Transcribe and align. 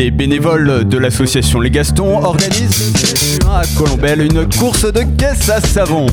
Les 0.00 0.10
bénévoles 0.10 0.88
de 0.88 0.96
l'association 0.96 1.60
Les 1.60 1.70
Gastons 1.70 2.24
organisent 2.24 2.90
à 3.46 3.60
Colombelle 3.76 4.22
une 4.22 4.48
course 4.48 4.90
de 4.90 5.02
caisse 5.02 5.50
à 5.50 5.60
savon. 5.60 6.06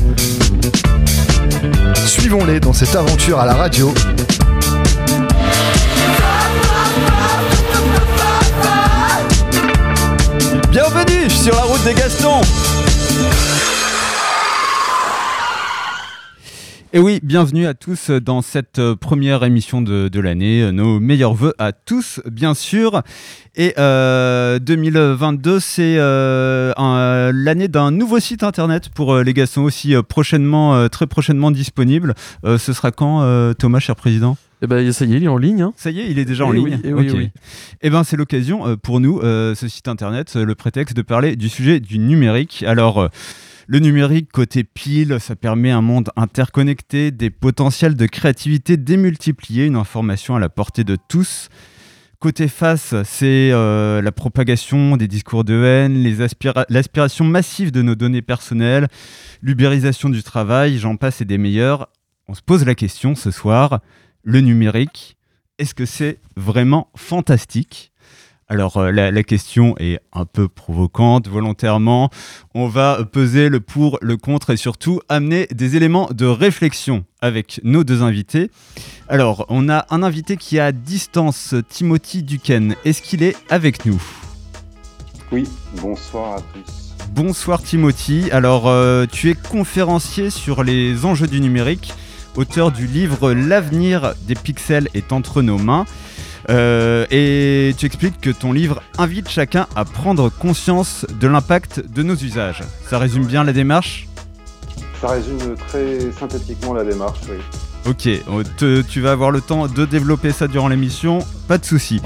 Suivons-les 1.94 2.60
dans 2.60 2.74
cette 2.74 2.94
aventure 2.94 3.40
à 3.40 3.46
la 3.46 3.54
radio. 3.54 3.94
Bienvenue 10.70 11.30
sur 11.30 11.54
la 11.54 11.62
route 11.62 11.82
des 11.84 11.94
Gastons 11.94 12.42
Et 16.94 16.98
oui, 17.00 17.20
bienvenue 17.22 17.66
à 17.66 17.74
tous 17.74 18.10
dans 18.10 18.40
cette 18.40 18.78
euh, 18.78 18.96
première 18.96 19.44
émission 19.44 19.82
de, 19.82 20.08
de 20.08 20.20
l'année. 20.20 20.72
Nos 20.72 20.98
meilleurs 21.00 21.34
voeux 21.34 21.52
à 21.58 21.72
tous, 21.72 22.20
bien 22.30 22.54
sûr. 22.54 23.02
Et 23.56 23.74
euh, 23.76 24.58
2022, 24.58 25.60
c'est 25.60 25.96
euh, 25.98 26.72
l'année 27.34 27.68
d'un 27.68 27.90
nouveau 27.90 28.20
site 28.20 28.42
internet 28.42 28.88
pour 28.88 29.12
euh, 29.16 29.22
les 29.22 29.34
Gastons 29.34 29.64
aussi 29.64 29.94
euh, 29.94 30.02
prochainement, 30.02 30.76
euh, 30.76 30.88
très 30.88 31.06
prochainement 31.06 31.50
disponible. 31.50 32.14
Euh, 32.46 32.56
ce 32.56 32.72
sera 32.72 32.90
quand, 32.90 33.20
euh, 33.20 33.52
Thomas, 33.52 33.80
cher 33.80 33.94
président? 33.94 34.38
Eh 34.62 34.66
ben, 34.66 34.90
ça 34.90 35.04
y 35.04 35.12
est, 35.12 35.18
il 35.18 35.24
est 35.24 35.28
en 35.28 35.36
ligne. 35.36 35.60
hein. 35.60 35.72
Ça 35.76 35.90
y 35.90 36.00
est, 36.00 36.10
il 36.10 36.18
est 36.18 36.24
déjà 36.24 36.46
en 36.46 36.52
Eh 36.54 36.56
ligne. 36.56 36.64
oui, 36.68 36.80
eh 36.84 36.92
oui, 36.94 37.10
Ok. 37.10 37.16
oui. 37.18 37.30
Eh 37.82 37.90
ben, 37.90 38.02
c'est 38.02 38.16
l'occasion 38.16 38.66
euh, 38.66 38.76
pour 38.76 38.98
nous, 39.00 39.20
euh, 39.20 39.54
ce 39.54 39.68
site 39.68 39.88
internet, 39.88 40.32
euh, 40.36 40.44
le 40.46 40.54
prétexte 40.54 40.96
de 40.96 41.02
parler 41.02 41.36
du 41.36 41.50
sujet 41.50 41.80
du 41.80 41.98
numérique. 41.98 42.64
Alors, 42.66 42.98
euh, 43.02 43.08
le 43.70 43.80
numérique 43.80 44.32
côté 44.32 44.64
pile, 44.64 45.18
ça 45.20 45.36
permet 45.36 45.70
un 45.70 45.82
monde 45.82 46.08
interconnecté, 46.16 47.10
des 47.10 47.28
potentiels 47.28 47.96
de 47.96 48.06
créativité 48.06 48.78
démultipliés, 48.78 49.66
une 49.66 49.76
information 49.76 50.34
à 50.34 50.40
la 50.40 50.48
portée 50.48 50.84
de 50.84 50.96
tous. 50.96 51.50
Côté 52.18 52.48
face, 52.48 52.94
c'est 53.04 53.50
euh, 53.52 54.00
la 54.00 54.10
propagation 54.10 54.96
des 54.96 55.06
discours 55.06 55.44
de 55.44 55.62
haine, 55.62 56.02
l'aspiration 56.70 57.26
massive 57.26 57.70
de 57.70 57.82
nos 57.82 57.94
données 57.94 58.22
personnelles, 58.22 58.88
l'ubérisation 59.42 60.08
du 60.08 60.22
travail, 60.22 60.78
j'en 60.78 60.96
passe 60.96 61.20
et 61.20 61.26
des 61.26 61.36
meilleurs. 61.36 61.90
On 62.26 62.32
se 62.32 62.40
pose 62.40 62.64
la 62.64 62.74
question 62.74 63.14
ce 63.14 63.30
soir, 63.30 63.80
le 64.22 64.40
numérique, 64.40 65.18
est-ce 65.58 65.74
que 65.74 65.84
c'est 65.84 66.20
vraiment 66.36 66.88
fantastique? 66.96 67.92
Alors 68.48 68.78
euh, 68.78 68.90
la, 68.90 69.10
la 69.10 69.22
question 69.22 69.74
est 69.78 70.00
un 70.12 70.24
peu 70.24 70.48
provocante 70.48 71.28
volontairement. 71.28 72.10
On 72.54 72.66
va 72.66 73.04
peser 73.04 73.48
le 73.48 73.60
pour, 73.60 73.98
le 74.00 74.16
contre 74.16 74.50
et 74.50 74.56
surtout 74.56 75.00
amener 75.08 75.46
des 75.54 75.76
éléments 75.76 76.08
de 76.12 76.26
réflexion 76.26 77.04
avec 77.20 77.60
nos 77.62 77.84
deux 77.84 78.02
invités. 78.02 78.50
Alors 79.08 79.44
on 79.48 79.68
a 79.68 79.86
un 79.90 80.02
invité 80.02 80.36
qui 80.36 80.56
est 80.56 80.60
à 80.60 80.72
distance, 80.72 81.54
Timothy 81.68 82.22
Duquesne. 82.22 82.74
Est-ce 82.84 83.02
qu'il 83.02 83.22
est 83.22 83.36
avec 83.50 83.84
nous? 83.84 84.02
Oui, 85.30 85.44
bonsoir 85.82 86.38
à 86.38 86.40
tous. 86.40 86.94
Bonsoir 87.10 87.62
Timothy. 87.62 88.30
Alors 88.32 88.66
euh, 88.66 89.04
tu 89.10 89.28
es 89.30 89.34
conférencier 89.34 90.30
sur 90.30 90.62
les 90.62 91.04
enjeux 91.04 91.26
du 91.26 91.40
numérique, 91.40 91.92
auteur 92.34 92.72
du 92.72 92.86
livre 92.86 93.32
L'avenir 93.32 94.14
des 94.26 94.34
pixels 94.34 94.88
est 94.94 95.12
entre 95.12 95.42
nos 95.42 95.58
mains. 95.58 95.84
Euh, 96.50 97.04
et 97.10 97.74
tu 97.76 97.84
expliques 97.86 98.20
que 98.20 98.30
ton 98.30 98.52
livre 98.52 98.82
invite 98.96 99.28
chacun 99.28 99.66
à 99.76 99.84
prendre 99.84 100.30
conscience 100.30 101.04
de 101.20 101.28
l'impact 101.28 101.82
de 101.94 102.02
nos 102.02 102.14
usages. 102.16 102.62
Ça 102.88 102.98
résume 102.98 103.26
bien 103.26 103.44
la 103.44 103.52
démarche? 103.52 104.08
Ça 105.00 105.08
résume 105.08 105.38
très 105.68 105.98
synthétiquement 106.18 106.72
la 106.74 106.84
démarche, 106.84 107.20
oui. 107.30 107.36
Ok, 107.86 108.08
te- 108.56 108.82
tu 108.82 109.00
vas 109.00 109.12
avoir 109.12 109.30
le 109.30 109.40
temps 109.40 109.66
de 109.68 109.84
développer 109.84 110.32
ça 110.32 110.48
durant 110.48 110.68
l'émission, 110.68 111.20
pas 111.46 111.58
de 111.58 111.64
souci. 111.64 112.02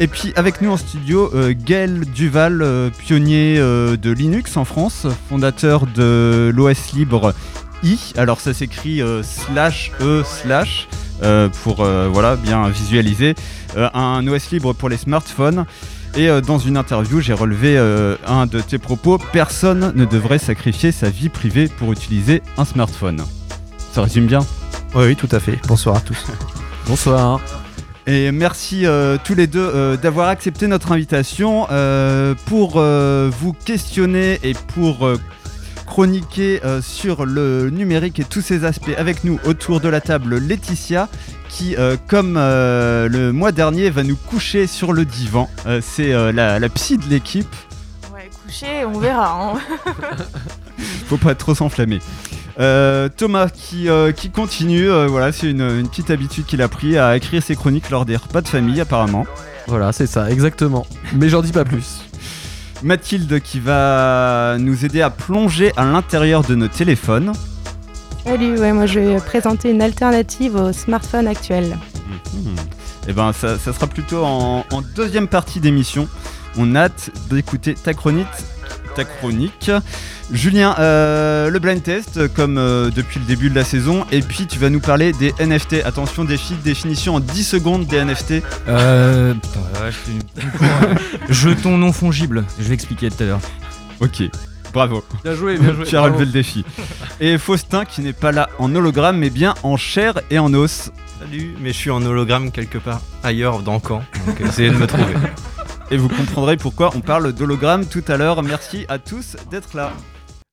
Et 0.00 0.06
puis 0.08 0.32
avec 0.36 0.60
nous 0.60 0.70
en 0.70 0.76
studio, 0.76 1.30
euh, 1.34 1.54
Gaël 1.56 2.04
Duval, 2.12 2.60
euh, 2.62 2.90
pionnier 2.90 3.56
euh, 3.58 3.96
de 3.96 4.10
Linux 4.10 4.56
en 4.56 4.64
France, 4.64 5.06
fondateur 5.28 5.86
de 5.86 6.50
l'OS 6.54 6.92
libre 6.94 7.34
i. 7.84 7.98
Alors 8.16 8.40
ça 8.40 8.52
s'écrit 8.52 9.00
slash 9.22 9.92
e 10.00 10.22
slash 10.24 10.88
pour 11.62 11.84
voilà 11.84 12.34
bien 12.36 12.68
visualiser 12.68 13.34
un 13.76 14.26
OS 14.26 14.50
libre 14.50 14.72
pour 14.72 14.88
les 14.88 14.96
smartphones. 14.96 15.64
Et 16.14 16.28
euh, 16.28 16.40
dans 16.42 16.58
une 16.58 16.76
interview, 16.76 17.20
j'ai 17.20 17.32
relevé 17.32 17.78
euh, 17.78 18.16
un 18.26 18.46
de 18.46 18.60
tes 18.60 18.78
propos 18.78 19.18
personne 19.32 19.92
ne 19.94 20.04
devrait 20.04 20.38
sacrifier 20.38 20.92
sa 20.92 21.08
vie 21.08 21.30
privée 21.30 21.68
pour 21.68 21.90
utiliser 21.92 22.42
un 22.58 22.66
smartphone. 22.66 23.22
Ça 23.92 24.02
résume 24.02 24.26
bien? 24.26 24.40
Oui, 24.94 25.04
oui, 25.06 25.16
tout 25.16 25.28
à 25.32 25.40
fait. 25.40 25.58
Bonsoir 25.66 25.96
à 25.96 26.00
tous. 26.00 26.26
Bonsoir. 26.86 27.40
Et 28.06 28.32
merci 28.32 28.84
euh, 28.84 29.16
tous 29.22 29.34
les 29.34 29.46
deux 29.46 29.60
euh, 29.60 29.96
d'avoir 29.96 30.28
accepté 30.28 30.66
notre 30.66 30.92
invitation 30.92 31.66
euh, 31.70 32.34
pour 32.46 32.74
euh, 32.76 33.30
vous 33.40 33.52
questionner 33.52 34.40
et 34.42 34.54
pour 34.74 35.06
euh, 35.06 35.18
chroniquer 35.86 36.60
euh, 36.64 36.82
sur 36.82 37.24
le 37.24 37.70
numérique 37.70 38.18
et 38.18 38.24
tous 38.24 38.40
ses 38.40 38.64
aspects 38.64 38.94
avec 38.98 39.24
nous 39.24 39.38
autour 39.44 39.80
de 39.80 39.88
la 39.88 40.00
table 40.00 40.38
Laetitia 40.38 41.08
qui, 41.52 41.76
euh, 41.76 41.96
comme 42.08 42.36
euh, 42.38 43.08
le 43.08 43.32
mois 43.32 43.52
dernier, 43.52 43.90
va 43.90 44.02
nous 44.02 44.16
coucher 44.16 44.66
sur 44.66 44.92
le 44.92 45.04
divan. 45.04 45.48
Euh, 45.66 45.80
C'est 45.86 46.12
euh, 46.12 46.32
la, 46.32 46.58
la 46.58 46.68
psy 46.70 46.96
de 46.98 47.04
l'équipe. 47.08 47.54
Ouais, 48.12 48.30
couché, 48.44 48.84
on 48.84 48.98
verra. 48.98 49.52
hein. 49.54 49.60
faut 51.08 51.16
pas 51.18 51.34
trop 51.34 51.54
s'enflammer. 51.54 52.00
Euh, 52.60 53.08
Thomas 53.14 53.48
qui, 53.48 53.88
euh, 53.88 54.12
qui 54.12 54.30
continue, 54.30 54.90
euh, 54.90 55.06
voilà, 55.06 55.32
c'est 55.32 55.50
une, 55.50 55.62
une 55.62 55.88
petite 55.88 56.10
habitude 56.10 56.44
qu'il 56.46 56.60
a 56.62 56.68
pris 56.68 56.98
à 56.98 57.16
écrire 57.16 57.42
ses 57.42 57.56
chroniques 57.56 57.90
lors 57.90 58.04
des 58.04 58.16
repas 58.16 58.40
de 58.40 58.48
famille 58.48 58.80
apparemment. 58.80 59.26
Voilà, 59.68 59.92
c'est 59.92 60.06
ça, 60.06 60.30
exactement. 60.30 60.86
Mais 61.14 61.28
j'en 61.28 61.40
dis 61.42 61.52
pas 61.52 61.64
plus. 61.64 62.02
Mathilde 62.82 63.40
qui 63.40 63.60
va 63.60 64.56
nous 64.58 64.84
aider 64.84 65.02
à 65.02 65.10
plonger 65.10 65.72
à 65.76 65.84
l'intérieur 65.84 66.42
de 66.42 66.54
nos 66.54 66.68
téléphones. 66.68 67.32
Salut, 68.24 68.58
ouais, 68.58 68.72
moi 68.72 68.86
je 68.86 69.00
vais 69.00 69.16
présenter 69.16 69.70
une 69.70 69.82
alternative 69.82 70.54
au 70.56 70.72
smartphone 70.72 71.26
actuel. 71.26 71.76
Et 73.08 73.12
ben 73.12 73.32
ça, 73.32 73.58
ça 73.58 73.72
sera 73.72 73.86
plutôt 73.88 74.24
en, 74.24 74.64
en 74.70 74.80
deuxième 74.94 75.26
partie 75.26 75.58
d'émission. 75.60 76.08
On 76.56 76.74
a 76.76 76.82
hâte 76.82 77.10
d'écouter 77.30 77.74
ta 77.74 77.94
chronique. 77.94 78.26
Ta 78.94 79.04
chronique. 79.04 79.70
Julien, 80.30 80.76
euh, 80.78 81.50
le 81.50 81.58
blind 81.58 81.82
test, 81.82 82.32
comme 82.34 82.58
euh, 82.58 82.90
depuis 82.94 83.18
le 83.18 83.26
début 83.26 83.50
de 83.50 83.54
la 83.56 83.64
saison. 83.64 84.06
Et 84.12 84.20
puis 84.20 84.46
tu 84.46 84.58
vas 84.58 84.70
nous 84.70 84.80
parler 84.80 85.12
des 85.12 85.34
NFT. 85.40 85.82
Attention, 85.84 86.24
défi, 86.24 86.54
définition 86.62 87.16
en 87.16 87.20
10 87.20 87.42
secondes 87.44 87.86
des 87.86 88.04
NFT. 88.04 88.34
Euh. 88.68 89.34
Putain, 89.34 89.60
la 89.74 89.80
vache, 89.80 89.96
c'est 90.06 90.12
une- 90.12 90.98
Jeton 91.34 91.76
non 91.76 91.92
fongible, 91.92 92.44
je 92.58 92.64
vais 92.68 92.74
expliquer 92.74 93.10
tout 93.10 93.22
à 93.22 93.26
l'heure. 93.26 93.40
Ok, 94.00 94.22
bravo. 94.72 95.04
Bien 95.22 95.34
joué, 95.34 95.58
bien 95.58 95.74
joué. 95.74 95.84
Tu 95.84 95.96
as 95.96 96.02
relevé 96.02 96.24
le 96.24 96.32
défi. 96.32 96.64
Et 97.20 97.38
Faustin 97.38 97.84
qui 97.84 98.00
n'est 98.00 98.12
pas 98.12 98.32
là 98.32 98.48
en 98.58 98.74
hologramme, 98.74 99.18
mais 99.18 99.30
bien 99.30 99.54
en 99.62 99.76
chair 99.76 100.20
et 100.30 100.38
en 100.38 100.52
os. 100.54 100.90
Salut, 101.20 101.54
mais 101.60 101.68
je 101.68 101.78
suis 101.78 101.90
en 101.90 102.04
hologramme 102.04 102.50
quelque 102.50 102.78
part 102.78 103.00
ailleurs 103.22 103.62
dans 103.62 103.80
Caen, 103.80 104.02
donc 104.26 104.40
essayez 104.40 104.70
de 104.70 104.76
me 104.76 104.86
trouver. 104.86 105.14
Et 105.90 105.96
vous 105.96 106.08
comprendrez 106.08 106.56
pourquoi 106.56 106.90
on 106.96 107.00
parle 107.00 107.32
d'hologramme 107.32 107.86
tout 107.86 108.04
à 108.08 108.16
l'heure. 108.16 108.42
Merci 108.42 108.86
à 108.88 108.98
tous 108.98 109.36
d'être 109.50 109.76
là. 109.76 109.92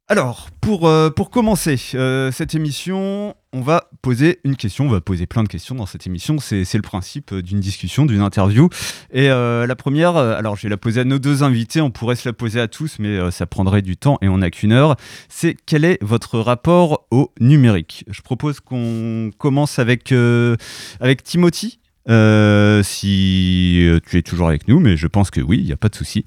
Alors, 0.07 0.49
pour, 0.59 0.87
euh, 0.87 1.09
pour 1.11 1.29
commencer 1.29 1.79
euh, 1.93 2.31
cette 2.31 2.55
émission, 2.55 3.35
on 3.53 3.61
va 3.61 3.88
poser 4.01 4.39
une 4.43 4.55
question. 4.55 4.85
On 4.85 4.89
va 4.89 5.01
poser 5.01 5.25
plein 5.25 5.43
de 5.43 5.47
questions 5.47 5.75
dans 5.75 5.85
cette 5.85 6.07
émission. 6.07 6.37
C'est 6.39 6.73
le 6.73 6.81
principe 6.81 7.31
euh, 7.33 7.41
d'une 7.41 7.59
discussion, 7.59 8.05
d'une 8.05 8.21
interview. 8.21 8.69
Et 9.11 9.29
euh, 9.29 9.67
la 9.67 9.75
première, 9.75 10.15
euh, 10.17 10.37
alors 10.37 10.55
je 10.55 10.63
vais 10.63 10.69
la 10.69 10.77
poser 10.77 11.01
à 11.01 11.03
nos 11.03 11.19
deux 11.19 11.43
invités. 11.43 11.81
On 11.81 11.91
pourrait 11.91 12.15
se 12.15 12.27
la 12.27 12.33
poser 12.33 12.59
à 12.59 12.67
tous, 12.67 12.97
mais 12.99 13.31
ça 13.31 13.45
prendrait 13.45 13.81
du 13.81 13.97
temps 13.97 14.17
et 14.21 14.29
on 14.29 14.39
n'a 14.39 14.49
qu'une 14.51 14.71
heure. 14.71 14.95
C'est 15.27 15.55
quel 15.65 15.85
est 15.85 15.97
votre 16.01 16.39
rapport 16.39 17.05
au 17.11 17.31
numérique? 17.39 18.05
Je 18.09 18.21
propose 18.21 18.59
qu'on 18.59 19.31
commence 19.37 19.79
avec, 19.79 20.11
euh, 20.11 20.55
avec 20.99 21.23
Timothy. 21.23 21.79
Euh, 22.09 22.81
si 22.81 23.87
tu 24.07 24.17
es 24.17 24.21
toujours 24.23 24.47
avec 24.47 24.67
nous, 24.67 24.79
mais 24.79 24.97
je 24.97 25.05
pense 25.05 25.29
que 25.29 25.41
oui, 25.41 25.59
il 25.59 25.65
n'y 25.65 25.71
a 25.71 25.77
pas 25.77 25.89
de 25.89 25.95
souci. 25.95 26.25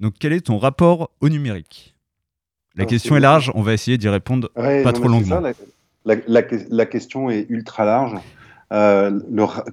Donc, 0.00 0.14
quel 0.18 0.32
est 0.32 0.40
ton 0.42 0.56
rapport 0.58 1.10
au 1.20 1.28
numérique? 1.28 1.94
La 2.76 2.82
Alors, 2.82 2.90
question 2.90 3.16
est 3.16 3.20
large, 3.20 3.50
on 3.54 3.62
va 3.62 3.74
essayer 3.74 3.98
d'y 3.98 4.08
répondre. 4.08 4.48
Ouais, 4.56 4.82
Pas 4.82 4.92
trop 4.92 5.08
longuement. 5.08 5.34
ça, 5.36 5.40
la, 5.40 5.52
la- 6.08 6.40
la- 6.40 6.42
la 6.70 6.86
question 6.86 7.30
est 7.30 7.46
ultra 7.48 7.84
large. 7.84 8.16
Euh, 8.72 9.18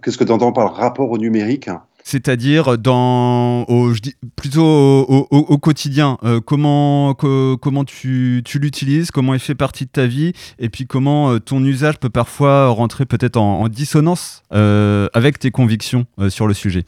Qu'est-ce 0.01 0.17
que 0.17 0.23
tu 0.23 0.31
entends 0.31 0.51
par 0.51 0.75
rapport 0.75 1.09
au 1.09 1.17
numérique? 1.17 1.69
C'est-à-dire 2.07 2.77
dans, 2.77 3.63
au, 3.63 3.91
je 3.93 3.99
dis, 3.99 4.13
plutôt 4.35 4.63
au, 4.63 5.27
au- 5.31 5.37
au 5.39 5.57
quotidien, 5.57 6.19
euh, 6.23 6.39
comment, 6.39 7.15
co- 7.15 7.57
comment 7.57 7.83
tu, 7.83 8.43
tu 8.45 8.59
l'utilises, 8.59 9.09
comment 9.09 9.33
il 9.33 9.39
fait 9.39 9.55
partie 9.55 9.85
de 9.85 9.89
ta 9.89 10.05
vie, 10.05 10.33
et 10.59 10.69
puis 10.69 10.85
comment 10.85 11.31
euh, 11.31 11.39
ton 11.39 11.63
usage 11.63 11.97
peut 11.97 12.11
parfois 12.11 12.67
rentrer 12.67 13.05
peut-être 13.07 13.37
en, 13.37 13.61
en 13.61 13.67
dissonance 13.69 14.43
euh, 14.53 15.07
avec 15.13 15.39
tes 15.39 15.49
convictions 15.49 16.05
sur 16.29 16.45
le 16.47 16.53
sujet. 16.53 16.83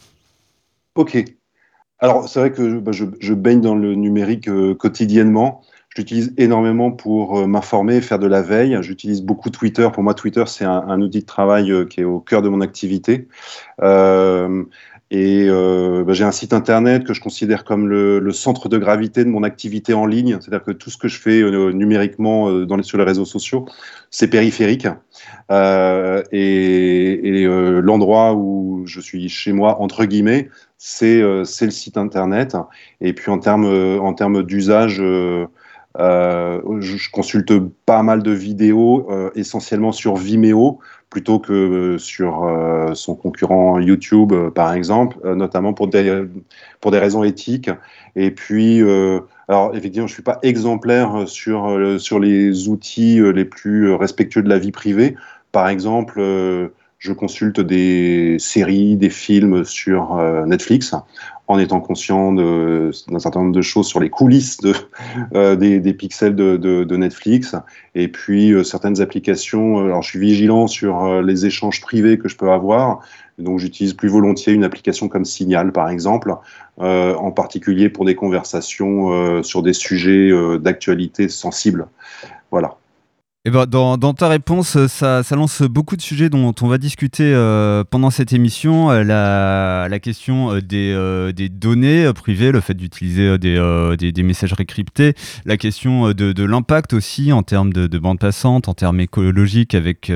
Ok. 0.96 1.18
Alors, 2.00 2.30
c'est 2.30 2.40
vrai 2.40 2.52
que 2.52 2.78
bah, 2.78 2.92
je, 2.92 3.06
je 3.20 3.34
baigne 3.34 3.60
dans 3.62 3.74
le 3.76 3.96
numérique 3.96 4.50
quotidiennement. 4.78 5.62
J'utilise 5.98 6.32
énormément 6.38 6.92
pour 6.92 7.40
euh, 7.40 7.48
m'informer, 7.48 8.02
faire 8.02 8.20
de 8.20 8.28
la 8.28 8.44
veille. 8.44 8.78
J'utilise 8.82 9.24
beaucoup 9.24 9.50
Twitter. 9.50 9.90
Pour 9.92 10.04
moi, 10.04 10.14
Twitter, 10.14 10.44
c'est 10.46 10.64
un, 10.64 11.02
outil 11.02 11.22
de 11.22 11.26
travail 11.26 11.72
euh, 11.72 11.86
qui 11.86 12.02
est 12.02 12.04
au 12.04 12.20
cœur 12.20 12.44
de 12.44 12.50
mon 12.50 12.62
activité. 12.62 13.28
Euh, 13.82 14.64
et 15.10 15.48
bah, 15.50 16.14
j'ai 16.14 16.24
un 16.24 16.32
site 16.32 16.54
internet 16.54 17.04
que 17.04 17.16
je 17.16 17.22
considère 17.22 17.64
comme 17.64 17.88
le, 17.88 18.32
centre 18.32 18.70
de 18.70 18.78
gravité 18.78 19.24
de 19.24 19.30
mon 19.30 19.42
activité 19.42 19.96
en 19.96 20.06
ligne. 20.06 20.38
C'est-à-dire 20.40 20.64
que 20.64 20.72
tout 20.72 20.92
ce 20.92 20.98
que 20.98 21.08
je 21.08 21.20
fais 21.20 21.42
numériquement 21.72 22.52
dans 22.66 22.84
sur 22.84 23.00
les 23.00 23.06
réseaux 23.06 23.26
sociaux, 23.26 23.66
c'est 24.12 24.28
périphérique. 24.28 24.86
Et, 25.50 27.22
et 27.24 27.46
l'endroit 27.82 28.36
où 28.36 28.84
je 28.86 29.00
suis 29.00 29.30
chez 29.30 29.54
moi, 29.54 29.82
entre 29.82 30.04
guillemets, 30.04 30.50
c'est 30.78 31.22
le 31.22 31.46
site 31.46 31.98
internet. 31.98 32.58
Et 33.00 33.14
puis 33.14 33.32
en 33.32 33.40
termes 33.40 33.66
en 34.02 34.14
termes 34.14 34.44
d'usage, 34.44 35.02
je, 35.98 36.80
je, 36.80 37.12
consulte 37.12 37.54
pas 37.86 38.04
mal 38.04 38.24
de 38.24 38.32
vidéos, 38.32 39.10
essentiellement 39.36 39.92
sur 39.92 40.16
Vimeo 40.16 40.80
plutôt 41.10 41.40
que 41.40 41.54
euh, 41.54 41.98
sur 41.98 42.44
euh, 42.44 42.94
son 42.94 43.16
concurrent 43.16 43.80
YouTube, 43.80 44.34
euh, 44.34 44.52
par 44.52 44.74
exemple, 44.74 45.18
notamment 45.36 45.74
pour 45.74 45.88
des, 45.88 46.24
pour 46.82 46.92
des 46.92 47.00
raisons 47.00 47.24
éthiques. 47.24 47.70
Et 48.16 48.32
puis, 48.32 48.82
alors 49.48 49.76
effectivement, 49.76 50.08
je 50.08 50.12
ne 50.12 50.16
suis 50.16 50.24
pas 50.24 50.40
exemplaire 50.42 51.28
sur, 51.28 52.00
sur 52.00 52.20
les 52.20 52.68
outils 52.68 53.22
les 53.34 53.46
plus 53.46 53.94
respectueux 53.94 54.42
de 54.42 54.50
la 54.50 54.58
vie 54.58 54.72
privée. 54.72 55.16
Par 55.52 55.70
exemple, 55.70 56.20
je 56.98 57.14
consulte 57.14 57.60
des 57.60 58.38
séries, 58.40 58.98
des 58.98 59.10
films 59.10 59.64
sur 59.64 60.16
Netflix 60.48 60.96
en 61.48 61.58
étant 61.60 61.80
conscient 61.80 62.34
d'un 62.34 63.20
certain 63.20 63.40
nombre 63.40 63.56
de 63.56 63.62
choses 63.62 63.88
sur 63.88 64.00
les 64.00 64.10
coulisses 64.10 64.60
euh, 65.34 65.56
des, 65.56 65.94
pixels 65.94 66.36
de, 66.36 66.96
Netflix. 66.96 67.56
Et 67.96 68.10
puis 68.10 68.52
euh, 68.52 68.64
certaines 68.64 69.02
applications, 69.02 69.80
euh, 69.80 69.86
alors 69.86 70.02
je 70.02 70.10
suis 70.10 70.20
vigilant 70.20 70.68
sur 70.68 71.06
euh, 71.06 71.22
les 71.22 71.46
échanges 71.46 71.80
privés 71.82 72.18
que 72.18 72.28
je 72.28 72.36
peux 72.36 72.52
avoir. 72.52 73.00
Donc 73.38 73.60
j'utilise 73.60 73.94
plus 73.94 74.10
volontiers 74.10 74.54
une 74.54 74.64
application 74.64 75.08
comme 75.08 75.24
Signal, 75.24 75.72
par 75.72 75.90
exemple, 75.90 76.34
euh, 76.80 77.16
en 77.16 77.32
particulier 77.32 77.88
pour 77.90 78.04
des 78.04 78.16
conversations 78.16 79.44
sur 79.44 79.62
des 79.62 79.74
sujets 79.74 80.32
d'actualité 80.60 81.30
sensibles. 81.30 81.88
Voilà. 82.50 82.78
Eh 83.48 83.50
ben, 83.50 83.66
dans, 83.66 84.14
ta 84.14 84.28
réponse, 84.28 84.76
euh, 84.76 84.90
ça, 84.90 85.24
lance 85.32 85.62
beaucoup 85.62 85.96
de 85.96 86.02
sujets 86.02 86.30
dont 86.30 86.54
on 86.62 86.68
va 86.68 86.78
discuter 86.78 87.32
euh, 87.34 87.86
pendant 87.90 88.10
cette 88.10 88.34
émission. 88.34 88.92
Euh, 88.92 89.06
la, 89.06 90.00
question 90.00 90.52
euh, 90.52 90.62
des, 90.62 90.92
euh, 90.94 91.32
données 91.32 92.12
privées, 92.14 92.52
le 92.52 92.60
fait 92.60 92.74
d'utiliser 92.74 93.38
des, 93.38 93.56
des, 93.98 94.12
des, 94.12 95.14
la 95.46 95.56
question 95.56 96.12
de, 96.12 96.44
l'impact 96.44 96.92
aussi 96.92 97.32
en 97.32 97.42
termes 97.42 97.72
de, 97.72 97.88
de, 97.88 97.98
bande 97.98 98.20
passante, 98.20 98.68
en 98.68 98.74
termes 98.74 99.00
écologiques 99.00 99.76
avec, 99.76 100.12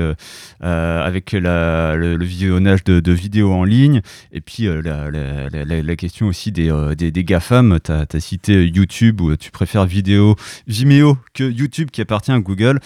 avec 0.60 1.32
le, 1.32 2.18
visionnage 2.22 2.84
de, 2.84 3.12
vidéos 3.12 3.54
en 3.54 3.64
ligne, 3.64 4.02
et 4.32 4.42
puis 4.42 4.68
la, 4.68 5.96
question 5.96 6.26
aussi 6.26 6.52
des, 6.52 6.70
des, 6.98 7.10
des 7.10 7.24
GAFAM. 7.24 7.78
Tu 7.82 7.92
as, 7.92 8.04
as, 8.12 8.20
cité 8.20 8.66
YouTube 8.66 9.22
où 9.22 9.34
tu 9.36 9.50
préfères 9.50 9.86
vidéo 9.86 10.36
Vimeo 10.66 11.16
que 11.32 11.44
YouTube 11.44 11.88
qui 11.90 12.02
appartient 12.02 12.30
à 12.30 12.38
Google. 12.38 12.78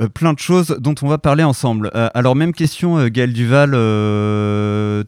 Euh, 0.00 0.08
plein 0.08 0.32
de 0.32 0.38
choses 0.38 0.76
dont 0.80 0.94
on 1.02 1.08
va 1.08 1.18
parler 1.18 1.44
ensemble. 1.44 1.90
Euh, 1.94 2.08
alors 2.14 2.34
même 2.34 2.52
question, 2.52 2.98
euh, 2.98 3.08
Gaël 3.08 3.32
Duval, 3.32 3.70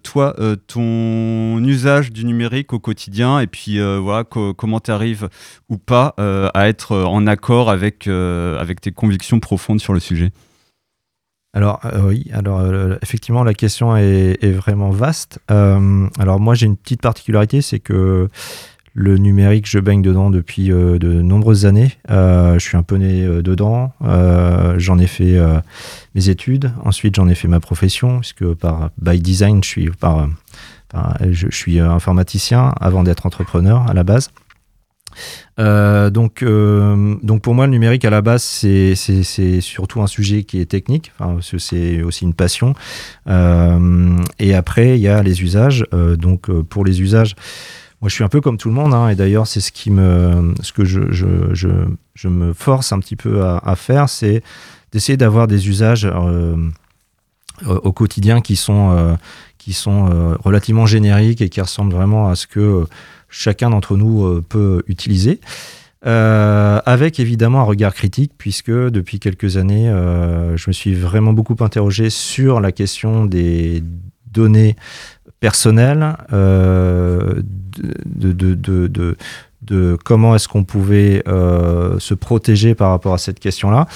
toi, 0.02 0.34
ton 0.66 1.62
usage 1.64 2.12
du 2.12 2.24
numérique 2.24 2.72
au 2.72 2.78
quotidien, 2.78 3.40
et 3.40 3.46
puis 3.46 3.80
voilà, 3.80 4.24
co 4.24 4.54
comment 4.54 4.80
tu 4.80 4.90
arrives 4.90 5.28
ou 5.68 5.78
pas 5.78 6.14
à 6.18 6.68
être 6.68 6.96
en 6.96 7.26
accord 7.26 7.70
avec, 7.70 8.06
avec 8.06 8.80
tes 8.80 8.92
convictions 8.92 9.40
profondes 9.40 9.80
sur 9.80 9.92
le 9.92 10.00
sujet? 10.00 10.30
Alors 11.52 11.80
oui, 12.04 12.26
alors 12.32 12.62
effectivement 13.02 13.42
la 13.42 13.54
question 13.54 13.96
est, 13.96 14.38
est 14.42 14.52
vraiment 14.52 14.90
vaste. 14.90 15.40
alors 15.48 16.40
moi 16.40 16.54
j'ai 16.54 16.66
une 16.66 16.76
petite 16.76 17.02
particularité, 17.02 17.62
c'est 17.62 17.80
que 17.80 18.28
le 18.98 19.18
numérique, 19.18 19.68
je 19.68 19.78
baigne 19.78 20.00
dedans 20.00 20.30
depuis 20.30 20.72
euh, 20.72 20.98
de 20.98 21.20
nombreuses 21.20 21.66
années. 21.66 21.92
Euh, 22.10 22.54
je 22.54 22.60
suis 22.60 22.78
un 22.78 22.82
peu 22.82 22.96
né 22.96 23.24
euh, 23.24 23.42
dedans. 23.42 23.92
J'en 24.78 24.98
ai 24.98 25.06
fait 25.06 25.38
mes 26.14 26.28
études. 26.30 26.72
Ensuite, 26.82 27.16
j'en 27.16 27.28
ai 27.28 27.34
fait 27.34 27.46
ma 27.46 27.60
profession, 27.60 28.20
puisque 28.20 28.54
par 28.54 28.90
by 28.98 29.20
design, 29.20 29.62
je 29.62 29.68
suis, 29.68 29.90
par, 29.90 30.28
je, 31.30 31.48
suis 31.50 31.78
informaticien 31.78 32.72
avant 32.80 33.02
d'être 33.02 33.26
entrepreneur 33.26 33.86
à 33.86 33.92
la 33.92 34.02
base. 34.02 34.30
donc, 35.58 36.42
donc 36.42 37.42
pour 37.42 37.54
moi, 37.54 37.66
le 37.66 37.72
numérique 37.72 38.04
à 38.06 38.10
la 38.10 38.22
base, 38.22 38.42
c'est 38.42 39.60
surtout 39.60 40.00
un 40.00 40.06
sujet 40.06 40.44
qui 40.44 40.60
est 40.60 40.66
technique. 40.66 41.12
C'est 41.58 42.02
aussi 42.02 42.24
une 42.24 42.34
passion. 42.34 42.74
et 43.28 44.54
après, 44.54 44.98
il 44.98 45.02
y 45.02 45.08
a 45.08 45.22
les 45.22 45.42
usages. 45.42 45.84
donc 45.92 46.50
pour 46.62 46.84
les 46.84 47.02
usages, 47.02 47.34
moi, 48.00 48.10
je 48.10 48.14
suis 48.14 48.24
un 48.24 48.28
peu 48.28 48.40
comme 48.40 48.58
tout 48.58 48.68
le 48.68 48.74
monde, 48.74 48.92
hein, 48.92 49.08
et 49.08 49.14
d'ailleurs, 49.14 49.46
c'est 49.46 49.60
ce 49.60 49.72
qui 49.72 49.90
me, 49.90 50.54
ce 50.60 50.72
que 50.72 50.84
je, 50.84 51.12
je, 51.12 51.26
je, 51.54 52.28
me 52.28 52.52
force 52.52 52.92
un 52.92 52.98
petit 52.98 53.16
peu 53.16 53.44
à, 53.44 53.74
faire, 53.76 54.08
c'est 54.08 54.42
d'essayer 54.92 55.16
d'avoir 55.16 55.46
des 55.46 55.68
usages 55.68 56.06
euh, 57.66 57.78
au 57.78 57.92
quotidien 57.92 58.42
qui 58.42 58.54
sont, 58.54 58.90
euh, 58.90 59.14
qui 59.56 59.72
sont 59.72 60.10
euh, 60.10 60.36
relativement 60.44 60.84
génériques 60.84 61.40
et 61.40 61.48
qui 61.48 61.60
ressemblent 61.62 61.94
vraiment 61.94 62.28
à 62.28 62.34
ce 62.34 62.46
que 62.46 62.84
chacun 63.30 63.70
d'entre 63.70 63.96
nous 63.96 64.42
peut 64.42 64.82
utiliser. 64.88 65.40
Avec 66.02 67.18
évidemment 67.18 67.60
un 67.62 67.64
regard 67.64 67.92
critique, 67.92 68.32
puisque 68.38 68.70
depuis 68.70 69.18
quelques 69.18 69.56
années, 69.56 69.86
je 70.54 70.64
me 70.68 70.72
suis 70.72 70.94
vraiment 70.94 71.32
beaucoup 71.32 71.56
interrogé 71.58 72.10
sur 72.10 72.60
la 72.60 72.70
question 72.70 73.24
des 73.24 73.82
données 74.30 74.76
personnelles, 75.46 76.16
euh, 76.32 77.40
de, 78.04 78.32
de, 78.32 78.54
de, 78.88 79.16
de, 79.62 79.96
comment 80.04 80.34
est-ce 80.34 80.48
qu'on 80.48 80.64
pouvait 80.64 81.22
euh, 81.28 82.00
se 82.00 82.14
protéger 82.14 82.74
par 82.74 82.90
rapport 82.90 83.14
à 83.14 83.18
cette 83.18 83.38
question-là 83.38 83.86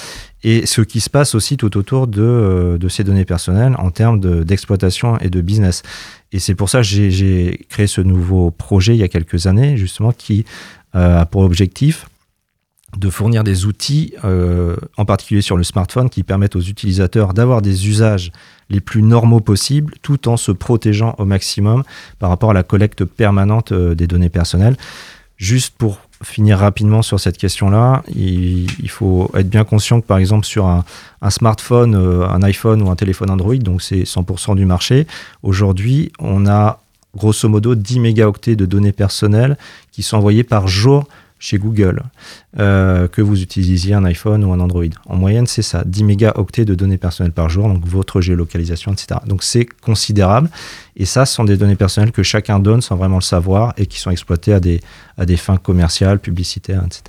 et 0.43 0.65
ce 0.65 0.81
qui 0.81 1.01
se 1.01 1.09
passe 1.09 1.35
aussi 1.35 1.57
tout 1.57 1.75
autour 1.75 2.07
de, 2.07 2.21
euh, 2.21 2.77
de 2.77 2.87
ces 2.87 3.03
données 3.03 3.25
personnelles 3.25 3.75
en 3.79 3.91
termes 3.91 4.45
d'exploitation 4.45 5.17
et 5.17 5.29
de 5.29 5.41
business. 5.41 5.83
Et 6.31 6.39
c'est 6.39 6.55
pour 6.55 6.69
ça 6.69 6.77
que 6.77 6.87
j'ai 6.87 7.65
créé 7.67 7.87
ce 7.87 7.99
nouveau 7.99 8.49
projet 8.51 8.95
il 8.95 8.99
y 8.99 9.03
a 9.03 9.09
quelques 9.09 9.45
années, 9.45 9.75
justement, 9.75 10.13
qui 10.13 10.45
a 10.93 11.25
pour 11.25 11.41
objectif 11.41 12.05
de 12.97 13.09
fournir 13.09 13.43
des 13.43 13.65
outils, 13.65 14.13
euh, 14.23 14.75
en 14.97 15.05
particulier 15.05 15.41
sur 15.41 15.57
le 15.57 15.63
smartphone, 15.63 16.09
qui 16.09 16.23
permettent 16.23 16.55
aux 16.55 16.61
utilisateurs 16.61 17.33
d'avoir 17.33 17.61
des 17.61 17.87
usages 17.87 18.31
les 18.69 18.79
plus 18.79 19.01
normaux 19.01 19.39
possibles, 19.39 19.93
tout 20.01 20.27
en 20.27 20.37
se 20.37 20.51
protégeant 20.51 21.15
au 21.17 21.25
maximum 21.25 21.83
par 22.19 22.29
rapport 22.29 22.51
à 22.51 22.53
la 22.53 22.63
collecte 22.63 23.05
permanente 23.05 23.71
euh, 23.71 23.95
des 23.95 24.07
données 24.07 24.29
personnelles. 24.29 24.77
Juste 25.37 25.73
pour 25.77 25.99
finir 26.23 26.59
rapidement 26.59 27.01
sur 27.01 27.19
cette 27.19 27.37
question-là, 27.37 28.03
il, 28.15 28.89
faut 28.89 29.31
être 29.33 29.49
bien 29.49 29.63
conscient 29.63 29.99
que 29.99 30.05
par 30.05 30.19
exemple 30.19 30.45
sur 30.45 30.67
un, 30.67 30.85
un 31.21 31.29
smartphone, 31.31 31.95
euh, 31.95 32.27
un 32.27 32.43
iPhone 32.43 32.81
ou 32.83 32.91
un 32.91 32.95
téléphone 32.95 33.31
Android, 33.31 33.55
donc 33.55 33.81
c'est 33.81 34.03
100% 34.03 34.55
du 34.55 34.65
marché, 34.65 35.07
aujourd'hui 35.41 36.11
on 36.19 36.45
a 36.45 36.79
grosso 37.15 37.49
modo 37.49 37.75
10 37.75 37.99
mégaoctets 37.99 38.55
de 38.55 38.65
données 38.65 38.91
personnelles 38.91 39.57
qui 39.91 40.03
sont 40.03 40.17
envoyées 40.17 40.43
par 40.43 40.67
jour 40.67 41.07
chez 41.41 41.57
Google, 41.57 42.03
euh, 42.59 43.07
que 43.07 43.21
vous 43.21 43.41
utilisiez 43.41 43.95
un 43.95 44.05
iPhone 44.05 44.45
ou 44.45 44.53
un 44.53 44.59
Android. 44.59 44.85
En 45.07 45.17
moyenne, 45.17 45.47
c'est 45.47 45.63
ça, 45.63 45.83
10 45.85 46.03
mégaoctets 46.03 46.65
de 46.65 46.75
données 46.75 46.99
personnelles 46.99 47.33
par 47.33 47.49
jour, 47.49 47.67
donc 47.67 47.83
votre 47.83 48.21
géolocalisation, 48.21 48.93
etc. 48.93 49.19
Donc 49.25 49.43
c'est 49.43 49.65
considérable. 49.65 50.49
Et 50.95 51.05
ça, 51.05 51.25
ce 51.25 51.33
sont 51.33 51.43
des 51.43 51.57
données 51.57 51.75
personnelles 51.75 52.11
que 52.11 52.21
chacun 52.21 52.59
donne 52.59 52.81
sans 52.81 52.95
vraiment 52.95 53.17
le 53.17 53.23
savoir 53.23 53.73
et 53.75 53.87
qui 53.87 53.99
sont 53.99 54.11
exploitées 54.11 54.53
à 54.53 54.59
des, 54.59 54.81
à 55.17 55.25
des 55.25 55.37
fins 55.37 55.57
commerciales, 55.57 56.19
publicitaires, 56.19 56.83
etc. 56.85 57.01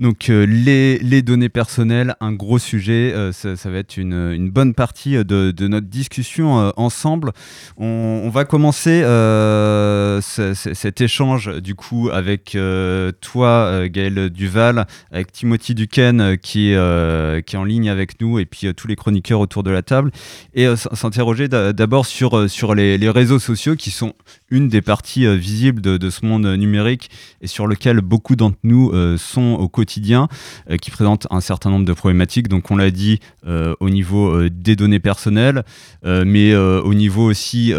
Donc 0.00 0.30
euh, 0.30 0.46
les, 0.46 1.20
données 1.20 1.50
personnelles, 1.50 2.16
un 2.20 2.32
gros 2.32 2.58
sujet, 2.58 3.12
euh, 3.14 3.32
ça, 3.32 3.70
va 3.70 3.76
être 3.76 3.98
une, 3.98 4.48
bonne 4.48 4.72
partie 4.72 5.16
de, 5.16 5.50
de 5.50 5.68
notre 5.68 5.88
discussion 5.88 6.58
euh, 6.58 6.70
ensemble. 6.78 7.32
On, 7.76 8.30
va 8.30 8.46
commencer 8.46 9.02
euh, 9.02 10.20
cet 10.22 11.00
échange 11.02 11.60
du 11.60 11.74
coup 11.74 12.08
avec 12.10 12.54
euh, 12.54 13.12
toi, 13.20 13.88
Gaël 13.88 14.30
Duval, 14.30 14.86
avec 15.10 15.32
Timothy 15.32 15.74
Duquesne 15.74 16.38
qui, 16.38 16.70
est, 16.70 17.56
en 17.56 17.64
ligne 17.64 17.90
avec 17.90 18.20
nous 18.22 18.38
et 18.38 18.46
puis 18.46 18.72
tous 18.74 18.86
les 18.86 18.96
chroniqueurs 18.96 19.40
autour 19.40 19.64
de 19.64 19.70
la 19.70 19.82
table 19.82 20.12
et 20.54 20.66
s'interroger 20.76 21.48
d'abord 21.48 22.06
sur, 22.06 22.38
les, 22.74 23.10
réseaux 23.10 23.40
sociaux 23.40 23.76
qui 23.76 23.90
sont 23.90 24.14
une 24.50 24.68
des 24.68 24.80
parties 24.80 25.26
visibles 25.36 25.82
de, 25.82 26.10
ce 26.10 26.24
monde 26.24 26.46
numérique 26.46 27.10
et 27.42 27.48
sur 27.48 27.66
lequel 27.66 28.00
beaucoup 28.00 28.36
d'entre 28.36 28.58
nous 28.62 28.92
sont 29.18 29.56
au 29.58 29.68
quotidien 29.68 29.89
euh, 29.98 30.76
qui 30.76 30.90
présente 30.90 31.26
un 31.30 31.40
certain 31.40 31.70
nombre 31.70 31.84
de 31.84 31.92
problématiques. 31.92 32.48
Donc 32.48 32.70
on 32.70 32.76
l'a 32.76 32.90
dit 32.90 33.20
euh, 33.46 33.74
au 33.80 33.90
niveau 33.90 34.28
euh, 34.28 34.50
des 34.50 34.76
données 34.76 35.00
personnelles, 35.00 35.64
mais 36.04 36.54
au 36.54 36.94
niveau 36.94 37.24
aussi 37.24 37.72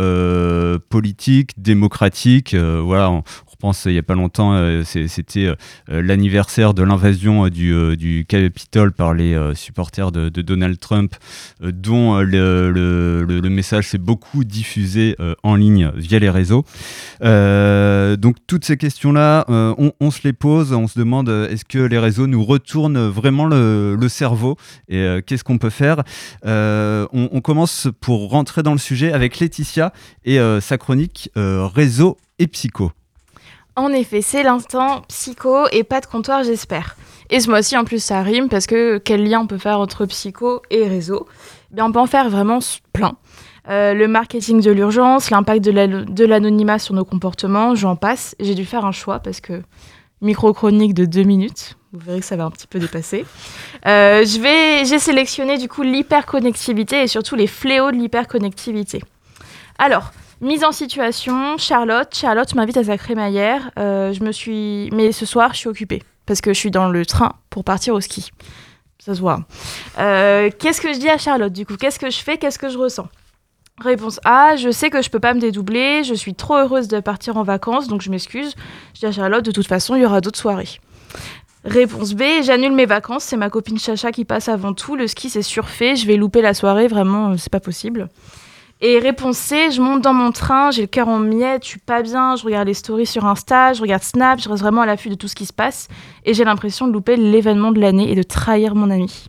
politique, 0.89 1.51
démocratique. 1.57 2.55
voilà, 2.55 3.21
pense 3.61 3.85
il 3.85 3.91
n'y 3.91 3.99
a 3.99 4.03
pas 4.03 4.15
longtemps, 4.15 4.81
c'était 4.83 5.53
l'anniversaire 5.87 6.73
de 6.73 6.83
l'invasion 6.83 7.47
du, 7.47 7.95
du 7.95 8.25
Capitole 8.27 8.91
par 8.91 9.13
les 9.13 9.39
supporters 9.55 10.11
de, 10.11 10.29
Donald 10.41 10.79
Trump, 10.79 11.15
dont 11.61 12.19
le, 12.19 13.49
message 13.49 13.89
s'est 13.89 13.97
beaucoup 13.97 14.43
diffusé 14.43 15.15
en 15.43 15.55
ligne 15.55 15.91
via 15.95 16.19
les 16.19 16.29
réseaux. 16.29 16.65
donc 17.21 18.35
toutes 18.47 18.65
ces 18.65 18.77
questions-là, 18.77 19.45
on, 19.47 20.11
se 20.11 20.21
les 20.23 20.33
pose, 20.33 20.73
on 20.73 20.87
se 20.87 20.97
demande 20.97 21.29
est-ce 21.29 21.65
que 21.65 21.79
les 21.79 21.99
réseaux 21.99 22.27
nous 22.27 22.43
retournent 22.43 23.07
vraiment 23.07 23.45
le, 23.45 23.97
cerveau 24.09 24.57
et 24.89 25.19
qu'est-ce 25.25 25.43
qu'on 25.43 25.59
peut 25.59 25.69
faire? 25.69 26.03
On, 26.43 27.41
commence 27.43 27.87
pour 27.99 28.29
rentrer 28.31 28.63
dans 28.63 28.73
le 28.73 28.79
sujet 28.79 29.13
avec 29.13 29.39
Laetitia 29.39 29.93
et 30.25 30.39
sa 30.61 30.77
chronique 30.77 31.29
réseau 31.35 32.17
et 32.39 32.47
psycho. 32.47 32.91
En 33.81 33.91
effet, 33.93 34.21
c'est 34.21 34.43
l'instant 34.43 35.01
psycho 35.07 35.65
et 35.71 35.83
pas 35.83 36.01
de 36.01 36.05
comptoir, 36.05 36.43
j'espère. 36.43 36.95
Et 37.31 37.39
ce 37.39 37.49
mois-ci, 37.49 37.75
en 37.75 37.83
plus, 37.83 37.97
ça 38.03 38.21
rime 38.21 38.47
parce 38.47 38.67
que 38.67 38.99
quel 38.99 39.27
lien 39.27 39.39
on 39.39 39.47
peut 39.47 39.57
faire 39.57 39.79
entre 39.79 40.05
psycho 40.05 40.61
et 40.69 40.87
réseau? 40.87 41.25
Eh 41.71 41.75
bien, 41.75 41.85
On 41.85 41.91
peut 41.91 41.99
en 41.99 42.05
faire 42.05 42.29
vraiment 42.29 42.59
plein. 42.93 43.15
Euh, 43.69 43.95
le 43.95 44.07
marketing 44.07 44.61
de 44.61 44.69
l'urgence, 44.69 45.31
l'impact 45.31 45.65
de 45.65 46.25
l'anonymat 46.25 46.77
sur 46.77 46.93
nos 46.93 47.03
comportements, 47.05 47.73
j'en 47.73 47.95
passe. 47.95 48.35
J'ai 48.39 48.53
dû 48.53 48.65
faire 48.65 48.85
un 48.85 48.91
choix 48.91 49.17
parce 49.17 49.41
que 49.41 49.63
micro-chronique 50.21 50.93
de 50.93 51.05
deux 51.05 51.23
minutes, 51.23 51.75
vous 51.91 52.05
verrez 52.05 52.19
que 52.19 52.25
ça 52.27 52.35
va 52.35 52.43
un 52.43 52.51
petit 52.51 52.67
peu 52.67 52.77
dépasser. 52.77 53.25
Euh, 53.87 54.23
j'ai 54.25 54.99
sélectionné 54.99 55.57
du 55.57 55.67
coup 55.67 55.81
l'hyperconnectivité 55.81 57.01
et 57.01 57.07
surtout 57.07 57.35
les 57.35 57.47
fléaux 57.47 57.89
de 57.89 57.97
l'hyperconnectivité. 57.97 59.01
Alors, 59.79 60.11
Mise 60.41 60.63
en 60.63 60.71
situation, 60.71 61.57
Charlotte. 61.59 62.13
Charlotte 62.15 62.55
m'invite 62.55 62.77
à 62.77 62.83
sa 62.83 62.97
crémaillère. 62.97 63.69
Euh, 63.77 64.11
je 64.11 64.23
me 64.23 64.31
suis, 64.31 64.89
mais 64.91 65.11
ce 65.11 65.27
soir, 65.27 65.53
je 65.53 65.59
suis 65.59 65.69
occupée 65.69 66.01
parce 66.25 66.41
que 66.41 66.51
je 66.51 66.57
suis 66.57 66.71
dans 66.71 66.89
le 66.89 67.05
train 67.05 67.33
pour 67.51 67.63
partir 67.63 67.93
au 67.93 68.01
ski. 68.01 68.31
Ça 68.97 69.13
se 69.13 69.21
voit. 69.21 69.45
Euh, 69.99 70.49
qu'est-ce 70.57 70.81
que 70.81 70.93
je 70.93 70.99
dis 70.99 71.09
à 71.09 71.19
Charlotte 71.19 71.53
du 71.53 71.65
coup? 71.65 71.75
Qu'est-ce 71.75 71.99
que 71.99 72.09
je 72.09 72.17
fais? 72.17 72.37
Qu'est-ce 72.37 72.57
que 72.57 72.69
je 72.69 72.77
ressens? 72.77 73.07
Réponse 73.79 74.19
A, 74.25 74.55
je 74.55 74.71
sais 74.71 74.89
que 74.89 75.01
je 75.01 75.09
peux 75.09 75.19
pas 75.19 75.33
me 75.33 75.39
dédoubler, 75.39 76.03
je 76.03 76.13
suis 76.13 76.35
trop 76.35 76.55
heureuse 76.55 76.87
de 76.87 76.99
partir 76.99 77.37
en 77.37 77.43
vacances, 77.43 77.87
donc 77.87 78.01
je 78.01 78.09
m'excuse. 78.09 78.55
Je 78.93 78.99
dis 78.99 79.05
à 79.05 79.11
Charlotte, 79.11 79.43
de 79.43 79.51
toute 79.51 79.67
façon, 79.67 79.95
il 79.95 80.01
y 80.01 80.05
aura 80.05 80.21
d'autres 80.21 80.39
soirées. 80.39 80.79
Réponse 81.65 82.13
B, 82.13 82.23
j'annule 82.43 82.73
mes 82.73 82.85
vacances, 82.85 83.23
c'est 83.23 83.37
ma 83.37 83.49
copine 83.49 83.77
Chacha 83.77 84.11
qui 84.11 84.25
passe 84.25 84.49
avant 84.49 84.73
tout, 84.73 84.95
le 84.95 85.07
ski 85.07 85.29
c'est 85.29 85.43
surfait, 85.43 85.95
je 85.95 86.07
vais 86.07 86.15
louper 86.15 86.41
la 86.41 86.53
soirée, 86.55 86.87
vraiment, 86.87 87.37
c'est 87.37 87.51
pas 87.51 87.59
possible. 87.59 88.09
Et 88.83 88.97
réponse 88.97 89.37
C, 89.37 89.69
je 89.69 89.79
monte 89.79 90.01
dans 90.01 90.13
mon 90.13 90.31
train, 90.31 90.71
j'ai 90.71 90.81
le 90.81 90.87
cœur 90.87 91.07
en 91.07 91.19
miettes, 91.19 91.63
je 91.63 91.69
suis 91.69 91.79
pas 91.79 92.01
bien, 92.01 92.35
je 92.35 92.43
regarde 92.43 92.67
les 92.67 92.73
stories 92.73 93.05
sur 93.05 93.27
Insta, 93.27 93.73
je 93.73 93.81
regarde 93.81 94.01
Snap, 94.01 94.39
je 94.39 94.49
reste 94.49 94.63
vraiment 94.63 94.81
à 94.81 94.87
l'affût 94.87 95.09
de 95.09 95.15
tout 95.15 95.27
ce 95.27 95.35
qui 95.35 95.45
se 95.45 95.53
passe 95.53 95.87
et 96.25 96.33
j'ai 96.33 96.43
l'impression 96.43 96.87
de 96.87 96.91
louper 96.91 97.15
l'événement 97.15 97.71
de 97.71 97.79
l'année 97.79 98.11
et 98.11 98.15
de 98.15 98.23
trahir 98.23 98.73
mon 98.73 98.89
ami. 98.89 99.27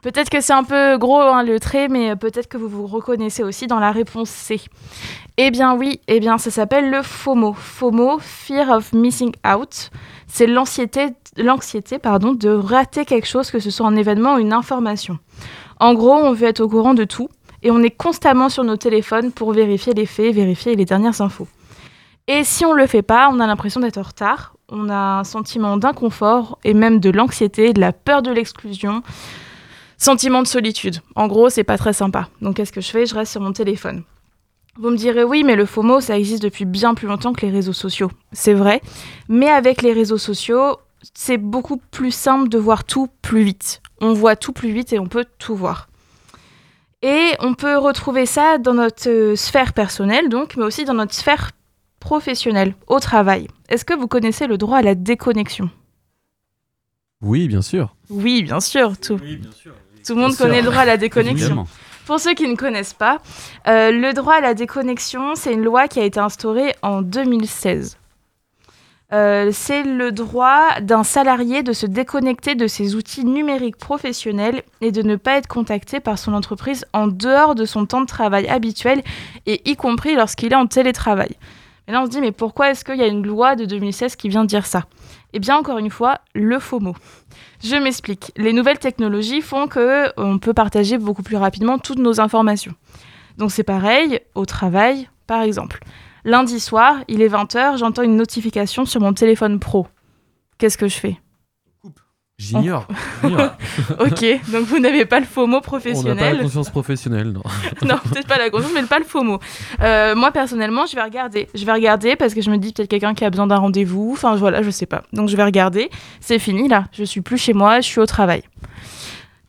Peut-être 0.00 0.30
que 0.30 0.40
c'est 0.40 0.54
un 0.54 0.64
peu 0.64 0.96
gros 0.96 1.20
hein, 1.20 1.42
le 1.42 1.60
trait, 1.60 1.88
mais 1.88 2.16
peut-être 2.16 2.48
que 2.48 2.56
vous 2.56 2.68
vous 2.68 2.86
reconnaissez 2.86 3.42
aussi 3.42 3.66
dans 3.66 3.80
la 3.80 3.92
réponse 3.92 4.30
C. 4.30 4.60
Eh 5.36 5.50
bien 5.50 5.74
oui, 5.74 6.00
eh 6.08 6.18
bien 6.18 6.38
ça 6.38 6.50
s'appelle 6.50 6.88
le 6.88 7.02
FOMO. 7.02 7.52
FOMO, 7.52 8.18
Fear 8.18 8.70
of 8.70 8.94
Missing 8.94 9.32
Out. 9.46 9.90
C'est 10.26 10.46
l'anxiété, 10.46 11.98
pardon, 11.98 12.32
de 12.32 12.48
rater 12.48 13.04
quelque 13.04 13.26
chose, 13.26 13.50
que 13.50 13.58
ce 13.58 13.70
soit 13.70 13.86
un 13.86 13.96
événement 13.96 14.36
ou 14.36 14.38
une 14.38 14.54
information. 14.54 15.18
En 15.80 15.94
gros, 15.94 16.14
on 16.14 16.32
veut 16.32 16.48
être 16.48 16.60
au 16.60 16.68
courant 16.68 16.94
de 16.94 17.04
tout, 17.04 17.28
et 17.62 17.70
on 17.70 17.82
est 17.82 17.90
constamment 17.90 18.48
sur 18.48 18.64
nos 18.64 18.76
téléphones 18.76 19.32
pour 19.32 19.52
vérifier 19.52 19.94
les 19.94 20.06
faits, 20.06 20.34
vérifier 20.34 20.76
les 20.76 20.84
dernières 20.84 21.20
infos. 21.20 21.48
Et 22.26 22.44
si 22.44 22.64
on 22.66 22.74
ne 22.74 22.78
le 22.78 22.86
fait 22.86 23.02
pas, 23.02 23.30
on 23.32 23.40
a 23.40 23.46
l'impression 23.46 23.80
d'être 23.80 23.98
en 23.98 24.02
retard, 24.02 24.54
on 24.70 24.90
a 24.90 25.20
un 25.20 25.24
sentiment 25.24 25.76
d'inconfort 25.78 26.58
et 26.62 26.74
même 26.74 27.00
de 27.00 27.10
l'anxiété, 27.10 27.72
de 27.72 27.80
la 27.80 27.92
peur 27.92 28.22
de 28.22 28.30
l'exclusion, 28.30 29.02
sentiment 29.96 30.42
de 30.42 30.46
solitude. 30.46 31.00
En 31.16 31.26
gros, 31.26 31.48
c'est 31.48 31.64
pas 31.64 31.78
très 31.78 31.94
sympa. 31.94 32.28
Donc 32.42 32.56
qu'est-ce 32.56 32.72
que 32.72 32.80
je 32.80 32.90
fais? 32.90 33.06
Je 33.06 33.14
reste 33.14 33.32
sur 33.32 33.40
mon 33.40 33.52
téléphone. 33.52 34.02
Vous 34.76 34.90
me 34.90 34.96
direz 34.96 35.24
oui, 35.24 35.42
mais 35.42 35.56
le 35.56 35.66
FOMO, 35.66 36.00
ça 36.00 36.16
existe 36.16 36.42
depuis 36.42 36.64
bien 36.64 36.94
plus 36.94 37.08
longtemps 37.08 37.32
que 37.32 37.44
les 37.44 37.50
réseaux 37.50 37.72
sociaux. 37.72 38.10
C'est 38.32 38.54
vrai, 38.54 38.80
mais 39.28 39.48
avec 39.48 39.82
les 39.82 39.92
réseaux 39.92 40.18
sociaux, 40.18 40.76
c'est 41.14 41.38
beaucoup 41.38 41.78
plus 41.90 42.12
simple 42.12 42.48
de 42.48 42.58
voir 42.58 42.84
tout 42.84 43.08
plus 43.22 43.42
vite. 43.42 43.82
On 44.00 44.12
voit 44.12 44.36
tout 44.36 44.52
plus 44.52 44.70
vite 44.70 44.92
et 44.92 44.98
on 44.98 45.06
peut 45.06 45.24
tout 45.38 45.56
voir. 45.56 45.88
Et 47.02 47.32
on 47.38 47.54
peut 47.54 47.76
retrouver 47.78 48.26
ça 48.26 48.58
dans 48.58 48.74
notre 48.74 49.08
euh, 49.08 49.36
sphère 49.36 49.72
personnelle, 49.72 50.28
donc, 50.28 50.56
mais 50.56 50.64
aussi 50.64 50.84
dans 50.84 50.94
notre 50.94 51.14
sphère 51.14 51.52
professionnelle, 52.00 52.74
au 52.88 52.98
travail. 52.98 53.46
Est-ce 53.68 53.84
que 53.84 53.94
vous 53.94 54.08
connaissez 54.08 54.46
le 54.46 54.58
droit 54.58 54.78
à 54.78 54.82
la 54.82 54.94
déconnexion? 54.94 55.70
Oui, 57.20 57.46
bien 57.46 57.62
sûr. 57.62 57.94
Oui, 58.10 58.42
bien 58.42 58.60
sûr. 58.60 58.98
Tout, 58.98 59.18
tout 60.06 60.14
le 60.14 60.20
monde 60.20 60.36
connaît 60.36 60.62
le 60.62 60.70
droit 60.70 60.82
à 60.82 60.86
la 60.86 60.96
déconnexion. 60.96 61.66
Pour 62.06 62.20
ceux 62.20 62.34
qui 62.34 62.48
ne 62.48 62.56
connaissent 62.56 62.94
pas, 62.94 63.20
euh, 63.66 63.90
le 63.90 64.12
droit 64.14 64.34
à 64.34 64.40
la 64.40 64.54
déconnexion, 64.54 65.34
c'est 65.34 65.52
une 65.52 65.62
loi 65.62 65.88
qui 65.88 66.00
a 66.00 66.04
été 66.04 66.18
instaurée 66.18 66.74
en 66.82 67.02
2016. 67.02 67.97
Euh, 69.10 69.48
c'est 69.52 69.84
le 69.84 70.12
droit 70.12 70.80
d'un 70.82 71.02
salarié 71.02 71.62
de 71.62 71.72
se 71.72 71.86
déconnecter 71.86 72.54
de 72.54 72.66
ses 72.66 72.94
outils 72.94 73.24
numériques 73.24 73.78
professionnels 73.78 74.62
et 74.82 74.92
de 74.92 75.00
ne 75.00 75.16
pas 75.16 75.38
être 75.38 75.46
contacté 75.46 75.98
par 75.98 76.18
son 76.18 76.34
entreprise 76.34 76.84
en 76.92 77.06
dehors 77.06 77.54
de 77.54 77.64
son 77.64 77.86
temps 77.86 78.02
de 78.02 78.06
travail 78.06 78.46
habituel 78.48 79.02
et 79.46 79.62
y 79.70 79.76
compris 79.76 80.14
lorsqu'il 80.14 80.52
est 80.52 80.56
en 80.56 80.66
télétravail. 80.66 81.36
Et 81.86 81.92
là, 81.92 82.02
on 82.02 82.04
se 82.04 82.10
dit, 82.10 82.20
mais 82.20 82.32
pourquoi 82.32 82.70
est-ce 82.70 82.84
qu'il 82.84 82.96
y 82.96 83.02
a 83.02 83.06
une 83.06 83.26
loi 83.26 83.56
de 83.56 83.64
2016 83.64 84.14
qui 84.16 84.28
vient 84.28 84.44
dire 84.44 84.66
ça? 84.66 84.84
Eh 85.32 85.38
bien, 85.38 85.56
encore 85.56 85.78
une 85.78 85.88
fois, 85.88 86.20
le 86.34 86.58
faux 86.58 86.80
mot. 86.80 86.94
Je 87.64 87.76
m'explique. 87.76 88.30
Les 88.36 88.52
nouvelles 88.52 88.78
technologies 88.78 89.40
font 89.40 89.68
que 89.68 90.12
on 90.18 90.38
peut 90.38 90.52
partager 90.52 90.98
beaucoup 90.98 91.22
plus 91.22 91.36
rapidement 91.38 91.78
toutes 91.78 91.98
nos 91.98 92.20
informations. 92.20 92.74
Donc 93.38 93.52
c'est 93.52 93.62
pareil 93.62 94.20
au 94.34 94.44
travail, 94.44 95.08
par 95.26 95.40
exemple. 95.40 95.80
Lundi 96.24 96.60
soir, 96.60 96.96
il 97.08 97.22
est 97.22 97.28
20h, 97.28 97.78
j'entends 97.78 98.02
une 98.02 98.16
notification 98.16 98.84
sur 98.84 99.00
mon 99.00 99.12
téléphone 99.12 99.58
pro. 99.58 99.86
Qu'est-ce 100.58 100.78
que 100.78 100.88
je 100.88 100.96
fais? 100.96 101.16
J'ignore. 102.38 102.86
ok, 103.98 104.50
donc 104.52 104.64
vous 104.66 104.78
n'avez 104.78 105.04
pas 105.04 105.18
le 105.18 105.26
faux 105.26 105.48
mot 105.48 105.60
professionnel. 105.60 106.12
On 106.12 106.14
n'a 106.14 106.30
pas 106.30 106.36
la 106.36 106.42
conscience 106.44 106.70
professionnelle, 106.70 107.32
non. 107.32 107.42
non, 107.82 107.96
peut-être 107.98 108.28
pas 108.28 108.38
la 108.38 108.48
conscience, 108.48 108.72
mais 108.72 108.84
pas 108.84 109.00
le 109.00 109.04
faux 109.04 109.24
mot. 109.24 109.40
Euh, 109.80 110.14
moi, 110.14 110.30
personnellement, 110.30 110.86
je 110.86 110.94
vais 110.94 111.02
regarder. 111.02 111.48
Je 111.52 111.64
vais 111.64 111.72
regarder 111.72 112.14
parce 112.14 112.34
que 112.34 112.40
je 112.40 112.50
me 112.50 112.56
dis 112.56 112.72
peut-être 112.72 112.88
quelqu'un 112.88 113.14
qui 113.14 113.24
a 113.24 113.30
besoin 113.30 113.48
d'un 113.48 113.56
rendez-vous. 113.56 114.10
Enfin, 114.12 114.36
voilà, 114.36 114.62
je 114.62 114.70
sais 114.70 114.86
pas. 114.86 115.02
Donc, 115.12 115.28
je 115.28 115.36
vais 115.36 115.42
regarder. 115.42 115.90
C'est 116.20 116.38
fini, 116.38 116.68
là. 116.68 116.84
Je 116.92 117.02
suis 117.02 117.22
plus 117.22 117.38
chez 117.38 117.54
moi, 117.54 117.80
je 117.80 117.88
suis 117.88 117.98
au 117.98 118.06
travail. 118.06 118.44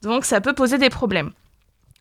Donc, 0.02 0.26
ça 0.26 0.42
peut 0.42 0.54
poser 0.54 0.80
des 0.80 0.90
problèmes. 0.90 1.32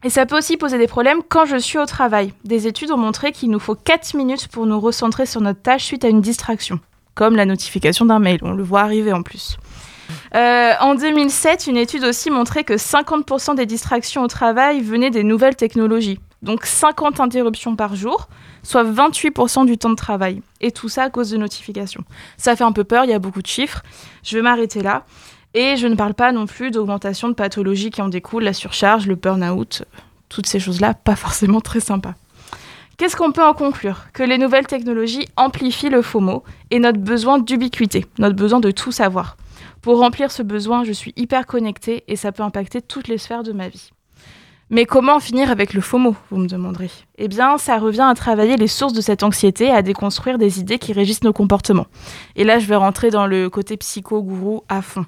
Et 0.05 0.11
ça 0.11 0.27
peut 0.27 0.39
aussi 0.39 0.57
poser 0.57 0.79
des 0.79 0.87
problèmes 0.87 1.23
quand 1.29 1.45
je 1.45 1.57
suis 1.57 1.77
au 1.77 1.85
travail. 1.85 2.33
Des 2.45 2.69
études 2.69 2.93
ont 2.93 2.97
montré 2.97 3.33
qu'il 3.33 3.51
nous 3.51 3.59
faut 3.59 3.75
4 3.75 4.15
minutes 4.15 4.47
pour 4.47 4.65
nous 4.65 4.79
recentrer 4.79 5.27
sur 5.27 5.41
notre 5.41 5.61
tâche 5.61 5.85
suite 5.85 6.05
à 6.05 6.09
une 6.09 6.21
distraction, 6.21 6.79
comme 7.15 7.35
la 7.35 7.45
notification 7.45 8.05
d'un 8.05 8.21
mail, 8.21 8.39
on 8.43 8.53
le 8.53 8.63
voit 8.63 8.83
arriver 8.83 9.13
en 9.13 9.25
plus. 9.25 9.59
Euh, 10.37 10.73
en 10.81 10.95
2007, 10.95 11.67
une 11.67 11.77
étude 11.77 12.05
aussi 12.05 12.31
montrait 12.31 12.63
que 12.63 12.75
50% 12.75 13.57
des 13.57 13.67
distractions 13.67 14.23
au 14.23 14.29
travail 14.29 14.83
venaient 14.83 15.11
des 15.11 15.25
nouvelles 15.25 15.57
technologies. 15.57 16.21
Donc 16.43 16.65
50 16.65 17.19
interruptions 17.19 17.75
par 17.75 17.97
jour, 17.97 18.29
soit 18.63 18.85
28% 18.85 19.67
du 19.67 19.79
temps 19.79 19.91
de 19.91 19.97
travail. 19.97 20.43
Et 20.61 20.71
tout 20.71 20.89
ça 20.89 21.03
à 21.03 21.11
cause 21.11 21.31
de 21.31 21.37
notifications. 21.37 22.05
Ça 22.37 22.55
fait 22.55 22.65
un 22.65 22.73
peu 22.73 22.85
peur, 22.85 23.05
il 23.05 23.11
y 23.11 23.15
a 23.15 23.19
beaucoup 23.19 23.43
de 23.43 23.49
chiffres. 23.49 23.83
Je 24.23 24.37
vais 24.37 24.43
m'arrêter 24.43 24.81
là. 24.81 25.05
Et 25.61 25.77
je 25.77 25.89
ne 25.89 25.97
parle 25.97 26.15
pas 26.15 26.31
non 26.31 26.47
plus 26.47 26.71
d'augmentation 26.71 27.27
de 27.27 27.35
pathologies 27.35 27.91
qui 27.91 28.01
en 28.01 28.07
découlent, 28.09 28.45
la 28.45 28.53
surcharge, 28.53 29.09
le 29.09 29.17
burn-out, 29.17 29.83
toutes 30.29 30.47
ces 30.47 30.61
choses-là, 30.61 30.95
pas 30.95 31.17
forcément 31.17 31.61
très 31.61 31.81
sympas. 31.81 32.15
Qu'est-ce 32.97 33.17
qu'on 33.17 33.33
peut 33.33 33.45
en 33.45 33.55
conclure? 33.55 34.05
Que 34.13 34.23
les 34.23 34.39
nouvelles 34.39 34.69
technologies 34.69 35.27
amplifient 35.37 35.89
le 35.89 36.01
FOMO 36.01 36.45
et 36.71 36.79
notre 36.79 37.01
besoin 37.01 37.41
d'ubiquité, 37.41 38.07
notre 38.21 38.37
besoin 38.37 38.61
de 38.61 38.71
tout 38.71 38.93
savoir. 38.93 39.37
Pour 39.83 39.99
remplir 39.99 40.31
ce 40.31 40.45
besoin, 40.45 40.85
je 40.85 40.93
suis 40.93 41.13
hyper 41.17 41.45
connectée 41.45 42.05
et 42.07 42.15
ça 42.15 42.31
peut 42.31 42.45
impacter 42.45 42.81
toutes 42.81 43.09
les 43.09 43.19
sphères 43.19 43.43
de 43.43 43.51
ma 43.51 43.69
vie. 43.69 43.91
Mais 44.71 44.87
comment 44.87 45.19
finir 45.19 45.51
avec 45.51 45.75
le 45.75 45.81
FOMO, 45.81 46.15
vous 46.31 46.37
me 46.37 46.47
demanderez? 46.47 46.93
Eh 47.21 47.27
bien, 47.27 47.59
ça 47.59 47.79
revient 47.79 48.07
à 48.09 48.15
travailler 48.15 48.57
les 48.57 48.69
sources 48.69 48.93
de 48.93 49.01
cette 49.01 49.25
anxiété, 49.25 49.73
à 49.73 49.83
déconstruire 49.83 50.39
des 50.39 50.61
idées 50.61 50.79
qui 50.79 50.93
régissent 50.93 51.25
nos 51.25 51.33
comportements. 51.33 51.89
Et 52.37 52.45
là, 52.45 52.61
je 52.61 52.67
vais 52.67 52.77
rentrer 52.77 53.11
dans 53.11 53.27
le 53.27 53.51
côté 53.51 53.77
psycho-gourou 53.77 54.63
à 54.69 54.83
fond. 54.83 55.05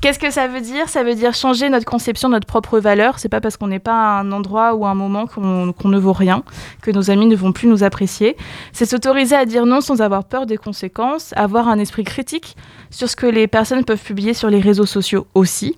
Qu'est-ce 0.00 0.18
que 0.18 0.30
ça 0.30 0.48
veut 0.48 0.62
dire? 0.62 0.88
Ça 0.88 1.02
veut 1.02 1.14
dire 1.14 1.34
changer 1.34 1.68
notre 1.68 1.84
conception 1.84 2.30
notre 2.30 2.46
propre 2.46 2.78
valeur. 2.78 3.18
C'est 3.18 3.28
pas 3.28 3.42
parce 3.42 3.58
qu'on 3.58 3.66
n'est 3.66 3.80
pas 3.80 3.92
à 3.92 4.20
un 4.20 4.32
endroit 4.32 4.74
ou 4.74 4.86
à 4.86 4.88
un 4.88 4.94
moment 4.94 5.26
qu'on 5.26 5.88
ne 5.88 5.98
vaut 5.98 6.14
rien, 6.14 6.42
que 6.80 6.90
nos 6.90 7.10
amis 7.10 7.26
ne 7.26 7.36
vont 7.36 7.52
plus 7.52 7.68
nous 7.68 7.84
apprécier. 7.84 8.34
C'est 8.72 8.86
s'autoriser 8.86 9.36
à 9.36 9.44
dire 9.44 9.66
non 9.66 9.82
sans 9.82 10.00
avoir 10.00 10.24
peur 10.24 10.46
des 10.46 10.56
conséquences, 10.56 11.34
avoir 11.36 11.68
un 11.68 11.78
esprit 11.78 12.04
critique 12.04 12.56
sur 12.88 13.10
ce 13.10 13.16
que 13.16 13.26
les 13.26 13.46
personnes 13.46 13.84
peuvent 13.84 14.02
publier 14.02 14.32
sur 14.32 14.48
les 14.48 14.60
réseaux 14.60 14.86
sociaux 14.86 15.26
aussi, 15.34 15.76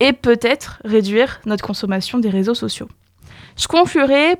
et 0.00 0.14
peut-être 0.14 0.80
réduire 0.84 1.40
notre 1.44 1.64
consommation 1.64 2.18
des 2.18 2.30
réseaux 2.30 2.54
sociaux. 2.54 2.88
Je 3.58 3.66
conclurai 3.66 4.38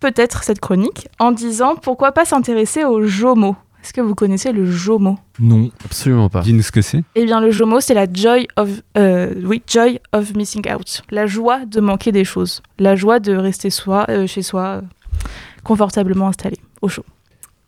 peut-être 0.00 0.42
cette 0.44 0.60
chronique 0.60 1.08
en 1.18 1.32
disant 1.32 1.74
pourquoi 1.76 2.12
pas 2.12 2.24
s'intéresser 2.24 2.84
au 2.84 3.06
JOMO. 3.06 3.56
Est-ce 3.82 3.92
que 3.92 4.00
vous 4.00 4.14
connaissez 4.14 4.52
le 4.52 4.70
JOMO? 4.70 5.18
Non, 5.38 5.70
absolument 5.84 6.28
pas. 6.28 6.40
Dis-nous 6.40 6.62
ce 6.62 6.72
que 6.72 6.82
c'est. 6.82 7.02
Eh 7.14 7.24
bien, 7.24 7.40
le 7.40 7.50
JOMO, 7.50 7.80
c'est 7.80 7.94
la 7.94 8.06
joy 8.12 8.46
of, 8.56 8.68
euh, 8.96 9.32
oui, 9.44 9.62
joy 9.66 10.00
of 10.12 10.34
missing 10.34 10.64
out. 10.72 11.02
La 11.10 11.26
joie 11.26 11.64
de 11.64 11.80
manquer 11.80 12.12
des 12.12 12.24
choses. 12.24 12.60
La 12.78 12.96
joie 12.96 13.20
de 13.20 13.34
rester 13.34 13.70
soi, 13.70 14.04
euh, 14.08 14.26
chez 14.26 14.42
soi, 14.42 14.62
euh, 14.62 14.80
confortablement 15.62 16.28
installé, 16.28 16.56
au 16.82 16.88
chaud. 16.88 17.04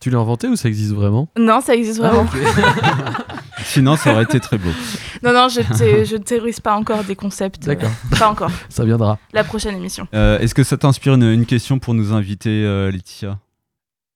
Tu 0.01 0.11
l'as 0.11 0.19
inventé 0.19 0.49
ou 0.49 0.57
ça 0.57 0.69
existe 0.69 0.93
vraiment? 0.93 1.29
Non, 1.39 1.61
ça 1.61 1.75
existe 1.75 1.99
vraiment. 1.99 2.27
Sinon, 3.65 3.97
ça 3.97 4.13
aurait 4.13 4.25
été 4.25 4.41
très 4.41 4.59
beau. 4.59 4.71
Non, 5.23 5.35
non, 5.35 5.49
je 5.51 5.61
ne 5.61 6.05
je 6.07 6.17
ne 6.17 6.23
théorise 6.23 6.61
pas 6.61 6.75
encore 6.75 7.05
des 7.05 7.15
concepts. 7.15 7.65
euh, 7.69 7.75
D'accord. 7.75 7.91
pas 8.19 8.29
encore. 8.31 8.51
Ça 8.71 8.85
viendra. 8.87 9.19
La 9.35 9.45
prochaine 9.45 9.77
émission. 9.77 10.09
Euh, 10.15 10.39
Est-ce 10.39 10.55
que 10.55 10.63
ça 10.65 10.79
t'inspire 10.79 11.13
une, 11.15 11.25
une 11.31 11.45
question 11.45 11.79
pour 11.79 11.93
nous 11.93 12.15
inviter, 12.15 12.65
euh, 12.65 12.91
Laetitia? 12.91 13.39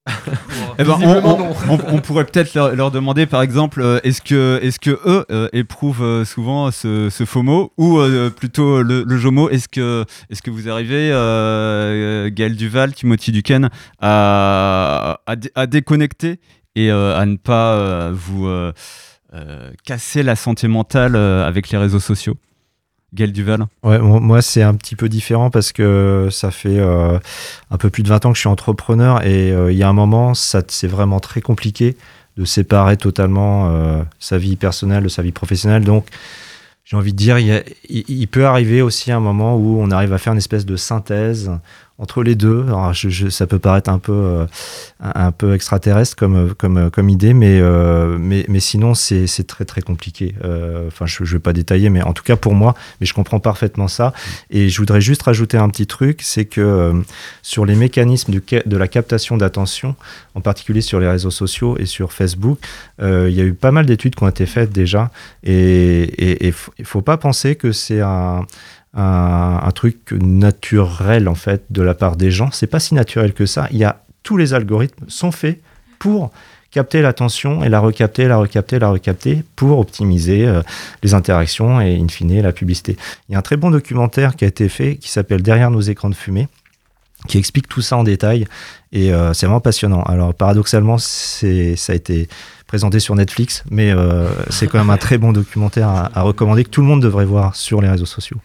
Eh 0.79 0.83
ben, 0.85 0.93
on, 0.93 0.97
Visiblement, 0.97 1.37
on- 1.37 1.39
non. 1.39 1.55
on- 1.91 1.95
on 1.97 2.01
pourrait 2.01 2.25
peut-être 2.25 2.55
leur, 2.55 2.75
leur 2.75 2.91
demander, 2.91 3.27
par 3.27 3.43
exemple, 3.43 3.81
euh, 3.83 4.01
est-ce 4.03 4.21
que, 4.23 4.59
est 4.63 4.77
que 4.79 4.99
eux 5.07 5.25
euh, 5.31 5.49
éprouvent 5.53 6.03
euh, 6.03 6.25
souvent 6.25 6.71
ce, 6.71 7.11
ce 7.11 7.25
FOMO 7.27 7.73
ou 7.77 7.99
euh, 7.99 8.31
plutôt 8.31 8.83
le, 8.83 9.05
le 9.07 9.17
JOMO? 9.19 9.51
Est-ce 9.51 9.69
que, 9.69 10.05
est 10.31 10.41
que 10.41 10.51
vous 10.51 10.69
arrivez, 10.71 11.11
euh, 11.13 12.29
Gaël 12.33 12.57
Duval, 12.57 12.93
Timothy 12.95 13.31
Duquesne, 13.31 13.69
à, 14.01 15.21
à, 15.27 15.37
dé- 15.37 15.53
à 15.55 15.67
déconnecter 15.67 16.41
et 16.77 16.91
euh, 16.91 17.17
à 17.17 17.25
ne 17.27 17.37
pas 17.37 17.75
euh, 17.75 18.11
vous 18.15 18.47
casser 19.85 20.23
la 20.23 20.37
santé 20.37 20.69
mentale 20.69 21.17
euh, 21.17 21.47
avec 21.47 21.71
les 21.71 21.79
réseaux 21.79 22.01
sociaux 22.01 22.37
Gaël 23.13 23.33
Duval 23.33 23.67
Ouais, 23.85 23.99
mo- 23.99 24.19
moi, 24.21 24.43
c'est 24.43 24.63
un 24.63 24.75
petit 24.75 24.97
peu 24.97 25.09
différent 25.09 25.51
parce 25.51 25.73
que 25.73 26.29
ça 26.33 26.51
fait 26.51 26.79
euh, 26.79 27.19
un 27.71 27.77
peu 27.79 27.89
plus 27.91 28.03
de 28.03 28.09
20 28.09 28.25
ans 28.27 28.31
que 28.31 28.37
je 28.37 28.41
suis 28.41 28.49
entrepreneur 28.49 29.25
et 29.25 29.53
euh, 29.53 29.71
il 29.73 29.79
y 29.79 29.83
a 29.85 29.89
un 29.89 29.93
moment, 29.93 30.35
ça, 30.35 30.63
c'est 30.69 30.89
vraiment 30.89 31.21
très 31.21 31.41
compliqué 31.41 31.97
de 32.37 32.45
séparer 32.45 32.97
totalement 32.97 33.71
euh, 33.71 34.03
sa 34.19 34.39
vie 34.39 34.57
personnelle 34.57 35.05
de 35.05 35.09
sa 35.09 35.23
vie 35.23 35.31
professionnelle. 35.31 35.85
Donc, 35.85 36.07
j'ai 36.85 36.97
envie 36.97 37.13
de 37.13 37.17
dire, 37.17 37.39
il- 37.39 37.63
il 37.89 38.27
peut 38.27 38.47
arriver 38.47 38.83
aussi 38.83 39.13
un 39.13 39.21
moment 39.21 39.57
où 39.57 39.79
on 39.81 39.91
arrive 39.93 40.13
à 40.13 40.19
faire 40.19 40.33
une 40.33 40.39
espèce 40.39 40.67
de 40.67 40.75
synthèse 40.77 41.53
entre 41.99 42.23
les 42.23 42.35
deux. 42.35 42.67
Ça 43.31 43.47
peut 43.47 43.59
paraître 43.59 43.91
un 43.91 43.99
peu, 43.99 44.47
euh, 45.03 45.55
extraterrestre 45.55 46.17
comme, 46.17 46.55
comme, 46.55 46.91
comme 46.91 47.09
idée, 47.09 47.35
mais, 47.35 47.61
euh, 47.61 48.19
sinon, 48.59 48.95
c'est 48.95 49.47
très 49.47 49.65
très 49.65 49.83
compliqué. 49.83 50.35
Euh, 50.45 50.89
Enfin, 50.89 51.07
je 51.07 51.23
ne 51.23 51.29
vais 51.29 51.39
pas 51.39 51.53
détailler, 51.53 51.91
mais 51.91 52.03
en 52.03 52.13
tout 52.13 52.23
cas 52.23 52.37
pour 52.37 52.55
moi, 52.55 52.75
mais 53.01 53.07
je 53.07 53.15
comprends 53.15 53.41
parfaitement 53.41 53.89
ça. 53.89 54.13
Et 54.51 54.69
je 54.69 54.79
voudrais 54.79 55.01
juste 55.01 55.23
rajouter 55.23 55.57
un 55.57 55.69
petit 55.69 55.87
truc, 55.87 56.21
c'est 56.23 56.45
que 56.45 56.61
euh, 56.61 56.93
sur 57.43 57.65
les 57.65 57.75
mécanismes 57.75 58.33
de 58.33 58.77
la 58.77 58.89
captation 58.89 59.37
d'attention, 59.37 59.97
en 60.35 60.41
particulier 60.41 60.81
sur 60.81 61.01
les 61.01 61.09
réseaux 61.09 61.31
sociaux 61.31 61.77
et 61.79 61.87
sur 61.87 62.13
Facebook, 62.13 62.59
euh, 63.03 63.29
il 63.29 63.37
y 63.37 63.41
a 63.41 63.45
eu 63.45 63.55
pas 63.55 63.71
mal 63.71 63.87
d'études 63.87 64.15
qui 64.15 64.23
ont 64.23 64.29
été 64.29 64.47
faites 64.47 64.71
déjà. 64.71 65.11
Et 65.43 66.47
il 66.47 66.55
ne 66.79 66.85
faut 66.85 67.03
pas 67.03 67.17
penser 67.17 67.57
que 67.57 67.73
c'est 67.73 68.01
un, 68.01 68.47
un, 68.97 69.71
truc 69.75 70.13
naturel, 70.13 71.29
en 71.29 71.35
fait, 71.35 71.65
de 71.71 71.83
la 71.83 71.95
part 71.95 72.17
des 72.17 72.31
gens. 72.31 72.51
C'est 72.53 72.67
pas 72.67 72.81
si 72.81 72.95
naturel 72.95 73.33
que 73.33 73.47
ça. 73.47 73.69
Il 73.71 73.79
y 73.79 73.85
a, 73.85 74.03
tous 74.23 74.37
les 74.37 74.55
algorithmes 74.55 75.05
sont 75.09 75.33
faits 75.33 75.61
pour 75.99 76.31
capter 76.71 77.03
l'attention 77.03 77.63
et 77.63 77.69
la 77.69 77.79
recapter, 77.79 78.27
la 78.27 78.37
recapter, 78.37 78.79
la 78.79 78.91
recapter 78.91 79.45
pour 79.55 79.79
optimiser 79.79 80.45
euh, 80.45 80.61
les 81.03 81.15
interactions 81.15 81.81
et 81.81 81.97
in 81.97 82.09
fine 82.09 82.43
la 82.43 82.53
publicité. 82.53 82.97
Il 83.29 83.33
y 83.33 83.35
a 83.37 83.39
un 83.39 83.43
très 83.43 83.57
bon 83.57 83.71
documentaire 83.71 84.35
qui 84.35 84.45
a 84.45 84.49
été 84.49 84.69
fait 84.69 84.97
qui 84.97 85.09
s'appelle 85.09 85.43
Derrière 85.43 85.71
nos 85.71 85.81
écrans 85.81 86.11
de 86.11 86.17
fumée 86.17 86.49
qui 87.29 87.39
explique 87.39 87.69
tout 87.69 87.81
ça 87.81 87.97
en 87.97 88.05
détail 88.05 88.47
et 88.93 89.13
euh, 89.13 89.33
c'est 89.33 89.47
vraiment 89.47 89.61
passionnant. 89.61 90.03
Alors 90.03 90.35
paradoxalement, 90.35 90.99
c'est 90.99 91.77
ça 91.77 91.93
a 91.93 91.97
été 91.97 92.29
présenté 92.67 92.99
sur 92.99 93.15
Netflix, 93.15 93.63
mais 93.71 93.93
euh, 93.93 94.29
c'est 94.51 94.67
quand 94.67 94.79
même 94.79 94.91
un 94.91 94.97
très 94.97 95.17
bon 95.17 95.33
documentaire 95.33 95.89
à 95.89 96.23
recommander 96.23 96.65
que 96.65 96.71
tout 96.71 96.81
le 96.81 96.87
monde 96.89 97.01
devrait 97.01 97.25
voir 97.25 97.55
sur 97.57 97.81
les 97.81 97.89
réseaux 97.89 98.05
sociaux. 98.05 98.39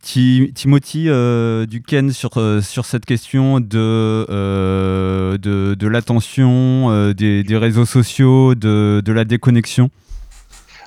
Ti- 0.00 0.52
Timothy 0.54 1.08
euh, 1.08 1.66
Duquesne 1.66 2.10
sur, 2.10 2.36
euh, 2.36 2.60
sur 2.60 2.84
cette 2.84 3.04
question 3.04 3.58
de, 3.58 4.26
euh, 4.30 5.38
de, 5.38 5.86
l'attention, 5.86 6.90
euh, 6.90 7.12
des, 7.12 7.44
réseaux 7.56 7.84
sociaux, 7.84 8.54
de, 8.54 9.02
de 9.04 9.12
la 9.12 9.24
déconnexion? 9.24 9.90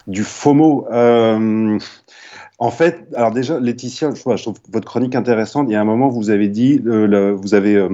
Du 0.08 0.24
FOMO. 0.24 0.88
en 0.92 2.72
fait, 2.72 3.08
alors 3.16 3.32
déjà, 3.32 3.60
Laetitia, 3.60 4.12
je, 4.14 4.22
trouve 4.22 4.56
votre 4.72 4.88
chronique 4.88 5.16
intéressante. 5.16 5.68
Il 5.70 5.74
y 5.74 5.76
a 5.76 5.82
un 5.82 5.86
moment, 5.86 6.08
vous 6.08 6.30
avez 6.30 6.48
dit, 6.48 6.80
vous 6.80 7.54
avez 7.54 7.88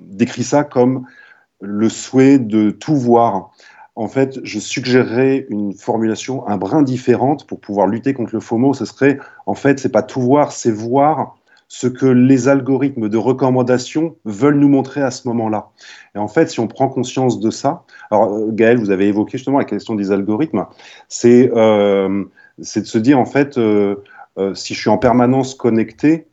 décrit 0.00 0.44
ça 0.44 0.62
comme 0.62 1.06
le 1.60 1.88
souhait 1.88 2.38
de 2.38 2.70
tout 2.70 2.96
voir. 2.96 3.50
En 3.96 4.08
fait, 4.08 4.40
je 4.42 4.58
suggérerais 4.58 5.46
une 5.50 5.72
formulation 5.72 6.46
un 6.48 6.56
brin 6.56 6.82
différente 6.82 7.46
pour 7.46 7.60
pouvoir 7.60 7.86
lutter 7.86 8.12
contre 8.12 8.34
le 8.34 8.40
FOMO. 8.40 8.74
Ce 8.74 8.84
serait, 8.84 9.18
en 9.46 9.54
fait, 9.54 9.78
c'est 9.78 9.92
pas 9.92 10.02
tout 10.02 10.20
voir, 10.20 10.50
c'est 10.50 10.72
voir 10.72 11.36
ce 11.68 11.86
que 11.86 12.06
les 12.06 12.48
algorithmes 12.48 13.08
de 13.08 13.16
recommandation 13.16 14.16
veulent 14.24 14.58
nous 14.58 14.68
montrer 14.68 15.02
à 15.02 15.10
ce 15.10 15.26
moment-là. 15.28 15.70
Et 16.14 16.18
en 16.18 16.28
fait, 16.28 16.50
si 16.50 16.60
on 16.60 16.66
prend 16.66 16.88
conscience 16.88 17.40
de 17.40 17.50
ça, 17.50 17.84
alors 18.10 18.32
euh, 18.34 18.48
Gaël, 18.50 18.78
vous 18.78 18.90
avez 18.90 19.06
évoqué 19.06 19.38
justement 19.38 19.58
la 19.58 19.64
question 19.64 19.94
des 19.94 20.12
algorithmes, 20.12 20.66
c'est 21.08 21.50
euh, 21.54 22.24
de 22.58 22.64
se 22.64 22.98
dire 22.98 23.18
en 23.18 23.26
fait, 23.26 23.58
euh, 23.58 23.96
si 24.54 24.74
je 24.74 24.80
suis 24.80 24.90
en 24.90 24.98
permanence 24.98 25.54
connecté, 25.54 26.26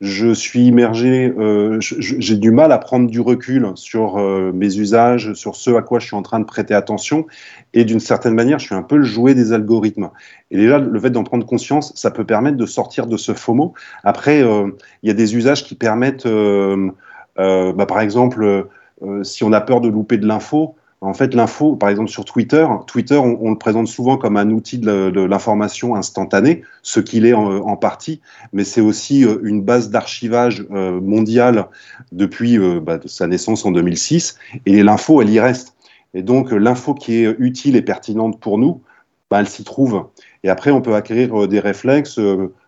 je 0.00 0.34
suis 0.34 0.66
immergé, 0.66 1.32
euh, 1.38 1.78
j'ai 1.80 2.36
du 2.36 2.50
mal 2.50 2.70
à 2.70 2.78
prendre 2.78 3.08
du 3.08 3.20
recul 3.20 3.72
sur 3.76 4.18
euh, 4.18 4.52
mes 4.52 4.76
usages, 4.76 5.32
sur 5.32 5.56
ce 5.56 5.70
à 5.70 5.80
quoi 5.80 6.00
je 6.00 6.06
suis 6.06 6.16
en 6.16 6.22
train 6.22 6.38
de 6.38 6.44
prêter 6.44 6.74
attention, 6.74 7.26
et 7.72 7.84
d'une 7.84 8.00
certaine 8.00 8.34
manière, 8.34 8.58
je 8.58 8.66
suis 8.66 8.74
un 8.74 8.82
peu 8.82 8.98
le 8.98 9.04
jouet 9.04 9.34
des 9.34 9.54
algorithmes. 9.54 10.10
Et 10.50 10.58
déjà, 10.58 10.78
le 10.78 11.00
fait 11.00 11.10
d'en 11.10 11.24
prendre 11.24 11.46
conscience, 11.46 11.92
ça 11.96 12.10
peut 12.10 12.26
permettre 12.26 12.58
de 12.58 12.66
sortir 12.66 13.06
de 13.06 13.16
ce 13.16 13.32
FOMO. 13.32 13.72
Après, 14.04 14.42
euh, 14.42 14.68
il 15.02 15.08
y 15.08 15.10
a 15.10 15.14
des 15.14 15.34
usages 15.34 15.64
qui 15.64 15.74
permettent, 15.74 16.26
bah, 16.26 17.86
par 17.86 18.00
exemple, 18.00 18.68
si 19.22 19.44
on 19.44 19.52
a 19.52 19.60
peur 19.62 19.80
de 19.80 19.88
louper 19.88 20.18
de 20.18 20.26
l'info, 20.26 20.76
en 21.02 21.12
fait, 21.12 21.34
l'info, 21.34 21.76
par 21.76 21.90
exemple 21.90 22.10
sur 22.10 22.24
Twitter, 22.24 22.66
Twitter, 22.86 23.16
on, 23.16 23.50
le 23.50 23.58
présente 23.58 23.86
souvent 23.86 24.16
comme 24.16 24.36
un 24.36 24.50
outil 24.50 24.78
de, 24.78 25.24
l'information 25.24 25.94
instantanée, 25.94 26.62
ce 26.82 27.00
qu'il 27.00 27.26
est 27.26 27.34
en, 27.34 27.76
partie, 27.76 28.20
mais 28.52 28.64
c'est 28.64 28.80
aussi 28.80 29.24
euh, 29.24 29.38
une 29.42 29.60
base 29.60 29.90
d'archivage 29.90 30.66
euh, 30.70 31.00
mondiale 31.00 31.66
depuis 32.12 32.58
euh, 32.58 32.80
bah, 32.80 32.98
sa 33.04 33.26
naissance 33.26 33.66
en 33.66 33.72
2006, 33.72 34.38
et 34.64 34.82
l'info, 34.82 35.20
elle 35.20 35.30
y 35.30 35.38
reste. 35.38 35.74
Et 36.14 36.22
donc, 36.22 36.50
l'info 36.50 36.94
qui 36.94 37.16
est 37.16 37.36
utile 37.38 37.76
et 37.76 37.82
pertinente 37.82 38.40
pour 38.40 38.56
nous, 38.56 38.80
bah, 39.30 39.40
elle 39.40 39.48
s'y 39.48 39.64
trouve. 39.64 40.06
Et 40.44 40.48
après, 40.48 40.70
on 40.70 40.80
peut 40.80 40.94
acquérir 40.94 41.46
des 41.46 41.60
réflexes, 41.60 42.18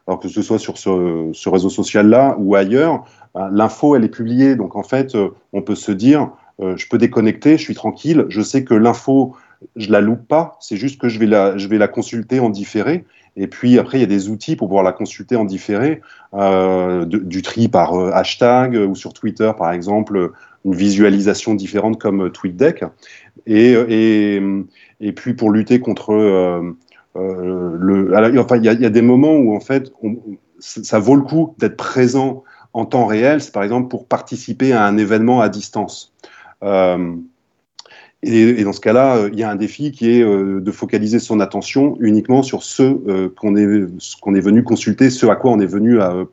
alors 0.07 0.21
que 0.21 0.29
ce 0.29 0.43
soit 0.43 0.59
sur 0.59 0.77
ce, 0.77 1.49
réseau 1.49 1.71
social-là 1.71 2.37
ou 2.39 2.57
ailleurs, 2.57 3.05
bah, 3.35 3.49
l'info, 3.51 3.97
elle 3.97 4.05
est 4.05 4.11
publiée. 4.11 4.55
Donc, 4.55 4.77
en 4.77 4.83
fait, 4.83 5.17
on 5.55 5.63
peut 5.63 5.77
se 5.77 5.93
dire, 5.93 6.31
euh, 6.61 6.77
je 6.77 6.89
peux 6.89 6.99
déconnecter, 6.99 7.57
je 7.57 7.63
suis 7.63 7.75
tranquille, 7.75 8.27
je 8.29 8.41
sais 8.43 8.65
que 8.65 8.75
l'info, 8.75 9.37
je 9.77 9.91
la 9.91 10.01
loupe 10.01 10.27
pas, 10.27 10.57
c'est 10.61 10.77
juste 10.77 11.01
que 11.01 11.09
je 11.09 11.19
vais 11.19 11.27
la, 11.27 11.57
je 11.57 11.69
vais 11.69 11.79
la 11.79 11.89
consulter 11.89 12.41
en 12.41 12.51
différé. 12.51 13.05
Et 13.37 13.47
puis 13.47 13.79
après, 13.79 13.99
il 13.99 14.01
y 14.01 14.05
a 14.05 14.09
des 14.09 14.29
outils 14.31 14.57
pour 14.57 14.67
pouvoir 14.69 14.85
la 14.85 14.93
consulter 14.93 15.37
en 15.37 15.45
différé, 15.45 16.01
euh, 16.35 17.05
du 17.05 17.43
tri 17.43 17.69
par 17.69 17.95
euh, 17.95 18.11
hashtag 18.13 18.75
ou 18.75 18.95
sur 18.97 19.13
Twitter, 19.13 19.53
par 19.57 19.73
exemple, 19.73 20.33
une 20.65 20.75
visualisation 20.75 21.55
différente 21.55 22.01
comme 22.01 22.31
TweetDeck. 22.33 22.85
Et, 23.47 23.73
et, 23.73 24.43
et 25.01 25.13
puis 25.13 25.35
pour 25.35 25.51
lutter 25.51 25.79
contre 25.79 26.13
le, 27.15 28.39
enfin, 28.39 28.57
il 28.57 28.65
y, 28.65 28.69
a- 28.69 28.91
des 28.91 29.03
moments 29.03 29.37
où 29.37 29.55
en 29.55 29.61
fait, 29.61 29.93
ça 30.59 30.99
vaut 30.99 31.15
le 31.17 31.23
coup 31.23 31.55
d'être 31.59 31.77
présent 31.77 32.45
en 32.73 32.85
temps 32.87 33.07
réel. 33.07 33.41
C'est 33.41 33.53
par 33.53 33.63
exemple 33.63 33.89
pour 33.89 34.07
participer 34.07 34.73
à 34.73 34.85
un 34.85 34.97
événement 34.97 35.41
à 35.41 35.49
distance. 35.49 36.15
Euh, 36.63 37.17
et, 38.23 38.65
dans 38.65 38.73
ce 38.73 38.81
cas-là, 38.81 39.17
euh, 39.17 39.31
il 39.33 39.39
y 39.39 39.45
a 39.45 39.51
un 39.51 39.55
défi 39.55 39.93
qui 39.93 40.11
est 40.11 40.23
euh, 40.23 40.61
de 40.61 40.73
focaliser 40.73 41.21
son 41.21 41.39
attention 41.39 41.97
uniquement 42.01 42.43
sur 42.43 42.65
ce 42.65 43.29
qu'on 43.29 43.57
est, 43.57 44.21
qu'on 44.21 44.35
est 44.35 44.41
venu 44.41 44.65
consulter, 44.65 45.11
ce 45.11 45.27
à 45.27 45.37
quoi 45.37 45.53
on 45.53 45.61
est 45.61 45.67
venu, 45.67 46.01
à, 46.01 46.25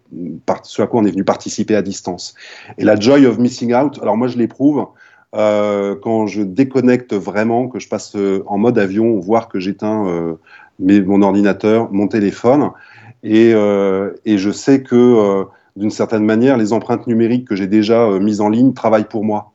ce 0.64 0.82
à 0.82 0.88
quoi 0.88 1.02
on 1.02 1.06
est 1.06 1.12
venu 1.12 1.24
participer 1.24 1.76
à 1.76 1.84
distance. 1.84 2.34
Et 2.80 2.84
la 2.84 3.00
joy 3.00 3.28
of 3.28 3.38
missing 3.38 3.74
out, 3.76 4.00
alors 4.02 4.18
moi 4.18 4.28
je 4.28 4.38
l'éprouve 4.38 4.88
quand 5.32 6.28
je 6.28 6.44
déconnecte 6.44 7.14
vraiment, 7.14 7.68
que 7.68 7.78
je 7.78 7.90
passe 7.90 8.16
en 8.46 8.58
mode 8.58 8.80
avion, 8.80 9.20
voire 9.20 9.50
que 9.50 9.60
j'éteins 9.60 10.38
mon 10.80 11.22
ordinateur, 11.22 11.92
mon 11.92 12.08
téléphone, 12.08 12.72
et, 13.22 13.52
je 13.52 14.52
sais 14.54 14.82
que 14.82 15.44
d'une 15.76 15.92
certaine 15.92 16.24
manière, 16.24 16.56
les 16.56 16.72
empreintes 16.72 17.06
numériques 17.06 17.46
que 17.50 17.56
j'ai 17.56 17.68
déjà 17.68 18.18
mises 18.18 18.40
en 18.40 18.48
ligne 18.48 18.74
travaillent 18.74 19.10
pour 19.10 19.26
moi. 19.26 19.52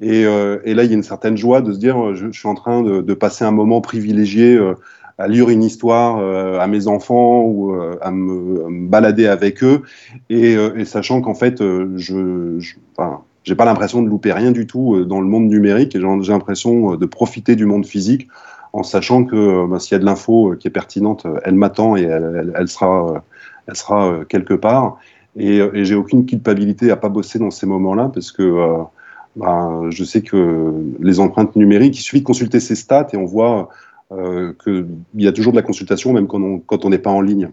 Et, 0.00 0.24
euh, 0.24 0.58
et 0.64 0.74
là, 0.74 0.84
il 0.84 0.90
y 0.90 0.92
a 0.92 0.96
une 0.96 1.02
certaine 1.02 1.36
joie 1.36 1.60
de 1.60 1.72
se 1.72 1.78
dire, 1.78 2.02
euh, 2.02 2.14
je, 2.14 2.30
suis 2.30 2.48
en 2.48 2.54
train 2.54 2.82
de, 2.82 3.14
passer 3.14 3.44
un 3.44 3.52
moment 3.52 3.80
privilégié 3.80 4.54
euh, 4.54 4.74
à 5.18 5.28
lire 5.28 5.48
une 5.48 5.62
histoire 5.62 6.18
à 6.60 6.66
mes 6.66 6.88
enfants 6.88 7.42
ou 7.42 7.72
à, 8.00 8.10
me, 8.10 8.88
balader 8.88 9.28
avec 9.28 9.62
eux, 9.62 9.82
et, 10.28 10.56
sachant 10.84 11.20
qu'en 11.20 11.34
fait, 11.34 11.60
je, 11.60 12.56
je- 12.58 12.74
j'ai 13.44 13.54
pas 13.54 13.64
l'impression 13.64 14.02
de 14.02 14.08
louper 14.08 14.32
rien 14.32 14.50
du 14.50 14.66
tout 14.66 15.04
dans 15.04 15.20
le 15.20 15.28
monde 15.28 15.46
numérique 15.46 15.92
j'ai 15.92 16.32
l'impression 16.32 16.96
de 16.96 17.06
profiter 17.06 17.54
du 17.54 17.64
monde 17.64 17.86
physique 17.86 18.26
en 18.72 18.82
sachant 18.82 19.24
que 19.24 19.66
bah, 19.68 19.78
s'il 19.78 19.92
y 19.92 19.94
a 19.94 20.00
de 20.00 20.04
l'info 20.04 20.56
qui 20.58 20.66
est 20.66 20.72
pertinente, 20.72 21.28
elle 21.44 21.54
m'attend 21.54 21.96
et 21.96 22.02
elle, 22.02 22.52
elle, 22.56 22.66
sera, 22.68 23.22
elle 23.68 23.76
sera 23.76 24.24
quelque 24.28 24.54
part. 24.54 24.96
Et, 25.36 25.58
et 25.58 25.84
j'ai 25.84 25.94
aucune 25.94 26.26
culpabilité 26.26 26.90
à 26.90 26.96
pas 26.96 27.08
bosser 27.08 27.38
dans 27.38 27.52
ces 27.52 27.66
moments-là 27.66 28.10
parce 28.12 28.32
que 28.32 28.42
bah, 29.36 29.82
je 29.90 30.04
sais 30.04 30.22
que 30.22 30.72
les 31.00 31.20
empreintes 31.20 31.56
numériques, 31.56 31.98
il 31.98 32.02
suffit 32.02 32.20
de 32.20 32.26
consulter 32.26 32.60
ces 32.60 32.74
stats 32.74 33.08
et 33.12 33.16
on 33.16 33.24
voit 33.24 33.68
euh, 34.12 34.52
qu'il 34.62 34.86
y 35.16 35.26
a 35.26 35.32
toujours 35.32 35.52
de 35.52 35.56
la 35.56 35.62
consultation, 35.62 36.12
même 36.12 36.26
quand 36.26 36.84
on 36.84 36.90
n'est 36.90 36.98
pas 36.98 37.10
en 37.10 37.20
ligne. 37.20 37.50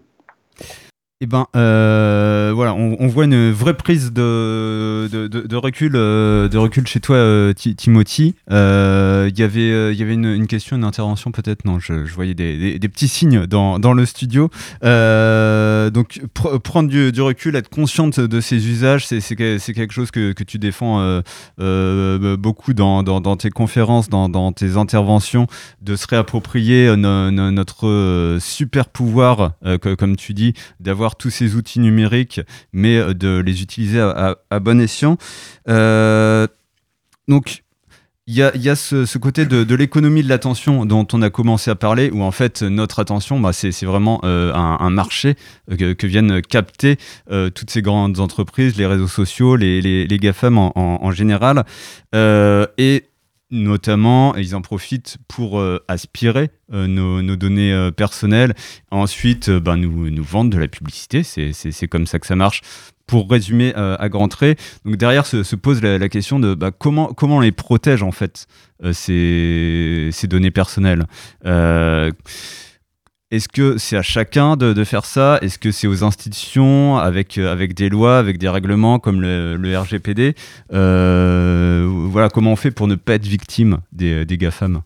Eh 1.24 1.26
ben, 1.26 1.46
euh, 1.54 2.50
voilà, 2.52 2.74
on, 2.74 3.06
voit 3.06 3.26
une 3.26 3.52
vraie 3.52 3.74
prise 3.74 4.12
de, 4.12 5.54
recul, 5.54 5.92
euh, 5.94 6.48
de 6.48 6.58
recul 6.58 6.84
chez 6.88 6.98
toi, 6.98 7.14
euh, 7.14 7.52
Timothy. 7.52 8.34
Il 8.50 9.38
y 9.38 9.42
avait, 9.44 9.94
y 9.94 10.02
avait 10.02 10.14
une, 10.14 10.48
question, 10.48 10.74
une 10.74 10.82
intervention 10.82 11.30
peut-être? 11.30 11.64
Non, 11.64 11.78
je, 11.78 11.94
voyais 12.12 12.34
des, 12.34 12.88
petits 12.88 13.06
signes 13.06 13.46
dans, 13.46 13.92
le 13.92 14.04
studio. 14.04 14.50
donc, 14.82 16.20
prendre 16.64 16.88
du, 16.88 17.20
recul, 17.20 17.54
être 17.54 17.68
consciente 17.68 18.18
de 18.18 18.40
ces 18.40 18.68
usages, 18.68 19.06
c'est 19.06 19.36
quelque 19.36 19.92
chose 19.92 20.10
que, 20.10 20.32
tu 20.42 20.58
défends 20.58 21.22
beaucoup 21.56 22.74
dans, 22.74 23.36
tes 23.36 23.50
conférences, 23.50 24.08
dans, 24.08 24.50
tes 24.50 24.76
interventions, 24.76 25.46
de 25.82 25.94
se 25.94 26.08
réapproprier 26.08 26.96
notre 26.96 28.38
super 28.40 28.88
pouvoir, 28.88 29.52
comme 29.96 30.16
tu 30.16 30.34
dis, 30.34 30.54
d'avoir 30.80 31.11
tous 31.16 31.30
ces 31.30 31.54
outils 31.54 31.80
numériques, 31.80 32.40
mais 32.72 32.96
euh, 32.96 33.14
de 33.14 33.38
les 33.38 33.62
utiliser 33.62 34.00
à, 34.00 34.36
bon 34.60 34.80
escient. 34.80 35.16
Euh, 35.68 36.46
donc, 37.28 37.62
il 38.28 38.34
y 38.36 38.42
a, 38.42 38.76
ce, 38.76 39.18
côté 39.18 39.46
de, 39.46 39.74
l'économie 39.74 40.22
de 40.22 40.28
l'attention 40.28 40.86
dont 40.86 41.06
on 41.12 41.22
a 41.22 41.28
commencé 41.30 41.70
à 41.70 41.74
parler, 41.74 42.08
où 42.12 42.22
en 42.22 42.30
fait 42.30 42.62
notre 42.62 43.00
attention, 43.00 43.40
bah, 43.40 43.52
c'est 43.52 43.84
vraiment 43.84 44.20
euh, 44.24 44.52
un, 44.54 44.90
marché 44.90 45.34
que, 45.68 46.06
viennent 46.06 46.40
capter 46.40 46.98
toutes 47.28 47.70
ces 47.70 47.82
grandes 47.82 48.20
entreprises, 48.20 48.76
les 48.76 48.86
réseaux 48.86 49.08
sociaux, 49.08 49.56
les, 49.56 49.82
les, 49.82 50.18
GAFAM 50.18 50.56
en, 50.56 51.10
général. 51.10 51.64
et 52.14 53.04
notamment, 53.52 54.34
ils 54.34 54.56
en 54.56 54.62
profitent 54.62 55.18
pour 55.28 55.60
euh, 55.60 55.84
aspirer 55.86 56.50
euh, 56.72 56.86
nos, 56.88 57.36
données 57.36 57.72
euh, 57.72 57.90
personnelles, 57.90 58.54
ensuite 58.90 59.50
ben, 59.50 59.76
nous, 59.76 60.10
nous 60.10 60.24
vendre 60.24 60.50
de 60.50 60.58
la 60.58 60.68
publicité, 60.68 61.22
c'est 61.22 61.88
comme 61.88 62.06
ça 62.06 62.18
que 62.18 62.26
ça 62.26 62.34
marche. 62.34 62.62
Pour 63.06 63.30
résumer 63.30 63.74
à 63.74 64.08
grands 64.08 64.28
traits, 64.28 64.58
donc 64.86 64.96
derrière 64.96 65.26
se, 65.26 65.56
pose 65.56 65.82
la, 65.82 66.08
question 66.08 66.38
de 66.38 66.54
bah, 66.54 66.70
comment, 66.70 67.08
comment 67.08 67.38
on 67.38 67.40
les 67.40 67.52
protège 67.52 68.02
en 68.02 68.12
fait, 68.12 68.46
ces, 68.92 70.10
données 70.24 70.52
personnelles. 70.52 71.06
Est-ce 73.32 73.48
que 73.48 73.78
c'est 73.78 73.96
à 73.96 74.02
chacun 74.02 74.58
de, 74.58 74.84
faire 74.84 75.06
ça? 75.06 75.38
Est-ce 75.40 75.58
que 75.58 75.72
c'est 75.72 75.86
aux 75.86 76.04
institutions 76.04 76.98
avec, 76.98 77.38
euh, 77.38 77.50
avec 77.50 77.72
des 77.72 77.88
lois, 77.88 78.18
avec 78.18 78.36
des 78.36 78.48
règlements 78.50 78.98
comme 78.98 79.22
le, 79.22 79.78
RGPD 79.78 80.34
euh, 80.74 81.88
Voilà, 82.10 82.28
comment 82.28 82.52
on 82.52 82.56
fait 82.56 82.70
pour 82.70 82.88
ne 82.88 82.94
pas 82.94 83.14
être 83.14 83.26
victime 83.26 83.78
des, 83.90 84.26
des 84.26 84.36
GAFAM? 84.36 84.82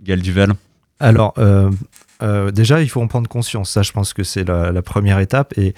Gal 0.00 0.20
Duval 0.20 0.52
Alors, 1.00 1.34
euh, 1.36 2.50
déjà, 2.52 2.80
il 2.80 2.88
faut 2.88 3.02
en 3.02 3.08
prendre 3.08 3.28
conscience. 3.28 3.70
Ça, 3.70 3.82
je 3.82 3.90
pense 3.90 4.14
que 4.14 4.22
c'est 4.22 4.44
la, 4.44 4.82
première 4.82 5.18
étape. 5.18 5.58
Et 5.58 5.74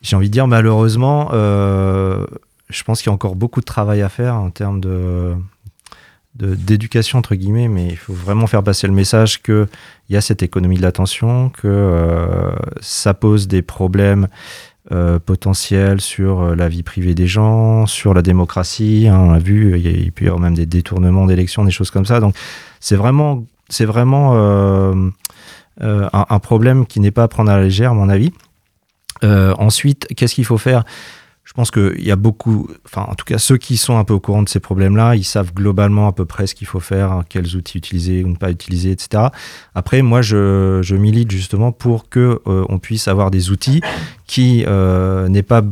j'ai 0.00 0.14
envie 0.14 0.28
de 0.28 0.32
dire, 0.32 0.46
malheureusement, 0.46 1.30
je 1.32 2.82
pense 2.84 3.02
qu'il 3.02 3.08
y 3.08 3.10
a 3.10 3.14
encore 3.14 3.34
beaucoup 3.34 3.58
de 3.58 3.66
travail 3.66 4.02
à 4.02 4.08
faire 4.08 4.36
en 4.36 4.50
termes 4.50 4.80
de 4.80 5.34
d'éducation 6.38 7.18
entre 7.18 7.34
guillemets, 7.34 7.68
mais 7.68 7.88
il 7.88 7.96
faut 7.96 8.12
vraiment 8.12 8.46
faire 8.46 8.62
passer 8.62 8.86
le 8.86 8.92
message 8.92 9.42
que 9.42 9.66
il 10.08 10.14
y 10.14 10.16
a 10.16 10.20
cette 10.20 10.42
économie 10.42 10.76
de 10.76 10.82
l'attention, 10.82 11.50
que 11.50 11.66
euh, 11.66 12.50
ça 12.80 13.12
pose 13.14 13.48
des 13.48 13.62
problèmes 13.62 14.28
euh, 14.92 15.18
potentiels 15.18 16.00
sur 16.00 16.40
euh, 16.40 16.54
la 16.54 16.68
vie 16.68 16.82
privée 16.82 17.14
des 17.14 17.26
gens, 17.26 17.86
sur 17.86 18.14
la 18.14 18.22
démocratie. 18.22 19.08
Hein, 19.08 19.18
on 19.18 19.32
a 19.32 19.38
vu, 19.38 19.78
il, 19.78 20.12
peut 20.12 20.24
y 20.24 20.28
avoir 20.28 20.40
même 20.40 20.54
des 20.54 20.66
détournements 20.66 21.26
d'élections, 21.26 21.64
des 21.64 21.70
choses 21.70 21.90
comme 21.90 22.06
ça. 22.06 22.20
Donc 22.20 22.34
c'est 22.80 22.96
vraiment, 22.96 23.44
c'est 23.68 23.84
vraiment 23.84 24.34
un, 24.38 25.10
un, 25.80 26.38
problème 26.38 26.86
qui 26.86 27.00
n'est 27.00 27.10
pas 27.10 27.24
à 27.24 27.28
prendre 27.28 27.50
à 27.50 27.56
la 27.56 27.64
légère, 27.64 27.90
à 27.90 27.94
mon 27.94 28.08
avis. 28.08 28.32
ensuite, 29.22 30.06
qu'est-ce 30.16 30.34
qu'il 30.34 30.46
faut 30.46 30.56
faire? 30.56 30.84
Je 31.48 31.54
pense 31.54 31.70
qu'il 31.70 32.04
y 32.04 32.10
a 32.10 32.16
beaucoup, 32.16 32.68
enfin 32.84 33.06
en 33.08 33.14
tout 33.14 33.24
cas 33.24 33.38
ceux 33.38 33.56
qui 33.56 33.78
sont 33.78 33.96
un 33.96 34.04
peu 34.04 34.12
au 34.12 34.20
courant 34.20 34.42
de 34.42 34.50
ces 34.50 34.60
problèmes-là, 34.60 35.16
ils 35.16 35.24
savent 35.24 35.54
globalement 35.54 36.06
à 36.06 36.12
peu 36.12 36.26
près 36.26 36.46
ce 36.46 36.54
qu'il 36.54 36.66
faut 36.66 36.78
faire, 36.78 37.10
hein, 37.10 37.24
quels 37.26 37.56
outils 37.56 37.78
utiliser 37.78 38.22
ou 38.22 38.28
ne 38.28 38.36
pas 38.36 38.50
utiliser, 38.50 38.90
etc. 38.90 39.28
Après, 39.74 40.02
moi, 40.02 40.20
je, 40.20 40.94
milite 40.94 41.30
justement 41.30 41.72
pour 41.72 42.10
que 42.10 42.42
euh, 42.46 42.66
on 42.68 42.78
puisse 42.78 43.08
avoir 43.08 43.30
des 43.30 43.50
outils 43.50 43.80
qui 44.26 44.64
euh, 44.66 45.28
n'aient 45.28 45.42
pas 45.42 45.62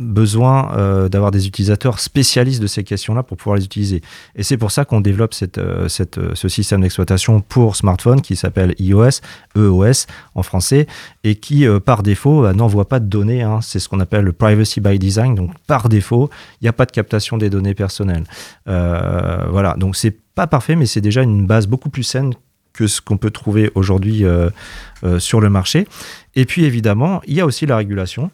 besoin 0.00 0.76
euh, 0.76 1.08
d'avoir 1.08 1.30
des 1.30 1.46
utilisateurs 1.46 2.00
spécialistes 2.00 2.60
de 2.60 2.66
ces 2.66 2.84
questions-là 2.84 3.22
pour 3.22 3.36
pouvoir 3.36 3.56
les 3.56 3.64
utiliser. 3.64 4.02
Et 4.34 4.42
c'est 4.42 4.56
pour 4.56 4.70
ça 4.70 4.84
qu'on 4.84 5.00
développe 5.00 5.34
cette, 5.34 5.58
euh, 5.58 5.88
euh, 6.18 6.30
ce 6.34 6.48
système 6.48 6.80
d'exploitation 6.80 7.40
pour 7.40 7.76
smartphone 7.76 8.20
qui 8.20 8.36
s'appelle 8.36 8.74
iOS, 8.78 9.20
EOS 9.56 10.06
en 10.34 10.42
français, 10.42 10.86
et 11.24 11.36
qui 11.36 11.66
par 11.84 12.02
défaut 12.02 12.52
n'envoie 12.52 12.88
pas 12.88 13.00
de 13.00 13.06
données. 13.06 13.42
Hein. 13.42 13.60
C'est 13.62 13.78
ce 13.78 13.88
qu'on 13.88 14.00
appelle 14.00 14.24
le 14.24 14.32
privacy 14.32 14.80
by 14.80 14.98
design. 14.98 15.34
Donc 15.34 15.52
par 15.66 15.88
défaut, 15.88 16.30
il 16.60 16.64
n'y 16.64 16.68
a 16.68 16.72
pas 16.72 16.86
de 16.86 16.92
captation 16.92 17.38
des 17.38 17.50
données 17.50 17.74
personnelles. 17.74 18.24
voilà, 18.66 19.74
donc 19.78 19.96
c'est 19.96 20.16
pas 20.34 20.46
parfait, 20.46 20.76
mais 20.76 20.86
c'est 20.86 21.00
déjà 21.00 21.22
une 21.22 21.46
base 21.46 21.66
beaucoup 21.66 21.90
plus 21.90 22.02
saine 22.02 22.34
que 22.72 22.86
ce 22.86 23.00
qu'on 23.00 23.16
peut 23.16 23.30
trouver 23.30 23.70
aujourd'hui 23.74 24.24
sur 25.18 25.40
le 25.40 25.50
marché. 25.50 25.86
Et 26.34 26.44
puis 26.44 26.64
évidemment, 26.64 27.20
il 27.26 27.34
y 27.34 27.40
a 27.40 27.46
aussi 27.46 27.66
la 27.66 27.76
régulation. 27.76 28.30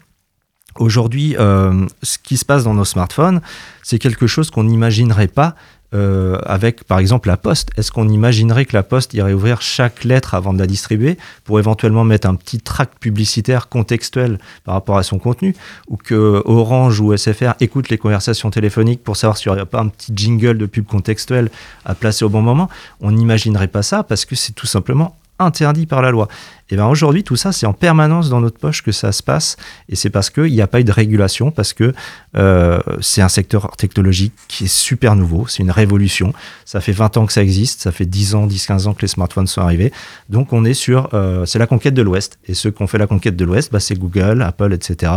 Aujourd'hui, 0.79 1.37
euh, 1.39 1.87
ce 2.03 2.19
qui 2.19 2.37
se 2.37 2.45
passe 2.45 2.65
dans 2.65 2.75
nos 2.75 2.85
smartphones, 2.85 3.41
c'est 3.83 3.99
quelque 3.99 4.27
chose 4.27 4.51
qu'on 4.51 4.65
n'imaginerait 4.65 5.29
pas 5.29 5.55
euh, 5.95 6.39
avec, 6.45 6.83
par 6.85 6.99
exemple, 6.99 7.29
la 7.29 7.37
poste. 7.37 7.71
Est-ce 7.77 7.93
qu'on 7.93 8.09
imaginerait 8.09 8.65
que 8.65 8.77
la 8.77 8.83
poste 8.83 9.15
irait 9.15 9.33
ouvrir 9.33 9.63
chaque 9.63 10.03
lettre 10.03 10.35
avant 10.35 10.53
de 10.53 10.59
la 10.59 10.67
distribuer 10.67 11.17
pour 11.45 11.61
éventuellement 11.61 12.03
mettre 12.03 12.29
un 12.29 12.35
petit 12.35 12.59
tract 12.59 12.99
publicitaire 12.99 13.69
contextuel 13.69 14.39
par 14.65 14.75
rapport 14.75 14.99
à 14.99 15.05
son 15.05 15.21
contenu? 15.21 15.55
Ou 15.89 15.97
que 15.97 16.43
Orange 16.47 16.99
ou 16.99 17.17
SFR 17.17 17.53
écoutent 17.61 17.91
les 17.91 17.99
conversations 17.99 18.51
téléphoniques 18.51 19.05
pour 19.05 19.17
savoir 19.17 19.37
s'il 19.37 19.53
n'y 19.53 19.59
aurait 19.59 19.67
pas 19.67 19.81
un 19.81 19.89
petit 19.89 20.13
jingle 20.15 20.59
de 20.59 20.67
pub 20.67 20.87
contextuel 20.87 21.49
à 21.85 21.95
placer 21.95 22.25
au 22.25 22.29
bon 22.29 22.43
moment? 22.43 22.69
On 23.01 23.13
n'imaginerait 23.13 23.69
pas 23.69 23.83
ça 23.83 24.03
parce 24.03 24.25
que 24.25 24.35
c'est 24.35 24.53
tout 24.53 24.67
simplement 24.67 25.17
interdit 25.38 25.87
par 25.87 26.03
la 26.03 26.11
loi. 26.11 26.29
Et 26.70 26.77
bien 26.77 26.87
aujourd'hui, 26.87 27.25
tout 27.25 27.37
ça, 27.37 27.53
c'est 27.53 27.66
en 27.66 27.73
permanence 27.75 28.31
dans 28.31 28.40
notre 28.40 28.59
poche 28.59 28.83
que 28.83 28.90
ça 28.90 29.12
se 29.12 29.23
passe. 29.23 29.57
Et 29.88 29.97
c'est 29.97 30.09
parce 30.09 30.31
qu'il 30.31 30.53
n'y 30.53 30.62
a 30.62 30.66
pas 30.66 30.81
eu 30.81 30.85
de 30.85 30.92
régulation, 30.92 31.51
parce 31.51 31.75
que 31.75 31.92
euh, 32.37 32.81
c'est 33.01 33.20
un 33.20 33.29
secteur 33.29 33.77
technologique 33.77 34.33
qui 34.49 34.64
est 34.64 34.73
super 34.73 35.14
nouveau, 35.14 35.47
c'est 35.47 35.62
une 35.62 35.70
révolution. 35.70 36.33
Ça 36.64 36.81
fait 36.81 36.92
20 36.92 37.18
ans 37.18 37.27
que 37.27 37.33
ça 37.33 37.42
existe, 37.42 37.83
ça 37.83 37.92
fait 37.92 38.07
10 38.07 38.35
ans, 38.35 38.47
10-15 38.47 38.88
ans 38.88 38.94
que 38.94 39.03
les 39.03 39.09
smartphones 39.09 39.47
sont 39.47 39.61
arrivés. 39.61 39.92
Donc 40.31 40.53
on 40.53 40.64
est 40.64 40.75
sur, 40.75 41.11
euh, 41.12 41.44
c'est 41.44 41.59
la 41.59 41.66
conquête 41.66 41.94
de 41.94 42.03
l'Ouest. 42.03 42.38
Et 42.47 42.55
ceux 42.55 42.70
qui 42.70 42.83
ont 42.83 42.87
fait 42.87 42.99
la 42.99 43.07
conquête 43.07 43.37
de 43.37 43.44
l'Ouest, 43.44 43.70
bah, 43.70 43.81
c'est 43.81 43.99
Google, 43.99 44.40
Apple, 44.40 44.73
etc. 44.73 45.12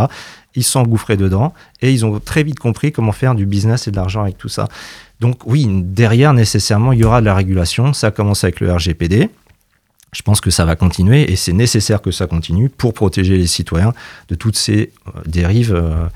Ils 0.56 0.64
sont 0.64 0.82
engouffrés 0.82 1.18
dedans 1.18 1.54
et 1.82 1.94
ils 1.94 2.06
ont 2.06 2.20
très 2.20 2.44
vite 2.44 2.60
compris 2.60 2.92
comment 2.92 3.12
faire 3.12 3.36
du 3.36 3.46
business 3.46 3.88
et 3.88 3.92
de 3.92 3.96
l'argent 3.96 4.24
avec 4.24 4.38
tout 4.38 4.50
ça. 4.50 4.68
Donc 5.22 5.40
oui, 5.46 5.68
derrière, 5.70 6.34
nécessairement, 6.34 6.92
il 6.92 7.00
y 7.00 7.04
aura 7.06 7.22
de 7.22 7.26
la 7.26 7.36
régulation. 7.36 7.94
Ça 7.94 8.12
commence 8.12 8.44
avec 8.44 8.60
le 8.60 8.74
RGPD 8.74 9.30
je 10.18 10.24
pense 10.24 10.42
que 10.42 10.50
ça 10.50 10.66
va 10.66 10.76
continuer 10.76 11.32
et 11.32 11.36
c'est 11.36 11.54
nécessaire 11.54 12.02
que 12.02 12.10
ça 12.10 12.26
continue 12.26 12.70
pour 12.70 12.96
protéger 12.96 13.38
les 13.38 13.46
citoyens 13.46 13.94
de 14.30 14.36
toutes 14.36 14.58
ces 14.58 14.92
euh, 15.06 15.12
dérives 15.28 15.76
euh, 15.76 16.08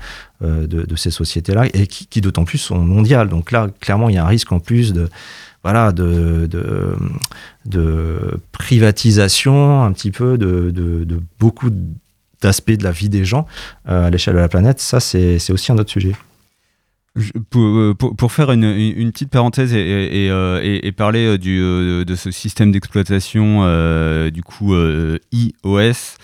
euh, 0.42 0.66
de, 0.66 0.96
ces 0.96 1.12
sociétés-là 1.12 1.66
et 1.72 1.86
qui, 1.86 2.20
d'autant 2.20 2.44
plus 2.44 2.58
sont 2.58 2.78
mondiales. 2.78 3.28
Donc 3.28 3.52
là, 3.52 3.68
clairement, 3.78 4.08
il 4.08 4.16
y 4.16 4.18
a 4.18 4.24
un 4.24 4.26
risque 4.26 4.50
en 4.50 4.58
plus 4.58 4.92
de, 4.92 5.08
privatisation 8.50 9.84
un 9.84 9.92
petit 9.92 10.10
peu 10.10 10.36
de, 10.36 11.20
beaucoup 11.38 11.70
d'aspects 12.40 12.72
de 12.72 12.82
la 12.82 12.90
vie 12.90 13.08
des 13.08 13.24
gens 13.24 13.46
à 13.86 14.10
l'échelle 14.10 14.34
de 14.34 14.40
la 14.40 14.48
planète. 14.48 14.80
Ça, 14.80 14.98
c'est 14.98 15.52
aussi 15.52 15.70
un 15.70 15.78
autre 15.78 15.92
sujet. 15.92 16.16
Euh, 17.18 17.92
pour, 17.94 18.16
pour, 18.16 18.32
faire 18.32 18.50
une, 18.52 18.64
une, 18.64 19.12
petite 19.12 19.28
parenthèse 19.28 19.74
et, 19.74 20.28
euh, 20.30 20.92
parler 20.96 21.26
euh, 21.26 21.38
du, 21.38 21.58
de 22.04 22.14
ce 22.14 22.30
système 22.30 22.72
d'exploitation 22.72 23.60
du 24.30 24.42
coup 24.42 24.74
iOS, 25.32 26.16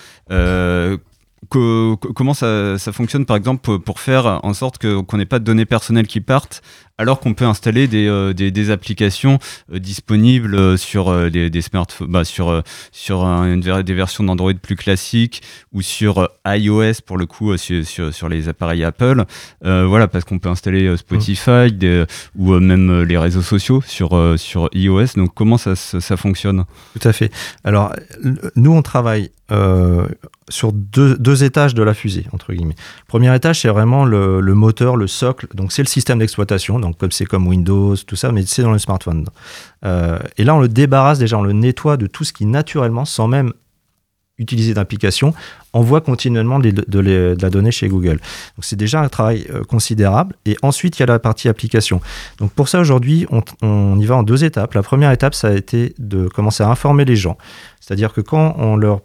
comment 1.48 2.34
ça, 2.34 2.76
fonctionne 2.92 3.26
par 3.26 3.36
exemple 3.36 3.78
pour 3.78 4.00
faire 4.00 4.40
en 4.42 4.54
sorte 4.54 4.78
qu'on 4.78 5.16
n'ait 5.16 5.26
pas 5.26 5.38
de 5.38 5.44
données 5.44 5.66
personnelles 5.66 6.06
qui 6.06 6.20
partent 6.20 6.62
alors 6.98 7.20
qu'on 7.20 7.32
peut 7.32 7.46
installer 7.46 7.86
des, 7.86 8.08
euh, 8.08 8.34
des, 8.34 8.70
applications 8.70 9.38
euh, 9.72 9.78
disponibles 9.78 10.54
euh, 10.56 10.76
sur 10.76 11.30
des, 11.30 11.62
smartphones, 11.62 12.08
bah, 12.08 12.24
sur, 12.24 12.62
sur 12.90 13.24
des 13.54 13.94
versions 13.94 14.24
d'Android 14.24 14.52
plus 14.54 14.76
classiques 14.76 15.42
ou 15.72 15.80
sur 15.80 16.28
iOS 16.44 16.94
pour 17.06 17.16
le 17.16 17.26
coup 17.26 17.56
sur, 17.56 18.12
sur, 18.12 18.28
les 18.28 18.48
appareils 18.48 18.82
Apple. 18.82 19.24
voilà, 19.62 20.08
parce 20.08 20.24
qu'on 20.24 20.38
peut 20.38 20.48
installer 20.48 20.96
Spotify 20.96 21.70
ou 22.36 22.54
même 22.58 23.02
les 23.02 23.16
réseaux 23.16 23.42
sociaux 23.42 23.80
sur, 23.86 24.34
sur 24.36 24.68
iOS. 24.74 25.14
Donc 25.16 25.34
comment 25.34 25.58
ça, 25.58 25.76
ça, 25.76 26.16
fonctionne? 26.16 26.64
Tout 26.98 27.06
à 27.08 27.12
fait. 27.12 27.32
Alors 27.62 27.92
nous 28.56 28.72
on 28.72 28.82
travaille 28.82 29.30
sur 30.48 30.72
deux, 30.72 31.44
étages 31.44 31.74
de 31.74 31.82
la 31.82 31.94
fusée, 31.94 32.26
entre 32.32 32.52
guillemets. 32.52 32.74
Le 32.76 33.06
premier 33.06 33.34
étage, 33.34 33.60
c'est 33.60 33.68
vraiment 33.68 34.04
le, 34.04 34.40
le, 34.40 34.54
moteur, 34.54 34.96
le 34.96 35.06
socle. 35.06 35.46
Donc, 35.54 35.72
c'est 35.72 35.82
le 35.82 35.88
système 35.88 36.18
d'exploitation. 36.18 36.78
Donc, 36.78 36.98
comme 36.98 37.12
c'est 37.12 37.26
comme 37.26 37.46
Windows, 37.46 37.96
tout 37.96 38.16
ça, 38.16 38.32
mais 38.32 38.44
c'est 38.46 38.62
dans 38.62 38.72
le 38.72 38.78
smartphone. 38.78 39.26
Euh, 39.84 40.18
et 40.36 40.44
là, 40.44 40.54
on 40.54 40.60
le 40.60 40.68
débarrasse 40.68 41.18
déjà, 41.18 41.38
on 41.38 41.42
le 41.42 41.52
nettoie 41.52 41.96
de 41.96 42.06
tout 42.06 42.24
ce 42.24 42.32
qui, 42.32 42.46
naturellement, 42.46 43.04
sans 43.04 43.28
même 43.28 43.52
utiliser 44.38 44.72
d'application, 44.72 45.34
envoie 45.72 46.00
continuellement 46.00 46.60
de, 46.60 46.70
de, 46.70 47.36
la 47.40 47.50
donnée 47.50 47.72
chez 47.72 47.88
Google. 47.88 48.18
Donc, 48.56 48.62
c'est 48.62 48.76
déjà 48.76 49.00
un 49.00 49.08
travail 49.08 49.46
euh, 49.50 49.64
considérable. 49.64 50.36
Et 50.46 50.56
ensuite, 50.62 50.98
il 50.98 51.00
y 51.00 51.02
a 51.02 51.06
la 51.06 51.18
partie 51.18 51.48
application. 51.48 52.00
Donc, 52.38 52.52
pour 52.52 52.68
ça, 52.68 52.78
aujourd'hui, 52.80 53.26
on, 53.30 53.42
on 53.62 53.98
y 53.98 54.06
va 54.06 54.16
en 54.16 54.22
deux 54.22 54.44
étapes. 54.44 54.74
La 54.74 54.82
première 54.82 55.10
étape, 55.10 55.34
ça 55.34 55.48
a 55.48 55.52
été 55.52 55.94
de 55.98 56.28
commencer 56.28 56.62
à 56.62 56.68
informer 56.68 57.04
les 57.04 57.16
gens. 57.16 57.36
C'est-à-dire 57.80 58.12
que 58.12 58.20
quand 58.20 58.54
on 58.58 58.76
leur 58.76 59.00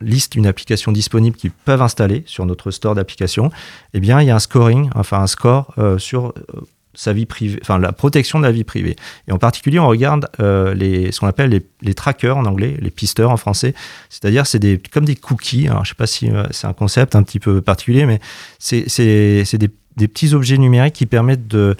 liste 0.00 0.34
une 0.34 0.46
application 0.46 0.92
disponible 0.92 1.36
qu'ils 1.36 1.50
peuvent 1.50 1.82
installer 1.82 2.22
sur 2.26 2.46
notre 2.46 2.70
store 2.70 2.94
d'applications, 2.94 3.50
eh 3.94 4.00
bien, 4.00 4.20
il 4.20 4.28
y 4.28 4.30
a 4.30 4.36
un 4.36 4.40
scoring, 4.40 4.90
enfin 4.94 5.20
un 5.20 5.26
score 5.26 5.72
euh, 5.78 5.98
sur 5.98 6.28
euh, 6.54 6.60
sa 6.94 7.12
vie 7.12 7.26
privée, 7.26 7.58
enfin 7.62 7.78
la 7.78 7.92
protection 7.92 8.38
de 8.38 8.44
la 8.44 8.52
vie 8.52 8.64
privée. 8.64 8.96
Et 9.28 9.32
en 9.32 9.38
particulier, 9.38 9.78
on 9.78 9.88
regarde 9.88 10.28
euh, 10.40 10.74
ce 11.10 11.20
qu'on 11.20 11.26
appelle 11.26 11.62
les, 11.80 11.94
trackers 11.94 12.36
en 12.36 12.44
anglais, 12.44 12.76
les 12.80 12.90
pisteurs 12.90 13.30
en 13.30 13.36
français. 13.36 13.74
C'est-à-dire, 14.10 14.46
c'est 14.46 14.58
des, 14.58 14.80
comme 14.92 15.04
des 15.04 15.16
cookies. 15.16 15.68
Alors, 15.68 15.84
je 15.84 15.90
ne 15.90 15.94
sais 15.94 15.98
pas 15.98 16.06
si 16.06 16.30
c'est 16.50 16.66
un 16.66 16.72
concept 16.72 17.14
un 17.14 17.22
petit 17.22 17.40
peu 17.40 17.60
particulier, 17.60 18.06
mais 18.06 18.20
c'est 18.58 18.86
des, 18.98 19.70
des, 19.96 20.08
petits 20.08 20.34
objets 20.34 20.58
numériques 20.58 20.94
qui 20.94 21.06
permettent 21.06 21.48
de, 21.48 21.76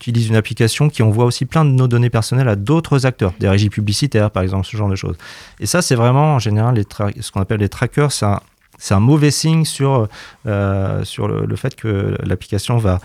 utilise 0.00 0.28
une 0.28 0.36
application 0.36 0.88
qui 0.88 1.02
envoie 1.02 1.24
aussi 1.24 1.46
plein 1.46 1.64
de 1.64 1.70
nos 1.70 1.88
données 1.88 2.10
personnelles 2.10 2.48
à 2.48 2.56
d'autres 2.56 3.06
acteurs, 3.06 3.32
des 3.40 3.48
régies 3.48 3.70
publicitaires 3.70 4.30
par 4.30 4.42
exemple, 4.42 4.66
ce 4.66 4.76
genre 4.76 4.88
de 4.88 4.96
choses. 4.96 5.16
Et 5.60 5.66
ça, 5.66 5.82
c'est 5.82 5.94
vraiment 5.94 6.34
en 6.34 6.38
général 6.38 6.82
ce 7.20 7.30
qu'on 7.30 7.40
appelle 7.40 7.60
les 7.60 7.68
trackers, 7.68 8.12
c'est 8.12 8.94
un, 8.94 9.00
mauvais 9.00 9.30
signe 9.30 9.64
sur, 9.64 10.08
euh, 10.46 11.04
le, 11.18 11.56
fait 11.56 11.74
que 11.74 12.16
l'application 12.24 12.76
va 12.76 13.00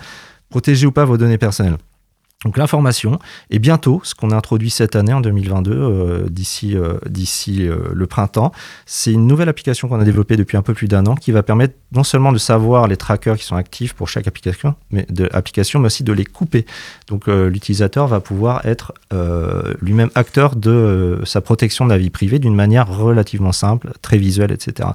protéger 0.50 0.86
ou 0.86 0.92
pas 0.92 1.04
vos 1.04 1.16
données 1.16 1.38
personnelles. 1.38 1.78
Donc 2.46 2.56
l'information, 2.56 3.18
et 3.50 3.58
bientôt, 3.58 4.00
ce 4.02 4.14
qu'on 4.14 4.30
a 4.30 4.36
introduit 4.36 4.70
cette 4.70 4.96
année 4.96 5.12
en 5.12 5.20
2022, 5.20 5.72
euh, 5.72 6.26
d'ici 6.30 6.74
euh, 6.74 6.94
d'ici 7.06 7.68
euh, 7.68 7.76
le 7.92 8.06
printemps, 8.06 8.50
c'est 8.86 9.12
une 9.12 9.26
nouvelle 9.26 9.50
application 9.50 9.88
qu'on 9.88 10.00
a 10.00 10.04
développée 10.04 10.38
depuis 10.38 10.56
un 10.56 10.62
peu 10.62 10.72
plus 10.72 10.88
d'un 10.88 11.04
an 11.04 11.16
qui 11.16 11.32
va 11.32 11.42
permettre 11.42 11.74
non 11.92 12.02
seulement 12.02 12.32
de 12.32 12.38
savoir 12.38 12.88
les 12.88 12.96
trackers 12.96 13.36
qui 13.36 13.44
sont 13.44 13.56
actifs 13.56 13.92
pour 13.92 14.08
chaque 14.08 14.26
application, 14.26 14.74
mais, 14.90 15.04
de, 15.10 15.28
application, 15.32 15.80
mais 15.80 15.86
aussi 15.86 16.02
de 16.02 16.14
les 16.14 16.24
couper. 16.24 16.64
Donc 17.08 17.26
l'utilisateur 17.26 18.06
va 18.06 18.20
pouvoir 18.20 18.64
être 18.64 18.94
lui-même 19.80 20.10
acteur 20.14 20.56
de 20.56 21.20
sa 21.24 21.40
protection 21.40 21.84
de 21.84 21.90
la 21.90 21.98
vie 21.98 22.10
privée 22.10 22.38
d'une 22.38 22.54
manière 22.54 22.88
relativement 22.88 23.52
simple, 23.52 23.90
très 24.00 24.16
visuelle, 24.16 24.52
etc. 24.52 24.90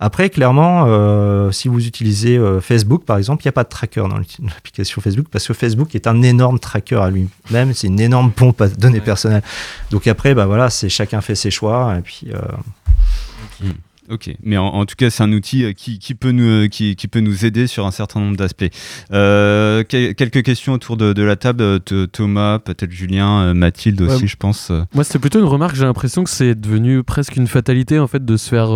Après, 0.00 0.30
clairement, 0.30 0.84
euh, 0.86 1.50
si 1.50 1.68
vous 1.68 1.86
utilisez 1.86 2.36
euh, 2.36 2.60
Facebook, 2.60 3.04
par 3.04 3.16
exemple, 3.16 3.42
il 3.44 3.46
n'y 3.46 3.50
a 3.50 3.52
pas 3.52 3.64
de 3.64 3.68
tracker 3.68 4.00
dans 4.00 4.18
l'application 4.42 5.00
Facebook 5.00 5.26
parce 5.30 5.46
que 5.46 5.54
Facebook 5.54 5.94
est 5.94 6.06
un 6.06 6.22
énorme 6.22 6.58
tracker 6.58 6.96
à 6.96 7.10
lui-même. 7.10 7.72
C'est 7.74 7.86
une 7.86 8.00
énorme 8.00 8.30
pompe 8.30 8.60
à 8.60 8.68
données 8.68 9.00
personnelles. 9.00 9.42
Donc 9.90 10.06
après, 10.06 10.34
bah 10.34 10.46
voilà, 10.46 10.70
c'est 10.70 10.88
chacun 10.88 11.20
fait 11.20 11.34
ses 11.34 11.50
choix 11.50 11.96
et 11.98 12.02
puis. 12.02 12.28
Euh. 12.32 13.68
Ok, 14.10 14.30
mais 14.42 14.58
en, 14.58 14.84
tout 14.84 14.96
cas, 14.96 15.08
c'est 15.08 15.22
un 15.22 15.32
outil 15.32 15.64
euh, 15.64 15.72
qui, 15.72 16.14
peut 16.14 16.30
nous, 16.30 16.64
euh, 16.64 16.68
qui, 16.68 16.94
peut 16.94 17.20
nous 17.20 17.46
aider 17.46 17.66
sur 17.66 17.86
un 17.86 17.90
certain 17.90 18.20
nombre 18.20 18.36
d'aspects. 18.36 18.68
Euh, 19.12 19.82
quelques 19.82 20.42
questions 20.42 20.74
autour 20.74 20.98
de, 20.98 21.22
la 21.22 21.36
table. 21.36 21.80
Thomas, 22.12 22.58
peut-être 22.58 22.90
Julien, 22.90 23.54
Mathilde 23.54 24.02
aussi, 24.02 24.26
je 24.26 24.36
pense. 24.36 24.70
Moi, 24.92 25.04
c'était 25.04 25.18
plutôt 25.18 25.38
une 25.38 25.46
remarque. 25.46 25.74
J'ai 25.74 25.84
l'impression 25.84 26.22
que 26.22 26.28
c'est 26.28 26.54
devenu 26.54 27.02
presque 27.02 27.36
une 27.36 27.46
fatalité 27.46 27.98
en 27.98 28.06
fait 28.06 28.24
de 28.24 28.36
se 28.36 28.48
faire 28.48 28.70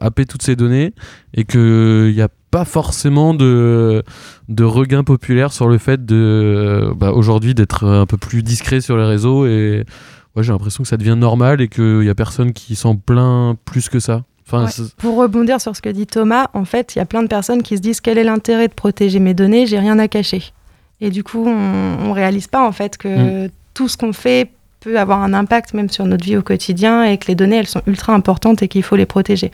happer 0.00 0.24
toutes 0.24 0.42
ces 0.42 0.56
données 0.56 0.94
et 1.34 1.44
qu'il 1.44 2.12
n'y 2.14 2.22
a 2.22 2.28
pas 2.50 2.64
forcément 2.64 3.34
de, 3.34 4.02
de 4.48 4.64
regain 4.64 5.04
populaire 5.04 5.52
sur 5.52 5.68
le 5.68 5.78
fait 5.78 6.04
de 6.04 6.90
bah, 6.96 7.12
aujourd'hui 7.12 7.54
d'être 7.54 7.84
un 7.84 8.06
peu 8.06 8.16
plus 8.16 8.42
discret 8.42 8.80
sur 8.80 8.96
les 8.96 9.04
réseaux 9.04 9.46
et 9.46 9.84
ouais, 10.36 10.42
j'ai 10.42 10.52
l'impression 10.52 10.82
que 10.82 10.88
ça 10.88 10.96
devient 10.96 11.16
normal 11.16 11.60
et 11.60 11.68
qu'il 11.68 12.00
n'y 12.00 12.08
a 12.08 12.14
personne 12.14 12.52
qui 12.52 12.74
s'en 12.76 12.96
plaint 12.96 13.56
plus 13.64 13.88
que 13.88 14.00
ça. 14.00 14.24
Pour 14.98 15.16
rebondir 15.16 15.60
sur 15.60 15.76
ce 15.76 15.82
que 15.82 15.88
dit 15.88 16.06
Thomas, 16.06 16.48
en 16.54 16.64
fait, 16.64 16.94
il 16.94 16.98
y 16.98 17.02
a 17.02 17.04
plein 17.04 17.22
de 17.22 17.28
personnes 17.28 17.62
qui 17.62 17.76
se 17.76 17.82
disent 17.82 18.00
quel 18.00 18.18
est 18.18 18.24
l'intérêt 18.24 18.68
de 18.68 18.74
protéger 18.74 19.18
mes 19.18 19.34
données, 19.34 19.66
j'ai 19.66 19.78
rien 19.78 19.98
à 19.98 20.08
cacher. 20.08 20.42
Et 21.00 21.10
du 21.10 21.24
coup, 21.24 21.46
on, 21.46 22.08
ne 22.08 22.12
réalise 22.12 22.46
pas 22.46 22.66
en 22.66 22.72
fait 22.72 22.96
que 22.96 23.46
mm. 23.46 23.50
tout 23.74 23.88
ce 23.88 23.96
qu'on 23.96 24.12
fait 24.12 24.50
peut 24.80 24.98
avoir 24.98 25.22
un 25.22 25.34
impact 25.34 25.74
même 25.74 25.90
sur 25.90 26.06
notre 26.06 26.24
vie 26.24 26.36
au 26.36 26.42
quotidien 26.42 27.04
et 27.04 27.18
que 27.18 27.26
les 27.28 27.34
données 27.34 27.56
elles 27.56 27.66
sont 27.66 27.82
ultra 27.86 28.14
importantes 28.14 28.62
et 28.62 28.68
qu'il 28.68 28.82
faut 28.82 28.96
les 28.96 29.06
protéger. 29.06 29.50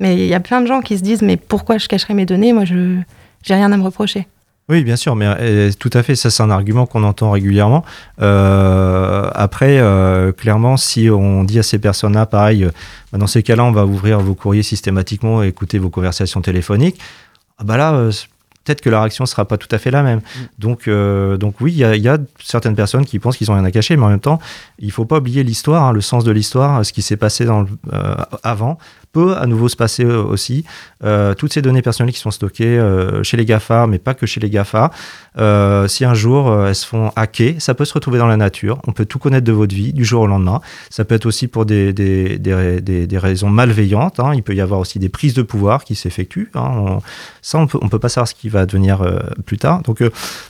Mais 0.00 0.14
il 0.14 0.26
y 0.26 0.34
a 0.34 0.40
plein 0.40 0.60
de 0.60 0.66
gens 0.66 0.80
qui 0.80 0.98
se 0.98 1.02
disent 1.02 1.22
mais 1.22 1.36
pourquoi 1.36 1.78
je 1.78 1.88
cacherais 1.88 2.14
mes 2.14 2.26
données? 2.26 2.52
Moi, 2.52 2.64
je 2.64 2.98
j'ai 3.42 3.54
rien 3.54 3.72
à 3.72 3.76
me 3.76 3.82
reprocher. 3.82 4.26
Oui, 4.68 4.84
bien 4.84 4.96
sûr, 4.96 5.16
mais 5.16 5.26
euh, 5.26 5.70
tout 5.78 5.90
à 5.92 6.02
fait, 6.02 6.14
ça 6.14 6.30
c'est 6.30 6.42
un 6.42 6.50
argument 6.50 6.86
qu'on 6.86 7.02
entend 7.02 7.32
régulièrement. 7.32 7.84
Euh, 8.20 9.28
après, 9.34 9.78
euh, 9.78 10.30
clairement, 10.32 10.76
si 10.76 11.10
on 11.10 11.42
dit 11.42 11.58
à 11.58 11.64
ces 11.64 11.78
personnes-là, 11.78 12.26
pareil, 12.26 12.68
bah, 13.12 13.18
dans 13.18 13.26
ces 13.26 13.42
cas-là, 13.42 13.64
on 13.64 13.72
va 13.72 13.84
ouvrir 13.84 14.20
vos 14.20 14.34
courriers 14.34 14.62
systématiquement 14.62 15.42
et 15.42 15.48
écouter 15.48 15.78
vos 15.78 15.90
conversations 15.90 16.40
téléphoniques, 16.40 17.00
ah 17.58 17.64
bah 17.64 17.76
là, 17.76 17.92
peut-être 18.64 18.80
que 18.80 18.88
la 18.88 19.00
réaction 19.00 19.24
ne 19.24 19.28
sera 19.28 19.46
pas 19.46 19.56
tout 19.56 19.68
à 19.72 19.78
fait 19.78 19.90
la 19.90 20.04
même. 20.04 20.20
Mm. 20.20 20.40
Donc, 20.58 20.88
donc 20.88 21.60
oui, 21.60 21.72
il 21.72 21.78
y, 21.78 22.08
a 22.08 22.18
certaines 22.40 22.76
personnes 22.76 23.04
qui 23.04 23.18
pensent 23.18 23.36
qu'ils 23.36 23.48
n'ont 23.48 23.56
rien 23.56 23.64
à 23.64 23.72
cacher, 23.72 23.96
mais 23.96 24.04
en 24.04 24.10
même 24.10 24.20
temps, 24.20 24.38
il 24.78 24.86
ne 24.86 24.92
faut 24.92 25.04
pas 25.04 25.18
oublier 25.18 25.42
l'histoire, 25.42 25.84
hein, 25.84 25.92
le 25.92 26.00
sens 26.00 26.22
de 26.22 26.30
l'histoire, 26.30 26.86
ce 26.86 26.92
qui 26.92 27.02
s'est 27.02 27.16
passé 27.16 27.44
dans 27.44 27.66
avant 28.44 28.78
peut 29.12 29.36
à 29.36 29.46
nouveau 29.46 29.68
se 29.68 29.76
passer 29.76 30.04
euh, 30.04 30.22
aussi. 30.22 30.64
Euh, 31.04 31.34
toutes 31.34 31.52
ces 31.52 31.62
données 31.62 31.82
personnelles 31.82 32.12
qui 32.12 32.20
sont 32.20 32.30
stockées 32.30 32.78
euh, 32.78 33.22
chez 33.22 33.36
les 33.36 33.44
GAFA, 33.44 33.86
mais 33.86 33.98
pas 33.98 34.14
que 34.14 34.26
chez 34.26 34.40
les 34.40 34.50
GAFA, 34.50 34.90
si 35.88 36.04
un 36.04 36.14
jour 36.14 36.66
elles 36.66 36.74
se 36.74 36.86
font 36.86 37.12
hacker, 37.16 37.54
ça 37.58 37.74
peut 37.74 37.84
se 37.84 37.94
retrouver 37.94 38.18
dans 38.18 38.26
la 38.26 38.36
nature. 38.36 38.80
On 38.86 38.92
peut 38.92 39.04
tout 39.04 39.18
connaître 39.18 39.44
de 39.44 39.52
votre 39.52 39.74
vie 39.74 39.92
du 39.92 40.04
jour 40.04 40.22
au 40.22 40.26
lendemain. 40.26 40.60
Ça 40.90 41.04
peut 41.04 41.14
être 41.14 41.26
aussi 41.26 41.48
pour 41.48 41.66
des, 41.66 41.92
des, 41.92 42.38
des, 42.38 42.80
des, 42.80 43.18
raisons 43.18 43.48
malveillantes. 43.48 44.20
Hein. 44.20 44.32
Il 44.34 44.42
peut 44.42 44.54
y 44.54 44.60
avoir 44.60 44.80
aussi 44.80 44.98
des 44.98 45.08
prises 45.08 45.34
de 45.34 45.42
pouvoir 45.42 45.84
qui 45.84 45.94
s'effectuent. 45.94 46.50
Hein. 46.54 46.98
ça, 47.40 47.58
on 47.58 47.66
peut, 47.66 47.78
on 47.82 47.88
peut 47.88 47.98
pas 47.98 48.08
savoir 48.08 48.28
ce 48.28 48.34
qui 48.34 48.48
va 48.48 48.60
advenir 48.60 49.02
plus 49.46 49.58
tard. 49.58 49.82
Donc, 49.82 50.02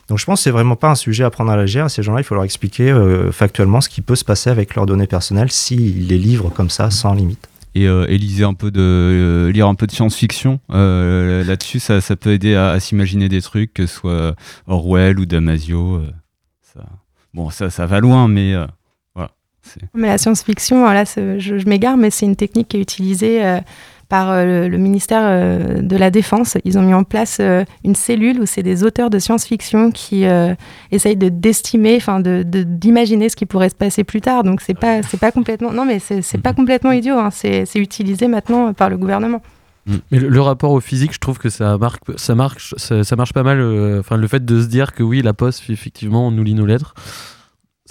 donc 0.09 0.19
je 0.19 0.25
pense 0.25 0.41
que 0.41 0.45
c'est 0.45 0.51
vraiment 0.51 0.77
pas 0.77 0.91
un 0.91 0.95
sujet 0.95 1.25
à 1.25 1.31
prendre 1.31 1.51
à 1.51 1.57
la 1.57 1.63
légère. 1.63 1.91
Ces 1.91 2.03
gens-là, 2.03 2.21
il 2.21 2.25
faut 2.25 2.35
leur 2.35 2.45
expliquer 2.45 2.95
factuellement 3.33 3.81
ce 3.81 3.89
qui 3.89 4.01
peut 4.01 4.17
se 4.17 4.25
passer 4.25 4.51
avec 4.51 4.75
leurs 4.75 4.87
données 4.87 5.07
personnelles 5.07 5.51
s'ils 5.51 6.09
les 6.09 6.19
livrent 6.19 6.51
comme 6.51 6.71
ça, 6.71 6.91
sans 6.91 7.15
limite 7.15 7.52
et, 7.75 7.87
euh, 7.87 8.07
euh, 8.09 8.19
lire 9.53 9.67
un 9.69 9.75
peu 9.75 9.87
de 9.87 9.93
science-fiction 9.93 10.61
euh, 10.71 11.45
là-dessus 11.45 11.81
ça, 11.81 12.01
peut 12.17 12.33
aider 12.33 12.55
à, 12.55 12.79
s'imaginer 12.81 13.29
des 13.29 13.41
trucs 13.41 13.73
que 13.75 13.87
ce 13.87 13.95
soit 13.95 14.37
Orwell 14.67 15.19
ou 15.19 15.27
Damasio 15.27 16.03
bon 17.35 17.51
ça 17.51 17.71
ça 17.71 17.87
va 17.87 18.01
loin 18.01 18.29
mais 18.29 18.55
voilà 19.15 19.31
mais 19.95 20.09
la 20.09 20.19
science-fiction 20.19 20.81
voilà 20.81 21.05
je, 21.05 21.39
je 21.39 21.69
m'égare 21.69 21.97
mais 21.97 22.11
c'est 22.11 22.27
une 22.27 22.37
technique 22.37 22.69
qui 22.69 22.77
est 22.77 22.81
utilisée 22.81 23.61
par 24.13 24.31
euh, 24.31 24.69
le, 24.69 24.77
ministère 24.77 25.23
euh, 25.25 25.81
de 25.81 25.97
la 25.97 26.11
Défense. 26.11 26.59
Ils 26.67 26.77
ont 26.77 26.83
mis 26.83 26.93
en 26.93 27.03
place 27.03 27.39
euh, 27.41 27.65
une 27.83 27.95
cellule 27.95 28.41
où 28.41 28.45
c'est 28.45 28.63
des 28.63 28.85
auteurs 28.85 29.09
de 29.09 29.19
science-fiction 29.19 29.91
qui 29.91 30.27
essayent 30.91 31.17
de 31.17 31.31
d'estimer, 31.31 31.97
enfin 31.97 32.21
de, 32.21 32.43
d'imaginer 32.43 33.31
ce 33.31 33.37
qui 33.37 33.47
pourrait 33.47 33.71
se 33.71 33.75
passer 33.75 34.05
plus 34.05 34.21
tard. 34.21 34.45
Donc 34.45 34.61
c'est 34.61 34.79
pas 34.79 35.03
c'est 35.03 35.19
pas 35.19 35.33
complètement 35.33 35.73
non 35.73 35.87
mais 35.87 35.99
c'est, 35.99 36.43
pas 36.43 36.53
complètement 36.53 36.93
idiot. 36.93 37.17
Hein. 37.17 37.31
C'est, 37.31 37.65
utilisé 37.77 38.29
maintenant 38.29 38.75
par 38.75 38.91
le 38.91 38.99
gouvernement. 38.99 39.41
Mm. 39.87 39.97
Le, 40.11 40.41
rapport 40.43 40.73
au 40.73 40.81
physique, 40.81 41.15
je 41.15 41.19
trouve 41.19 41.39
que 41.39 41.49
ça 41.49 41.79
marque, 41.79 42.03
ça 42.17 42.35
marche, 42.35 42.75
ça, 42.77 43.17
marche 43.17 43.33
pas 43.33 43.43
mal. 43.43 43.63
Enfin, 43.99 44.19
le 44.19 44.29
fait 44.29 44.45
de 44.45 44.61
se 44.61 44.67
dire 44.67 44.93
que 44.93 45.03
oui, 45.03 45.23
la 45.23 45.33
poste, 45.33 45.71
effectivement, 45.71 46.27
on 46.27 46.31
nous 46.31 46.45
lit 46.45 46.55
nos 46.55 46.67
lettres. 46.67 46.95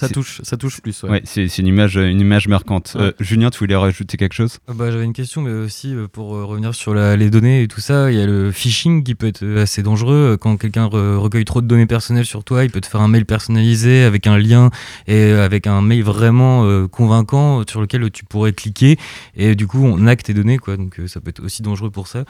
Ça 0.02 0.10
touche, 0.10 0.42
ça 0.44 0.58
touche 0.58 0.82
plus. 0.82 1.04
Ouais, 1.04 1.22
c'est 1.26 1.46
une 1.60 1.68
image, 1.68 1.96
une 1.96 2.20
image 2.20 2.48
marquante. 2.48 2.94
Euh, 2.96 3.12
Julien, 3.20 3.52
tu 3.52 3.60
voulais 3.60 3.76
rajouter 3.76 4.18
quelque 4.18 4.34
chose? 4.34 4.58
Ah 4.68 4.74
bah, 4.74 4.90
J'avais 4.90 5.06
une 5.06 5.14
question, 5.14 5.42
mais 5.42 5.52
aussi 5.52 5.94
euh, 5.94 6.08
pour 6.08 6.36
euh, 6.36 6.44
revenir 6.44 6.74
sur 6.74 6.96
les 6.96 7.30
données 7.30 7.62
et 7.62 7.68
tout 7.68 7.82
ça, 7.82 8.12
il 8.12 8.18
y 8.18 8.22
a 8.22 8.26
le 8.26 8.52
phishing 8.52 9.04
qui 9.04 9.14
peut 9.14 9.28
être 9.28 9.46
assez 9.58 9.84
dangereux. 9.84 10.38
Quand 10.42 10.58
quelqu'un 10.58 10.86
recueille 10.86 11.46
trop 11.46 11.62
de 11.62 11.68
données 11.68 11.86
personnelles 11.86 12.26
sur 12.26 12.44
toi, 12.44 12.64
il 12.64 12.72
peut 12.72 12.82
te 12.82 12.88
faire 12.88 13.02
un 13.02 13.08
mail 13.08 13.26
personnalisé 13.26 14.04
avec 14.04 14.26
un 14.26 14.40
lien 14.40 14.72
et 15.06 15.32
avec 15.32 15.68
un 15.68 15.82
mail 15.82 16.04
vraiment 16.04 16.88
convaincant 16.88 17.64
sur 17.70 17.80
lequel 17.80 18.10
tu 18.10 18.26
pourrais 18.26 18.54
cliquer 18.54 18.98
et 19.36 19.54
du 19.54 19.68
coup 19.68 19.86
on 19.86 20.08
hack 20.08 20.24
tes 20.24 20.34
données, 20.34 20.58
quoi. 20.58 20.78
Donc 20.78 21.00
ça 21.06 21.22
peut 21.22 21.30
être 21.30 21.44
aussi 21.44 21.62
dangereux 21.62 21.92
pour 21.92 22.08
ça. 22.08 22.26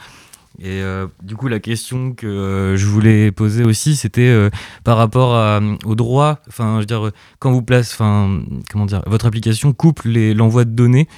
Et 0.58 0.82
euh, 0.82 1.06
du 1.22 1.34
coup, 1.34 1.48
la 1.48 1.60
question 1.60 2.12
que 2.12 2.26
euh, 2.26 2.76
je 2.76 2.86
voulais 2.86 3.32
poser 3.32 3.64
aussi, 3.64 3.96
c'était 3.96 4.28
euh, 4.28 4.50
par 4.84 4.96
rapport 4.98 5.60
au 5.84 5.94
droit. 5.94 6.38
Enfin, 6.48 6.74
je 6.76 6.80
veux 6.80 6.86
dire, 6.86 7.10
quand 7.38 7.50
vous 7.52 7.62
placez, 7.62 7.94
enfin, 7.94 8.40
comment 8.70 8.86
dire, 8.86 9.02
votre 9.06 9.26
application 9.26 9.72
coupe 9.72 10.02
les- 10.04 10.34
l'envoi 10.34 10.64
de 10.64 10.70
données 10.70 11.08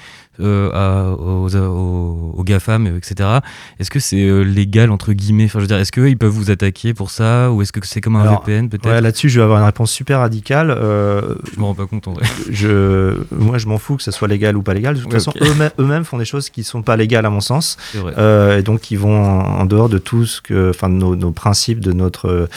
à- 0.41 1.11
aux, 1.13 1.55
aux, 1.57 2.35
aux 2.37 2.45
GAFAM, 2.45 2.87
euh, 2.87 2.97
etc. 2.99 3.29
Est-ce 3.79 3.91
que 3.91 4.01
c'est 4.01 4.23
euh, 4.27 4.43
légal, 4.43 4.91
entre 4.91 5.13
guillemets? 5.13 5.45
Enfin, 5.45 5.59
je 5.61 5.65
veux 5.65 5.69
dire, 5.69 5.79
est-ce 5.79 5.93
qu'ils 5.93 6.19
peuvent 6.19 6.31
vous 6.31 6.51
attaquer 6.51 6.95
pour 6.95 7.11
ça? 7.11 7.51
Ou 7.53 7.63
est-ce 7.63 7.73
que 7.73 7.81
c'est 7.87 8.01
comme 8.01 8.17
un 8.17 8.23
Alors, 8.23 8.43
VPN, 8.45 8.69
peut-être? 8.69 8.87
Ouais, 8.89 9.01
là-dessus, 9.01 9.29
je 9.29 9.39
vais 9.41 9.45
avoir 9.45 9.59
une 9.61 9.65
réponse 9.67 9.91
super 9.91 10.21
radicale. 10.21 10.71
Euh, 10.71 11.35
Je 11.55 11.59
me 11.61 11.65
rends 11.65 11.75
pas 11.75 11.87
compte, 11.87 12.09
en 12.09 12.13
vrai. 12.15 12.25
je, 12.51 13.15
moi, 13.35 13.59
je 13.59 13.67
m'en 13.67 13.79
fous 13.79 13.97
que 13.97 14.03
ça 14.03 14.13
soit 14.13 14.29
légal 14.29 14.57
ou 14.57 14.63
pas 14.63 14.75
légal. 14.75 14.95
De 14.95 15.01
toute 15.01 15.09
Ouais, 15.13 15.19
façon, 15.19 15.33
eux-mêmes- 15.79 16.05
font 16.05 16.19
des 16.19 16.25
choses 16.25 16.51
qui 16.51 16.65
sont 16.65 16.83
pas 16.83 16.97
légales 16.97 17.27
à 17.27 17.31
mon 17.31 17.41
sens. 17.41 17.77
Euh, 18.19 18.59
et 18.59 18.63
donc 18.63 18.81
qui 18.81 18.97
vont 18.97 19.23
en, 19.25 19.61
en 19.61 19.65
dehors 19.65 19.89
de 19.89 19.99
tout 19.99 20.27
ce 20.27 20.41
que, 20.41 20.71
enfin, 20.71 20.89
de 20.89 20.95
nos, 20.95 21.17
nos 21.17 21.31
principes, 21.31 21.81
de 21.81 21.93
notre 21.93 22.49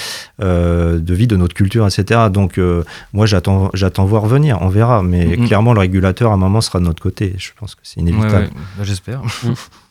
euh, 0.42 1.00
de 1.00 1.14
vie, 1.14 1.28
de 1.28 1.36
notre 1.36 1.54
culture, 1.56 1.86
etc. 1.88 2.22
Donc 2.32 2.58
euh, 2.58 2.84
moi 3.14 3.26
j'attends, 3.26 3.70
j'attends 3.74 4.06
voir 4.06 4.26
venir, 4.26 4.58
on 4.62 4.70
verra. 4.70 5.04
Mais 5.04 5.38
clairement 5.38 5.74
le 5.74 5.80
régulateur 5.80 6.32
à 6.32 6.34
un 6.34 6.38
moment 6.38 6.62
sera 6.62 6.80
de 6.80 6.86
notre 6.86 7.02
côté. 7.02 7.36
Je 7.38 7.52
pense 7.58 7.67
que 7.76 7.82
c'est 7.84 8.00
inévitable. 8.00 8.46
ouais. 8.46 8.50
Bah, 8.78 8.84
J'espère. 8.84 9.22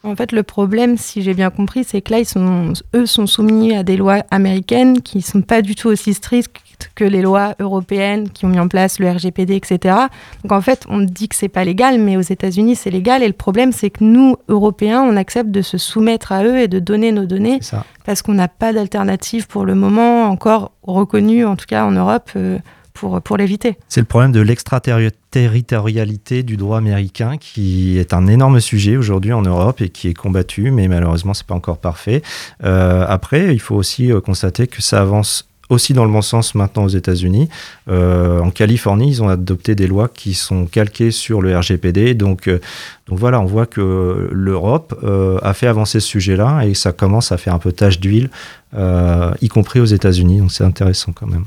En 0.04 0.14
fait, 0.14 0.30
le 0.30 0.44
problème, 0.44 0.96
si 0.96 1.20
j'ai 1.20 1.34
bien 1.34 1.50
compris, 1.50 1.82
c'est 1.82 2.00
que 2.00 2.12
là, 2.12 2.20
ils 2.20 2.26
sont, 2.26 2.74
eux 2.94 3.06
sont 3.06 3.26
soumis 3.26 3.74
à 3.74 3.82
des 3.82 3.96
lois 3.96 4.22
américaines 4.30 5.02
qui 5.02 5.20
sont 5.20 5.42
pas 5.42 5.62
du 5.62 5.74
tout 5.74 5.88
aussi 5.88 6.14
strictes 6.14 6.60
que 6.94 7.04
les 7.04 7.22
lois 7.22 7.56
européennes 7.58 8.30
qui 8.30 8.44
ont 8.44 8.48
mis 8.48 8.60
en 8.60 8.68
place 8.68 9.00
le 9.00 9.10
RGPD, 9.10 9.56
etc. 9.56 9.96
Donc 10.44 10.52
en 10.52 10.60
fait, 10.60 10.84
on 10.88 11.00
dit 11.00 11.28
que 11.28 11.34
c'est 11.34 11.48
pas 11.48 11.64
légal, 11.64 11.98
mais 11.98 12.16
aux 12.16 12.20
États-Unis, 12.20 12.76
c'est 12.76 12.90
légal. 12.90 13.24
Et 13.24 13.26
le 13.26 13.32
problème, 13.32 13.72
c'est 13.72 13.90
que 13.90 14.04
nous, 14.04 14.36
Européens, 14.48 15.02
on 15.02 15.16
accepte 15.16 15.50
de 15.50 15.62
se 15.62 15.76
soumettre 15.76 16.30
à 16.30 16.44
eux 16.44 16.58
et 16.58 16.68
de 16.68 16.78
donner 16.78 17.10
nos 17.10 17.26
données 17.26 17.58
parce 18.04 18.22
qu'on 18.22 18.34
n'a 18.34 18.48
pas 18.48 18.72
d'alternative 18.72 19.48
pour 19.48 19.64
le 19.64 19.74
moment 19.74 20.28
encore 20.28 20.70
reconnue, 20.82 21.44
en 21.44 21.56
tout 21.56 21.66
cas 21.66 21.84
en 21.84 21.90
Europe, 21.90 22.30
euh, 22.36 22.58
pour, 22.96 23.36
l'éviter. 23.36 23.76
C'est 23.88 24.00
le 24.00 24.06
problème 24.06 24.32
de 24.32 24.40
l'extraterritorialité 24.40 26.42
du 26.42 26.56
droit 26.56 26.78
américain 26.78 27.36
qui 27.38 27.98
est 27.98 28.14
un 28.14 28.26
énorme 28.26 28.60
sujet 28.60 28.96
aujourd'hui 28.96 29.32
en 29.32 29.42
Europe 29.42 29.80
et 29.80 29.90
qui 29.90 30.08
est 30.08 30.14
combattu, 30.14 30.70
mais 30.70 30.88
malheureusement 30.88 31.34
c'est 31.34 31.46
pas 31.46 31.54
encore 31.54 31.78
parfait. 31.78 32.22
Euh, 32.64 33.04
après, 33.08 33.54
il 33.54 33.60
faut 33.60 33.76
aussi 33.76 34.10
euh, 34.10 34.20
constater 34.20 34.66
que 34.66 34.82
ça 34.82 35.00
avance 35.00 35.48
aussi 35.68 35.94
dans 35.94 36.04
le 36.04 36.12
bon 36.12 36.22
sens 36.22 36.54
maintenant 36.54 36.84
aux 36.84 36.88
États-Unis. 36.88 37.48
Euh, 37.88 38.38
en 38.38 38.50
Californie, 38.50 39.08
ils 39.08 39.22
ont 39.22 39.28
adopté 39.28 39.74
des 39.74 39.88
lois 39.88 40.08
qui 40.08 40.34
sont 40.34 40.66
calquées 40.66 41.10
sur 41.10 41.42
le 41.42 41.58
RGPD. 41.58 42.14
Donc, 42.14 42.48
donc 42.48 43.18
voilà, 43.18 43.40
on 43.40 43.46
voit 43.46 43.66
que 43.66 44.28
l'Europe 44.30 44.94
a 45.42 45.54
fait 45.54 45.66
avancer 45.66 45.98
ce 45.98 46.06
sujet-là 46.06 46.64
et 46.64 46.74
ça 46.74 46.92
commence 46.92 47.32
à 47.32 47.36
faire 47.36 47.52
un 47.52 47.58
peu 47.58 47.72
tache 47.72 47.98
d'huile, 47.98 48.30
y 48.76 49.48
compris 49.48 49.80
aux 49.80 49.86
États-Unis. 49.86 50.38
Donc 50.38 50.52
c'est 50.52 50.62
intéressant 50.62 51.10
quand 51.10 51.26
même. 51.26 51.46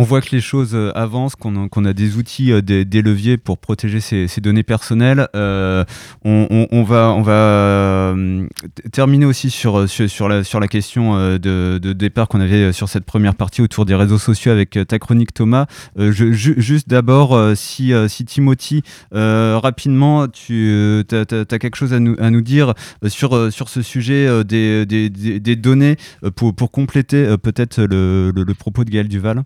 On 0.00 0.04
voit 0.04 0.20
que 0.20 0.28
les 0.30 0.40
choses 0.40 0.76
euh, 0.76 0.92
avancent, 0.94 1.34
qu'on 1.34 1.84
a, 1.84 1.92
des 1.92 2.16
outils, 2.16 2.52
euh, 2.52 2.62
des, 2.62 3.02
leviers 3.02 3.36
pour 3.36 3.58
protéger 3.58 3.98
ces, 4.00 4.28
données 4.40 4.62
personnelles. 4.62 5.26
Euh, 5.34 5.84
on, 6.24 6.84
va, 6.84 8.14
terminer 8.92 9.26
aussi 9.26 9.50
sur, 9.50 9.76
la, 9.80 10.68
question 10.68 11.36
de, 11.38 11.92
départ 11.92 12.28
qu'on 12.28 12.40
avait 12.40 12.72
sur 12.72 12.88
cette 12.88 13.04
première 13.04 13.34
partie 13.34 13.60
autour 13.60 13.86
des 13.86 13.96
réseaux 13.96 14.18
sociaux 14.18 14.52
avec 14.52 14.78
ta 14.86 15.00
chronique 15.00 15.34
Thomas. 15.34 15.66
Juste 15.96 16.88
d'abord, 16.88 17.36
si, 17.56 17.92
Timothy, 18.24 18.82
rapidement, 19.12 20.28
tu 20.28 21.04
as, 21.10 21.58
quelque 21.58 21.76
chose 21.76 21.92
à 21.92 21.98
nous, 21.98 22.40
dire 22.40 22.74
sur, 23.08 23.50
ce 23.50 23.82
sujet 23.82 24.44
des, 24.44 25.56
données 25.56 25.96
pour, 26.36 26.70
compléter 26.70 27.36
peut-être 27.42 27.82
le 27.82 28.52
propos 28.54 28.84
de 28.84 28.90
Gaël 28.90 29.08
Duval? 29.08 29.42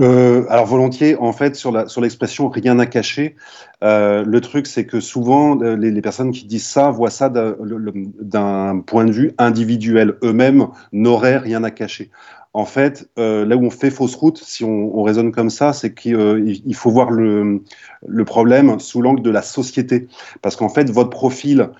Euh, 0.00 0.46
alors 0.48 0.66
volontiers, 0.66 1.16
en 1.16 1.32
fait, 1.32 1.56
sur 1.56 1.72
la 1.72 1.86
sur 1.88 2.00
l'expression 2.00 2.48
rien 2.48 2.78
à 2.78 2.86
cacher, 2.86 3.36
euh, 3.84 4.24
le 4.24 4.40
truc 4.40 4.66
c'est 4.66 4.86
que 4.86 4.98
souvent 5.00 5.60
euh, 5.60 5.76
les, 5.76 6.00
personnes 6.00 6.32
qui 6.32 6.46
disent 6.46 6.66
ça 6.66 6.90
voient 6.90 7.10
ça 7.10 7.28
d'un 7.28 8.80
point 8.80 9.04
de 9.04 9.12
vue 9.12 9.32
individuel. 9.38 10.16
Eux-mêmes 10.22 10.68
n'auraient 10.92 11.38
rien 11.38 11.64
à 11.64 11.70
cacher. 11.70 12.10
En 12.52 12.64
fait, 12.64 13.08
là 13.16 13.56
où 13.56 13.64
on 13.64 13.70
fait 13.70 13.90
fausse 13.90 14.16
route, 14.16 14.38
si 14.38 14.64
on, 14.64 14.98
on 14.98 15.04
raisonne 15.04 15.30
comme 15.30 15.50
ça, 15.50 15.72
c'est 15.72 15.94
qu'il 15.94 16.60
il 16.66 16.74
faut 16.74 16.90
voir 16.90 17.12
le, 17.12 17.62
le 18.04 18.24
problème 18.24 18.80
sous 18.80 19.00
l'angle 19.02 19.22
de 19.22 19.30
la 19.30 19.42
société. 19.42 20.08
Parce 20.42 20.56
qu'en 20.56 20.68
fait, 20.68 20.90
votre 20.90 21.10
profil 21.10 21.70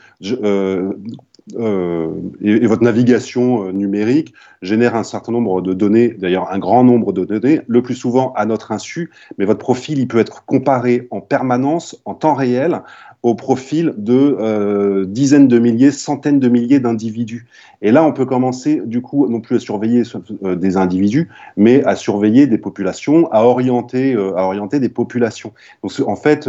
euh, 1.58 2.08
et, 2.42 2.66
votre 2.66 2.82
navigation 2.82 3.66
euh, 3.66 3.72
numérique 3.72 4.34
génère 4.62 4.94
un 4.94 5.04
certain 5.04 5.32
nombre 5.32 5.62
de 5.62 5.72
données, 5.72 6.08
d'ailleurs 6.08 6.50
un 6.50 6.58
grand 6.58 6.84
nombre 6.84 7.12
de 7.12 7.24
données, 7.24 7.60
le 7.66 7.82
plus 7.82 7.94
souvent 7.94 8.32
à 8.34 8.46
notre 8.46 8.72
insu, 8.72 9.10
mais 9.38 9.44
votre 9.44 9.58
profil, 9.58 9.98
il 9.98 10.08
peut 10.08 10.18
être 10.18 10.44
comparé 10.44 11.08
en 11.10 11.20
permanence, 11.20 12.00
en 12.04 12.14
temps 12.14 12.34
réel, 12.34 12.82
au 13.22 13.34
profil 13.34 13.94
de 13.96 14.36
euh, 14.40 15.04
dizaines 15.04 15.48
de 15.48 15.58
milliers, 15.58 15.90
centaines 15.90 16.40
de 16.40 16.48
milliers 16.48 16.80
d'individus. 16.80 17.46
Et 17.82 17.90
là, 17.92 18.04
on 18.04 18.12
peut 18.12 18.26
commencer, 18.26 18.82
du 18.84 19.02
coup, 19.02 19.28
non 19.28 19.40
plus 19.40 19.56
à 19.56 19.58
surveiller 19.58 20.02
des 20.42 20.76
individus, 20.76 21.28
mais 21.56 21.84
à 21.84 21.96
surveiller 21.96 22.46
des 22.46 22.58
populations, 22.58 23.30
à 23.32 23.44
orienter, 23.44 24.14
à 24.14 24.44
orienter 24.44 24.80
des 24.80 24.88
populations. 24.88 25.52
Donc, 25.82 25.92
en 26.06 26.16
fait, 26.16 26.48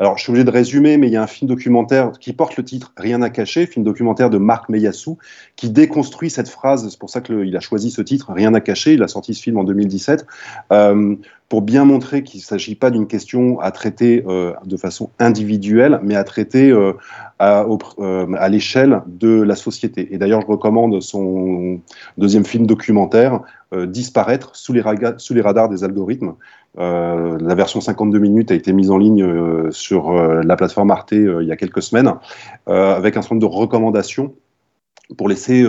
alors 0.00 0.16
je 0.16 0.22
suis 0.22 0.30
obligé 0.30 0.44
de 0.44 0.50
résumer, 0.50 0.96
mais 0.96 1.08
il 1.08 1.12
y 1.12 1.16
a 1.16 1.22
un 1.22 1.26
film 1.26 1.46
documentaire 1.46 2.12
qui 2.12 2.32
porte 2.32 2.56
le 2.56 2.64
titre 2.64 2.94
Rien 2.96 3.20
à 3.20 3.28
cacher, 3.28 3.66
film 3.66 3.84
documentaire 3.84 4.30
de 4.30 4.38
Marc 4.38 4.70
Meyassou, 4.70 5.18
qui 5.56 5.68
déconstruit 5.68 6.30
cette 6.30 6.48
phrase. 6.48 6.88
C'est 6.88 6.98
pour 6.98 7.10
ça 7.10 7.20
qu'il 7.20 7.54
a 7.54 7.60
choisi 7.60 7.90
ce 7.90 8.00
titre, 8.00 8.32
Rien 8.32 8.54
à 8.54 8.62
cacher. 8.62 8.94
Il 8.94 9.02
a 9.02 9.08
sorti 9.08 9.34
ce 9.34 9.42
film 9.42 9.58
en 9.58 9.64
2017. 9.64 10.26
Euh, 10.72 11.16
pour 11.50 11.60
bien 11.60 11.84
montrer 11.84 12.22
qu'il 12.22 12.38
ne 12.38 12.44
s'agit 12.44 12.76
pas 12.76 12.90
d'une 12.90 13.08
question 13.08 13.60
à 13.60 13.72
traiter 13.72 14.24
euh, 14.26 14.54
de 14.64 14.76
façon 14.78 15.10
individuelle, 15.18 16.00
mais 16.02 16.14
à 16.14 16.24
traiter 16.24 16.70
euh, 16.70 16.94
à, 17.38 17.66
l'échelle 18.48 19.02
de 19.06 19.42
la 19.42 19.56
société. 19.56 20.14
Et 20.14 20.18
d'ailleurs, 20.18 20.40
je 20.40 20.46
recommande 20.46 21.02
son 21.02 21.80
deuxième 22.16 22.46
film 22.46 22.66
documentaire, 22.66 23.40
Disparaître 23.86 24.56
sous 24.56 24.72
les 24.72 24.80
radars 24.80 25.68
des 25.68 25.84
algorithmes. 25.84 26.34
Euh, 26.78 27.36
la 27.40 27.54
version 27.54 27.80
52 27.80 28.18
minutes 28.18 28.50
a 28.52 28.54
été 28.54 28.72
mise 28.72 28.90
en 28.90 28.98
ligne 28.98 29.24
euh, 29.24 29.70
sur 29.72 30.10
euh, 30.10 30.42
la 30.44 30.56
plateforme 30.56 30.90
Arte 30.92 31.12
il 31.12 31.42
y 31.42 31.50
a 31.50 31.56
quelques 31.56 31.82
semaines, 31.82 32.14
avec 32.66 33.16
un 33.16 33.22
certain 33.22 33.34
nombre 33.34 33.48
de 33.48 33.54
recommandations 33.54 34.34
pour 35.18 35.28
laisser, 35.28 35.66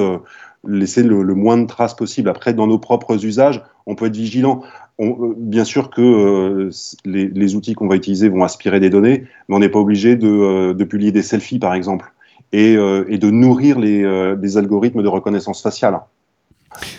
laisser 0.67 1.01
le, 1.01 1.23
moins 1.33 1.57
de 1.57 1.65
traces 1.65 1.95
possible. 1.95 2.29
Après, 2.29 2.53
dans 2.53 2.67
nos 2.67 2.77
propres 2.77 3.25
usages, 3.25 3.63
on 3.87 3.95
peut 3.95 4.05
être 4.05 4.15
vigilant. 4.15 4.61
Bien 4.99 5.63
sûr 5.63 5.89
que 5.89 6.69
les, 7.05 7.55
outils 7.55 7.73
qu'on 7.73 7.87
va 7.87 7.95
utiliser 7.95 8.29
vont 8.29 8.43
aspirer 8.43 8.79
des 8.79 8.91
données, 8.91 9.25
mais 9.47 9.55
on 9.55 9.59
n'est 9.59 9.69
pas 9.69 9.79
obligé 9.79 10.15
de, 10.15 10.83
publier 10.83 11.11
des 11.11 11.23
selfies, 11.23 11.57
par 11.57 11.73
exemple, 11.73 12.13
et, 12.53 12.73
et 12.73 13.17
de 13.17 13.31
nourrir 13.31 13.79
les, 13.79 14.35
les 14.39 14.57
algorithmes 14.57 15.01
de 15.01 15.07
reconnaissance 15.07 15.63
faciale. 15.63 16.01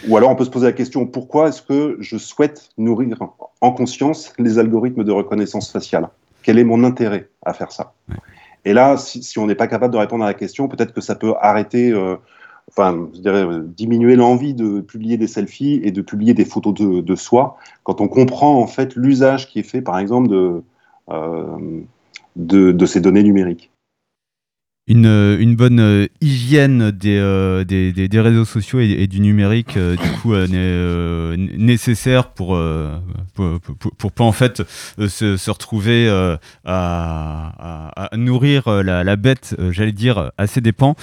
Ou 0.09 0.17
alors 0.17 0.31
on 0.31 0.37
peut 0.37 0.45
se 0.45 0.51
poser 0.51 0.67
la 0.67 0.73
question 0.73 1.07
pourquoi 1.07 1.49
est-ce 1.49 1.63
que 1.63 1.97
je 2.01 2.19
souhaite 2.19 2.69
nourrir 2.77 3.17
en 3.61 3.73
conscience 3.73 4.33
les 4.39 4.59
algorithmes 4.59 5.05
de 5.05 5.13
reconnaissance 5.13 5.71
faciale? 5.71 6.09
Quel 6.43 6.59
est 6.59 6.65
mon 6.65 6.85
intérêt 6.85 7.29
à 7.45 7.53
faire 7.53 7.73
ça? 7.73 7.95
Et 8.65 8.73
là, 8.73 8.97
si, 8.97 9.23
si 9.23 9.39
on 9.39 9.47
n'est 9.47 9.55
pas 9.55 9.67
capable 9.67 9.93
de 9.93 9.99
répondre 9.99 10.25
à 10.25 10.29
la 10.29 10.35
question, 10.35 10.69
peut-être 10.69 10.93
que 10.93 11.01
ça 11.01 11.15
peut 11.15 11.35
arrêter, 11.41 11.91
euh, 11.91 12.17
enfin, 12.71 13.09
je 13.15 13.21
dirais, 13.21 13.45
euh, 13.45 13.63
diminuer 13.65 14.15
l'envie 14.15 14.55
de 14.55 14.81
publier 14.81 15.17
des 15.17 15.27
selfies 15.27 15.81
et 15.83 15.91
de 15.91 16.01
publier 16.01 16.35
des 16.35 16.45
photos 16.45 16.75
de, 16.75 17.01
de 17.01 17.17
soi 17.17 17.57
quand 17.83 18.01
on 18.01 18.09
comprend 18.09 18.61
en 18.61 18.69
fait 18.69 18.95
l'usage 18.95 19.49
qui 19.49 19.59
est 19.59 19.65
fait, 19.65 19.83
par 19.83 19.99
exemple, 19.99 20.29
de, 20.29 20.63
euh, 21.11 21.81
de, 22.37 22.71
de 22.71 22.87
ces 22.87 23.01
données 23.01 23.25
numériques. 23.25 23.72
Une, 24.93 25.07
euh, 25.07 25.37
une 25.41 25.57
bonne 25.57 25.81
euh, 25.81 26.07
hygiène 26.21 26.91
des, 26.91 27.17
euh, 27.19 27.65
des, 27.65 27.93
des- 27.93 28.09
des 28.09 28.21
réseaux 28.21 28.45
sociaux 28.45 28.79
et, 28.81 29.07
du 29.07 29.21
numérique 29.21 29.79
du 29.79 30.11
coup 30.21 30.35
nécessaire 31.37 32.29
pour, 32.29 32.59
pour, 33.35 33.61
pour, 33.61 34.13
pas 34.13 34.25
en 34.25 34.33
fait 34.33 34.63
se, 34.99 35.37
retrouver 35.51 36.09
à, 36.65 38.05
à- 38.13 38.17
nourrir 38.17 38.69
la, 38.83 39.03
bête 39.17 39.57
j'allais 39.71 39.93
dire 39.93 40.31
à 40.37 40.47
ses 40.47 40.61
dépens 40.61 40.95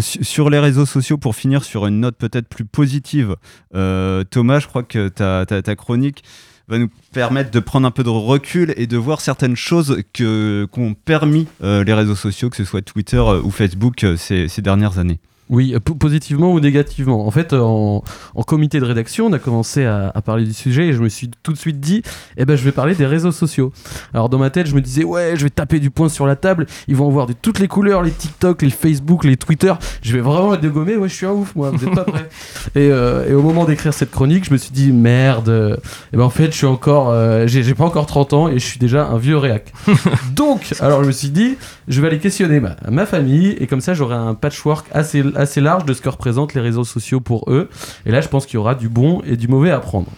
su- 0.00 0.22
sur 0.24 0.50
les 0.50 0.58
réseaux 0.58 0.86
sociaux 0.86 1.18
pour 1.18 1.34
finir 1.34 1.64
sur 1.64 1.86
une 1.86 2.00
note 2.00 2.16
peut-être 2.16 2.48
plus 2.48 2.64
positive 2.64 3.36
Thomas 3.72 4.60
je 4.60 4.66
crois 4.66 4.82
que 4.82 5.08
ta, 5.08 5.44
ta, 5.46 5.62
ta 5.62 5.76
chronique 5.76 6.22
va 6.68 6.78
nous 6.78 6.90
permettre 7.12 7.50
de 7.50 7.60
prendre 7.60 7.86
un 7.86 7.90
peu 7.90 8.04
de 8.04 8.10
recul 8.10 8.74
et 8.76 8.86
de 8.86 8.96
voir 8.96 9.20
certaines 9.20 9.56
choses 9.56 10.02
qu'ont 10.14 10.94
permis 11.04 11.46
euh, 11.62 11.82
les 11.82 11.94
réseaux 11.94 12.14
sociaux, 12.14 12.50
que 12.50 12.56
ce 12.56 12.64
soit 12.64 12.82
Twitter 12.82 13.16
euh, 13.16 13.40
ou 13.42 13.50
Facebook 13.50 14.04
euh, 14.04 14.16
ces 14.16 14.62
dernières 14.62 14.98
années. 14.98 15.18
Oui, 15.50 15.72
euh, 15.74 15.80
po- 15.80 15.94
positivement 15.94 16.52
ou 16.52 16.60
négativement. 16.60 17.26
En 17.26 17.30
fait, 17.30 17.52
en, 17.52 18.02
en 18.34 18.42
comité 18.42 18.80
de 18.80 18.84
rédaction, 18.84 19.26
on 19.26 19.32
a 19.32 19.38
commencé 19.38 19.84
à, 19.84 20.12
à 20.14 20.22
parler 20.22 20.44
du 20.44 20.52
sujet 20.52 20.88
et 20.88 20.92
je 20.92 21.00
me 21.02 21.08
suis 21.08 21.30
tout 21.42 21.52
de 21.52 21.58
suite 21.58 21.80
dit, 21.80 22.02
eh 22.36 22.44
ben, 22.44 22.56
je 22.56 22.64
vais 22.64 22.72
parler 22.72 22.94
des 22.94 23.06
réseaux 23.06 23.32
sociaux. 23.32 23.72
Alors, 24.12 24.28
dans 24.28 24.38
ma 24.38 24.50
tête, 24.50 24.66
je 24.66 24.74
me 24.74 24.80
disais, 24.80 25.04
ouais, 25.04 25.34
je 25.36 25.44
vais 25.44 25.50
taper 25.50 25.80
du 25.80 25.90
poing 25.90 26.08
sur 26.08 26.26
la 26.26 26.36
table. 26.36 26.66
Ils 26.86 26.96
vont 26.96 27.08
avoir 27.08 27.26
de 27.26 27.32
toutes 27.32 27.58
les 27.60 27.68
couleurs, 27.68 28.02
les 28.02 28.10
TikTok, 28.10 28.62
les 28.62 28.70
Facebook, 28.70 29.24
les 29.24 29.36
Twitter. 29.36 29.72
Je 30.02 30.12
vais 30.12 30.20
vraiment 30.20 30.52
les 30.52 30.58
dégommer. 30.58 30.96
Ouais, 30.96 31.08
je 31.08 31.14
suis 31.14 31.26
un 31.26 31.32
ouf, 31.32 31.54
moi. 31.56 31.70
Vous 31.70 31.84
êtes 31.86 31.94
pas 31.94 32.04
prêts. 32.04 32.28
et, 32.74 32.90
euh, 32.90 33.28
et 33.28 33.34
au 33.34 33.42
moment 33.42 33.64
d'écrire 33.64 33.94
cette 33.94 34.10
chronique, 34.10 34.44
je 34.44 34.52
me 34.52 34.58
suis 34.58 34.70
dit, 34.72 34.92
merde. 34.92 35.48
euh, 35.48 35.76
Eh 36.12 36.16
ben, 36.16 36.24
en 36.24 36.30
fait, 36.30 36.46
je 36.52 36.56
suis 36.56 36.66
encore, 36.66 37.10
euh, 37.10 37.46
j'ai 37.46 37.62
j'ai 37.62 37.74
pas 37.74 37.84
encore 37.84 38.06
30 38.06 38.32
ans 38.34 38.48
et 38.48 38.58
je 38.58 38.64
suis 38.66 38.78
déjà 38.78 39.06
un 39.06 39.18
vieux 39.18 39.36
réac. 39.38 39.72
Donc, 40.34 40.74
alors, 40.80 41.02
je 41.02 41.06
me 41.08 41.12
suis 41.12 41.30
dit, 41.30 41.56
je 41.88 42.00
vais 42.00 42.08
aller 42.08 42.18
questionner 42.18 42.60
ma, 42.60 42.76
ma 42.90 43.06
famille 43.06 43.56
et 43.60 43.66
comme 43.66 43.80
ça 43.80 43.94
j'aurai 43.94 44.14
un 44.14 44.34
patchwork 44.34 44.86
assez, 44.92 45.22
assez 45.38 45.60
large 45.60 45.84
de 45.84 45.94
ce 45.94 46.02
que 46.02 46.08
représentent 46.08 46.54
les 46.54 46.60
réseaux 46.60 46.84
sociaux 46.84 47.20
pour 47.20 47.50
eux. 47.50 47.68
Et 48.06 48.10
là 48.10 48.20
je 48.20 48.28
pense 48.28 48.46
qu'il 48.46 48.54
y 48.54 48.58
aura 48.58 48.74
du 48.74 48.88
bon 48.88 49.22
et 49.24 49.36
du 49.36 49.48
mauvais 49.48 49.70
à 49.70 49.78
prendre. 49.78 50.08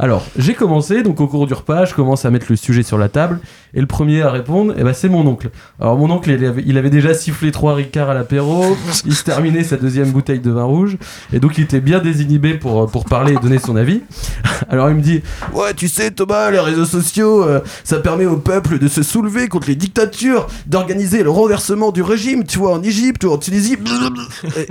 Alors, 0.00 0.24
j'ai 0.38 0.54
commencé, 0.54 1.02
donc 1.02 1.20
au 1.20 1.26
cours 1.26 1.48
du 1.48 1.54
repas, 1.54 1.84
je 1.84 1.92
commence 1.92 2.24
à 2.24 2.30
mettre 2.30 2.46
le 2.50 2.54
sujet 2.54 2.84
sur 2.84 2.98
la 2.98 3.08
table, 3.08 3.40
et 3.74 3.80
le 3.80 3.86
premier 3.86 4.22
à 4.22 4.30
répondre, 4.30 4.72
eh 4.78 4.84
ben, 4.84 4.92
c'est 4.92 5.08
mon 5.08 5.26
oncle. 5.26 5.50
Alors, 5.80 5.98
mon 5.98 6.08
oncle, 6.10 6.30
il 6.30 6.78
avait, 6.78 6.90
déjà 6.90 7.14
sifflé 7.14 7.50
trois 7.50 7.74
ricards 7.74 8.08
à 8.08 8.14
l'apéro, 8.14 8.76
il 9.04 9.14
se 9.14 9.24
terminait 9.24 9.64
sa 9.64 9.76
deuxième 9.76 10.12
bouteille 10.12 10.38
de 10.38 10.52
vin 10.52 10.62
rouge, 10.62 10.98
et 11.32 11.40
donc 11.40 11.58
il 11.58 11.64
était 11.64 11.80
bien 11.80 11.98
désinhibé 11.98 12.54
pour, 12.54 12.88
pour 12.88 13.06
parler 13.06 13.32
et 13.32 13.36
donner 13.36 13.58
son 13.58 13.74
avis. 13.74 14.02
Alors, 14.68 14.88
il 14.88 14.96
me 14.96 15.00
dit 15.00 15.20
Ouais, 15.52 15.74
tu 15.74 15.88
sais, 15.88 16.12
Thomas, 16.12 16.50
les 16.50 16.60
réseaux 16.60 16.84
sociaux, 16.84 17.42
euh, 17.42 17.60
ça 17.82 17.98
permet 17.98 18.26
au 18.26 18.36
peuple 18.36 18.78
de 18.78 18.86
se 18.86 19.02
soulever 19.02 19.48
contre 19.48 19.66
les 19.66 19.74
dictatures, 19.74 20.46
d'organiser 20.66 21.24
le 21.24 21.30
renversement 21.30 21.90
du 21.90 22.02
régime, 22.02 22.44
tu 22.44 22.58
vois, 22.58 22.72
en 22.72 22.82
Égypte 22.82 23.24
ou 23.24 23.32
en 23.32 23.38
Tunisie. 23.38 23.76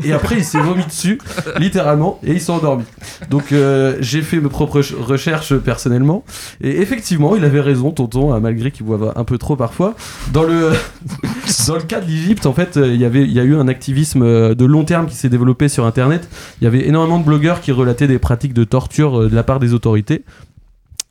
Et, 0.03 0.13
après, 0.13 0.37
il 0.37 0.45
s'est 0.45 0.61
vomi 0.61 0.85
dessus, 0.85 1.19
littéralement, 1.59 2.19
et 2.23 2.31
il 2.31 2.41
s'est 2.41 2.51
endormi. 2.51 2.85
Donc, 3.29 3.51
euh, 3.51 3.97
j'ai 3.99 4.21
fait 4.21 4.39
mes 4.39 4.49
propres 4.49 4.81
personnellement, 5.63 6.23
et 6.61 6.81
effectivement, 6.81 7.35
il 7.35 7.43
avait 7.43 7.61
raison, 7.61 7.91
tonton, 7.91 8.33
hein, 8.33 8.39
malgré 8.39 8.71
qu'il 8.71 8.85
boive 8.85 9.13
un 9.15 9.23
peu 9.23 9.37
trop 9.37 9.55
parfois. 9.55 9.95
Dans 10.33 10.43
le, 10.43 10.71
dans 11.67 11.75
le 11.75 11.81
cas 11.81 11.99
de 11.99 12.07
l'Égypte, 12.07 12.45
en 12.45 12.53
fait, 12.53 12.77
euh, 12.77 12.93
il 12.93 12.99
y 12.99 13.05
avait, 13.05 13.23
il 13.23 13.31
y 13.31 13.39
a 13.39 13.43
eu 13.43 13.55
un 13.55 13.67
activisme 13.67 14.23
euh, 14.23 14.55
de 14.55 14.65
long 14.65 14.83
terme 14.83 15.07
qui 15.07 15.15
s'est 15.15 15.29
développé 15.29 15.67
sur 15.67 15.85
Internet. 15.85 16.27
Il 16.61 16.65
y 16.65 16.67
avait 16.67 16.87
énormément 16.87 17.19
de 17.19 17.25
blogueurs 17.25 17.61
qui 17.61 17.71
relataient 17.71 18.07
des 18.07 18.19
pratiques 18.19 18.53
de 18.53 18.63
torture 18.63 19.21
euh, 19.21 19.29
de 19.29 19.35
la 19.35 19.43
part 19.43 19.59
des 19.59 19.73
autorités. 19.73 20.23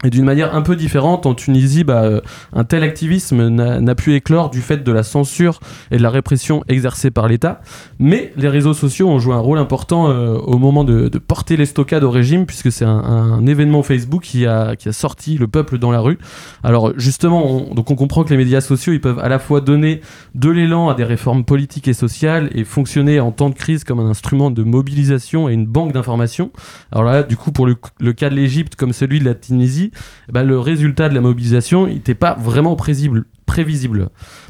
Et 0.04 0.10
d'une 0.10 0.26
manière 0.26 0.54
un 0.54 0.60
peu 0.60 0.76
différente, 0.76 1.24
en 1.24 1.34
Tunisie, 1.34 1.82
bah, 1.82 2.02
euh, 2.02 2.20
un 2.52 2.64
tel 2.64 2.82
activisme 2.82 3.48
n'a 3.48 3.94
pu 3.94 4.14
éclore 4.14 4.50
du 4.50 4.60
fait 4.60 4.84
de 4.84 4.92
la 4.92 5.02
censure 5.02 5.58
et 5.90 5.96
de 5.96 6.02
la 6.02 6.10
répression 6.10 6.62
exercée 6.68 7.10
par 7.10 7.28
l'État. 7.28 7.62
Mais 7.98 8.30
les 8.36 8.48
réseaux 8.48 8.74
sociaux 8.74 9.08
ont 9.08 9.18
joué 9.18 9.34
un 9.34 9.38
rôle 9.38 9.56
important 9.56 10.10
euh, 10.10 10.34
au 10.34 10.58
moment 10.58 10.84
de, 10.84 11.08
porter 11.16 11.56
l'estocade 11.56 12.04
au 12.04 12.10
régime, 12.10 12.44
puisque 12.44 12.70
c'est 12.70 12.84
un, 12.84 13.46
événement 13.46 13.82
Facebook 13.82 14.22
qui 14.24 14.44
a, 14.44 14.76
qui 14.76 14.88
a 14.88 14.92
sorti 14.92 15.38
le 15.38 15.46
peuple 15.46 15.78
dans 15.78 15.90
la 15.90 16.00
rue. 16.00 16.18
Alors 16.62 16.92
justement, 16.98 17.46
on, 17.46 17.74
donc 17.74 17.90
on 17.90 17.94
comprend 17.94 18.22
que 18.22 18.30
les 18.30 18.36
médias 18.36 18.60
sociaux, 18.60 18.92
ils 18.92 19.00
peuvent 19.00 19.18
à 19.18 19.28
la 19.28 19.38
fois 19.38 19.62
donner 19.62 20.02
de 20.34 20.50
l'élan 20.50 20.90
à 20.90 20.94
des 20.94 21.04
réformes 21.04 21.44
politiques 21.44 21.88
et 21.88 21.94
sociales 21.94 22.50
et 22.54 22.64
fonctionner 22.64 23.18
en 23.18 23.32
temps 23.32 23.48
de 23.48 23.54
crise 23.54 23.82
comme 23.84 24.00
un 24.00 24.10
instrument 24.10 24.50
de 24.50 24.62
mobilisation 24.62 25.48
et 25.48 25.54
une 25.54 25.66
banque 25.66 25.92
d'informations. 25.92 26.50
Alors 26.92 27.04
là, 27.04 27.22
du 27.22 27.36
coup, 27.36 27.50
pour 27.50 27.66
le 27.66 28.12
cas 28.12 28.28
de 28.28 28.34
l'Égypte 28.34 28.76
comme 28.76 28.92
celui 28.92 29.20
de 29.20 29.24
la 29.24 29.34
Tunisie, 29.34 29.85
eh 30.28 30.32
ben, 30.32 30.42
le 30.42 30.58
résultat 30.58 31.08
de 31.08 31.14
la 31.14 31.20
mobilisation 31.20 31.86
n'était 31.86 32.14
pas 32.14 32.34
vraiment 32.34 32.76
prévisible. 32.76 33.26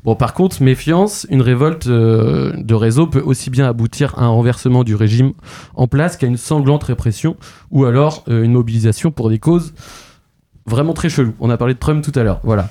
Bon, 0.04 0.16
par 0.16 0.34
contre, 0.34 0.62
méfiance, 0.62 1.26
une 1.30 1.42
révolte 1.42 1.86
euh, 1.86 2.52
de 2.56 2.74
réseau 2.74 3.06
peut 3.06 3.22
aussi 3.24 3.50
bien 3.50 3.68
aboutir 3.68 4.18
à 4.18 4.24
un 4.24 4.28
renversement 4.28 4.82
du 4.82 4.94
régime 4.94 5.32
en 5.74 5.86
place 5.86 6.16
qu'à 6.16 6.26
une 6.26 6.36
sanglante 6.36 6.84
répression 6.84 7.36
ou 7.70 7.84
alors 7.84 8.24
euh, 8.28 8.42
une 8.42 8.52
mobilisation 8.52 9.10
pour 9.10 9.28
des 9.28 9.38
causes 9.38 9.74
vraiment 10.66 10.92
très 10.92 11.08
cheloues. 11.08 11.34
On 11.40 11.50
a 11.50 11.56
parlé 11.56 11.74
de 11.74 11.78
Trump 11.78 12.04
tout 12.04 12.18
à 12.18 12.22
l'heure, 12.22 12.40
voilà. 12.42 12.68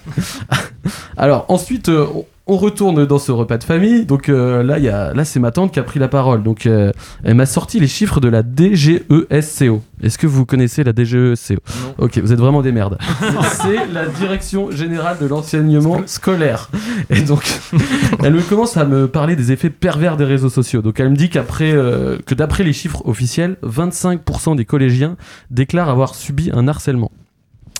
alors 1.18 1.46
ensuite, 1.48 1.90
euh, 1.90 2.06
on- 2.48 2.58
retourne 2.58 3.06
dans 3.06 3.20
ce 3.20 3.32
repas 3.32 3.58
de 3.58 3.64
famille. 3.64 4.06
Donc 4.06 4.30
euh, 4.30 4.64
là, 4.64 4.78
il 4.80 4.84
y 4.86 4.90
a, 4.90 5.14
là 5.14 5.26
c'est 5.26 5.40
ma 5.40 5.52
tante 5.52 5.72
qui 5.72 5.80
a 5.80 5.84
pris 5.84 6.00
la 6.00 6.08
parole. 6.08 6.44
Donc 6.44 6.66
euh, 6.66 6.92
elle 7.24 7.36
m'a 7.36 7.46
sorti 7.46 7.80
les 7.80 7.88
chiffres 7.88 8.20
de 8.20 8.28
la 8.30 8.42
DGESCO. 8.44 9.82
Est-ce 10.02 10.18
que 10.18 10.28
vous 10.28 10.46
connaissez 10.46 10.84
la 10.84 10.92
DGESCO 10.94 11.56
Ok, 11.98 12.18
vous 12.20 12.32
êtes 12.34 12.40
vraiment 12.40 12.62
des 12.62 12.72
merdes. 12.72 12.98
c'est 13.62 13.88
la 13.94 14.06
Direction 14.08 14.72
Générale 14.72 15.18
de 15.20 15.26
l'Enseignement 15.26 16.02
Scolaire. 16.06 16.70
Et 17.10 17.22
donc, 17.22 17.44
elle 18.24 18.34
me 18.34 18.42
commence 18.42 18.78
à 18.78 18.86
me 18.86 19.08
parler 19.08 19.36
des 19.36 19.52
effets 19.52 19.70
pervers 19.70 20.18
des 20.18 20.26
réseaux 20.26 20.50
sociaux. 20.50 20.82
Donc 20.82 21.00
elle 21.00 21.10
me 21.10 21.16
dit 21.16 21.30
qu'après, 21.30 21.72
euh, 21.74 22.18
que 22.26 22.36
d'après 22.36 22.64
les 22.64 22.74
chiffres 22.74 23.02
officiels, 23.06 23.58
25% 23.64 24.56
des 24.56 24.66
collégiens 24.66 25.16
déclarent 25.52 25.90
avoir 25.90 26.16
subi 26.16 26.52
un 26.54 26.68
harcèlement. 26.68 27.12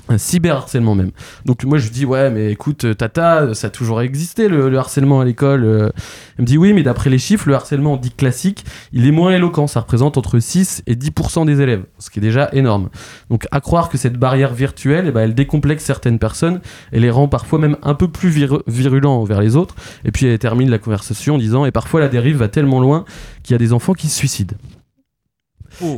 Un 0.08 0.20
cyberharcèlement 0.20 0.94
même. 0.94 1.10
Donc 1.46 1.64
moi 1.64 1.80
je 1.80 1.90
dis 1.90 2.06
ouais 2.06 2.30
mais 2.30 2.52
écoute 2.52 2.86
euh, 2.86 2.94
Tata 2.94 3.56
ça 3.56 3.68
a 3.68 3.70
toujours 3.72 4.02
existé 4.02 4.48
le, 4.48 4.70
le 4.70 4.78
harcèlement 4.78 5.20
à 5.20 5.26
l'école. 5.26 5.64
euh. 5.66 5.90
Elle 6.38 6.44
me 6.44 6.46
dit 6.46 6.60
oui 6.60 6.74
mais 6.74 6.84
d'après 6.84 7.10
les 7.10 7.18
chiffres 7.18 7.48
le 7.48 7.56
harcèlement 7.56 7.98
dit 7.98 8.12
classique 8.12 8.66
il 8.94 9.08
est 9.08 9.12
moins 9.12 9.32
éloquent 9.32 9.66
ça 9.66 9.80
représente 9.80 10.18
entre 10.18 10.38
6 10.40 10.84
et 10.86 10.94
10% 10.96 11.48
des 11.48 11.60
élèves 11.60 11.86
ce 11.98 12.12
qui 12.12 12.20
est 12.20 12.22
déjà 12.22 12.50
énorme. 12.54 12.90
Donc 13.32 13.48
à 13.50 13.62
croire 13.62 13.90
que 13.90 13.98
cette 13.98 14.18
barrière 14.18 14.54
virtuelle 14.54 15.06
eh 15.08 15.12
ben, 15.12 15.22
elle 15.22 15.34
décomplexe 15.34 15.84
certaines 15.84 16.20
personnes 16.20 16.62
et 16.92 17.00
les 17.00 17.10
rend 17.10 17.28
parfois 17.28 17.58
même 17.58 17.78
un 17.82 17.96
peu 17.96 18.08
plus 18.08 18.30
viru- 18.30 18.62
virulents 18.68 19.20
envers 19.22 19.42
les 19.42 19.56
autres 19.56 19.74
et 20.06 20.12
puis 20.12 20.28
elle 20.28 20.38
termine 20.38 20.70
la 20.70 20.78
conversation 20.78 21.34
en 21.34 21.38
disant 21.40 21.66
et 21.66 21.72
parfois 21.72 22.00
la 22.00 22.10
dérive 22.10 22.38
va 22.38 22.48
tellement 22.48 22.80
loin 22.80 23.06
qu'il 23.42 23.54
y 23.54 23.56
a 23.56 23.60
des 23.60 23.74
enfants 23.74 23.94
qui 23.94 24.08
se 24.08 24.16
suicident. 24.18 24.56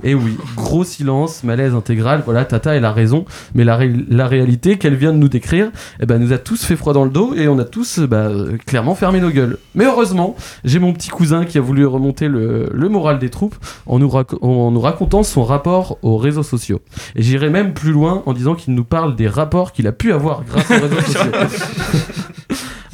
Et 0.03 0.13
oui, 0.15 0.37
gros 0.55 0.83
silence, 0.83 1.43
malaise 1.43 1.73
intégral. 1.73 2.21
Voilà, 2.25 2.45
Tata, 2.45 2.75
elle 2.75 2.85
a 2.85 2.91
raison. 2.91 3.25
Mais 3.55 3.63
la, 3.63 3.75
ré- 3.75 3.93
la 4.09 4.27
réalité 4.27 4.77
qu'elle 4.77 4.95
vient 4.95 5.13
de 5.13 5.17
nous 5.17 5.29
décrire, 5.29 5.69
eh 6.01 6.05
ben, 6.05 6.19
nous 6.19 6.33
a 6.33 6.37
tous 6.37 6.63
fait 6.65 6.75
froid 6.75 6.93
dans 6.93 7.03
le 7.03 7.09
dos 7.11 7.33
et 7.35 7.47
on 7.47 7.59
a 7.59 7.63
tous 7.63 7.99
bah, 7.99 8.17
euh, 8.27 8.57
clairement 8.65 8.95
fermé 8.95 9.19
nos 9.19 9.29
gueules. 9.29 9.57
Mais 9.75 9.85
heureusement, 9.85 10.35
j'ai 10.63 10.79
mon 10.79 10.93
petit 10.93 11.09
cousin 11.09 11.45
qui 11.45 11.57
a 11.57 11.61
voulu 11.61 11.85
remonter 11.85 12.27
le, 12.27 12.69
le 12.73 12.89
moral 12.89 13.19
des 13.19 13.29
troupes 13.29 13.55
en 13.85 13.99
nous, 13.99 14.09
raco- 14.09 14.37
en 14.41 14.71
nous 14.71 14.81
racontant 14.81 15.23
son 15.23 15.43
rapport 15.43 15.97
aux 16.01 16.17
réseaux 16.17 16.43
sociaux. 16.43 16.81
Et 17.15 17.21
j'irai 17.23 17.49
même 17.49 17.73
plus 17.73 17.91
loin 17.91 18.23
en 18.25 18.33
disant 18.33 18.55
qu'il 18.55 18.73
nous 18.73 18.83
parle 18.85 19.15
des 19.15 19.27
rapports 19.27 19.71
qu'il 19.71 19.87
a 19.87 19.91
pu 19.91 20.11
avoir 20.11 20.43
grâce 20.43 20.69
aux 20.71 20.73
réseaux 20.83 21.01
sociaux. 21.05 21.31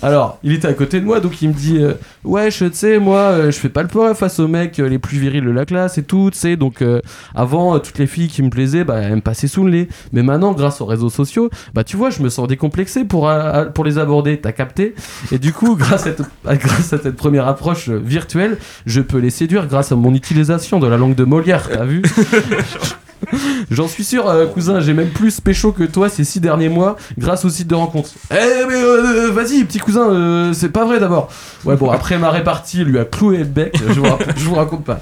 Alors, 0.03 0.37
il 0.43 0.51
était 0.51 0.67
à 0.67 0.73
côté 0.73 0.99
de 0.99 1.05
moi, 1.05 1.19
donc 1.21 1.41
il 1.41 1.47
me 1.49 1.53
dit 1.53 1.77
euh, 1.79 1.93
Ouais, 2.23 2.51
je 2.51 2.65
tu 2.65 2.75
sais, 2.75 2.99
moi, 2.99 3.19
euh, 3.19 3.45
je 3.51 3.57
fais 3.57 3.69
pas 3.69 3.81
le 3.81 3.87
poids 3.87 4.13
face 4.15 4.39
aux 4.39 4.47
mecs 4.47 4.79
euh, 4.79 4.87
les 4.89 4.99
plus 4.99 5.17
virils 5.17 5.43
de 5.43 5.49
la 5.49 5.65
classe 5.65 5.97
et 5.97 6.03
tout, 6.03 6.29
tu 6.31 6.37
sais. 6.37 6.55
Donc, 6.57 6.81
euh, 6.81 6.99
avant, 7.33 7.79
toutes 7.79 7.97
les 7.99 8.05
filles 8.07 8.27
qui 8.27 8.43
me 8.43 8.49
plaisaient, 8.49 8.83
bah, 8.83 8.97
elles 8.99 9.15
me 9.15 9.21
passaient 9.21 9.47
sous 9.47 9.63
le 9.63 9.71
nez. 9.71 9.87
Mais 10.11 10.21
maintenant, 10.21 10.51
grâce 10.51 10.81
aux 10.81 10.85
réseaux 10.85 11.09
sociaux, 11.09 11.49
bah, 11.73 11.83
tu 11.83 11.95
vois, 11.97 12.09
je 12.09 12.21
me 12.21 12.29
sens 12.29 12.47
décomplexé 12.47 13.05
pour, 13.05 13.31
pour 13.73 13.85
les 13.85 13.97
aborder. 13.97 14.37
T'as 14.39 14.51
capté? 14.51 14.93
Et 15.31 15.39
du 15.39 15.53
coup, 15.53 15.75
grâce 15.79 16.05
à, 16.07 16.13
cette- 16.15 16.59
grâce 16.59 16.91
à 16.93 16.97
cette 16.97 17.15
première 17.15 17.47
approche 17.47 17.89
virtuelle, 17.89 18.57
je 18.85 18.99
peux 19.01 19.19
les 19.19 19.29
séduire 19.29 19.67
grâce 19.67 19.91
à 19.91 19.95
mon 19.95 20.13
utilisation 20.13 20.79
de 20.79 20.87
la 20.87 20.97
langue 20.97 21.15
de 21.15 21.23
Molière, 21.23 21.69
t'as 21.69 21.85
vu? 21.85 22.01
J'en 23.71 23.87
suis 23.87 24.03
sûr, 24.03 24.27
euh, 24.27 24.45
cousin, 24.47 24.79
j'ai 24.79 24.93
même 24.93 25.09
plus 25.09 25.39
pécho 25.39 25.71
que 25.71 25.83
toi 25.83 26.09
ces 26.09 26.23
six 26.23 26.39
derniers 26.39 26.69
mois 26.69 26.97
grâce 27.17 27.45
au 27.45 27.49
site 27.49 27.67
de 27.67 27.75
rencontre. 27.75 28.09
Eh 28.31 28.35
mais 28.67 28.75
euh, 28.75 29.31
vas-y, 29.31 29.63
petit 29.63 29.79
cousin, 29.79 30.09
euh, 30.09 30.53
c'est 30.53 30.69
pas 30.69 30.85
vrai 30.85 30.99
d'abord. 30.99 31.29
Ouais 31.65 31.75
bon, 31.75 31.89
après 31.91 32.17
ma 32.17 32.29
répartie 32.29 32.83
lui 32.83 32.99
a 32.99 33.05
cloué 33.05 33.37
le 33.37 33.43
bec, 33.45 33.75
je 33.87 33.99
vous, 33.99 34.05
je 34.35 34.45
vous 34.45 34.55
raconte 34.55 34.83
pas. 34.83 34.99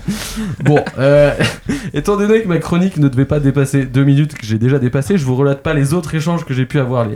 Bon, 0.64 0.80
euh, 0.97 1.34
étant 1.93 2.18
donné 2.18 2.41
que 2.41 2.47
ma 2.47 2.57
chronique 2.59 2.97
ne 2.97 3.07
devait 3.07 3.26
pas 3.26 3.39
dépasser 3.39 3.86
deux 3.86 4.03
minutes, 4.03 4.34
que 4.34 4.45
j'ai 4.45 4.57
déjà 4.57 4.80
dépassé, 4.80 5.18
je 5.18 5.26
vous 5.26 5.36
relate 5.36 5.64
pas 5.64 5.74
les 5.74 5.93
autres 5.93 6.14
échanges 6.14 6.45
que 6.45 6.53
j'ai 6.53 6.66
pu 6.66 6.80
avoir 6.80 7.07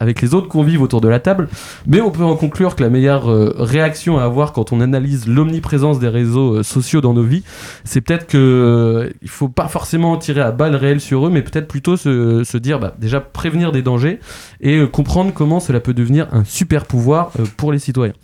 avec 0.00 0.20
les 0.20 0.34
autres 0.34 0.48
convives 0.48 0.82
autour 0.82 1.00
de 1.00 1.08
la 1.08 1.20
table, 1.20 1.48
mais 1.86 2.00
on 2.00 2.10
peut 2.10 2.24
en 2.24 2.36
conclure 2.36 2.76
que 2.76 2.82
la 2.82 2.90
meilleure 2.90 3.30
euh, 3.30 3.54
réaction 3.58 4.18
à 4.18 4.24
avoir 4.24 4.52
quand 4.52 4.72
on 4.72 4.80
analyse 4.80 5.26
l'omniprésence 5.26 5.98
des 5.98 6.08
réseaux 6.08 6.56
euh, 6.56 6.62
sociaux 6.62 7.00
dans 7.00 7.14
nos 7.14 7.22
vies, 7.22 7.42
c'est 7.84 8.00
peut-être 8.00 8.26
que 8.26 8.36
euh, 8.36 9.12
il 9.22 9.28
faut 9.28 9.48
pas 9.48 9.68
forcément 9.68 10.16
tirer 10.16 10.40
à 10.40 10.52
balles 10.76 10.84
réelles 10.84 11.00
sur 11.00 11.26
eux, 11.26 11.30
mais 11.30 11.42
peut-être 11.42 11.68
plutôt 11.68 11.96
se, 11.96 12.44
se 12.44 12.58
dire 12.58 12.78
bah, 12.78 12.94
déjà 12.98 13.20
prévenir 13.20 13.72
des 13.72 13.82
dangers 13.82 14.20
et 14.60 14.76
euh, 14.78 14.86
comprendre 14.86 15.32
comment 15.32 15.60
cela 15.60 15.80
peut 15.80 15.94
devenir 15.94 16.28
un 16.32 16.44
super 16.44 16.86
pouvoir 16.86 17.32
euh, 17.40 17.44
pour 17.56 17.72
les 17.72 17.78
citoyens. 17.78 18.14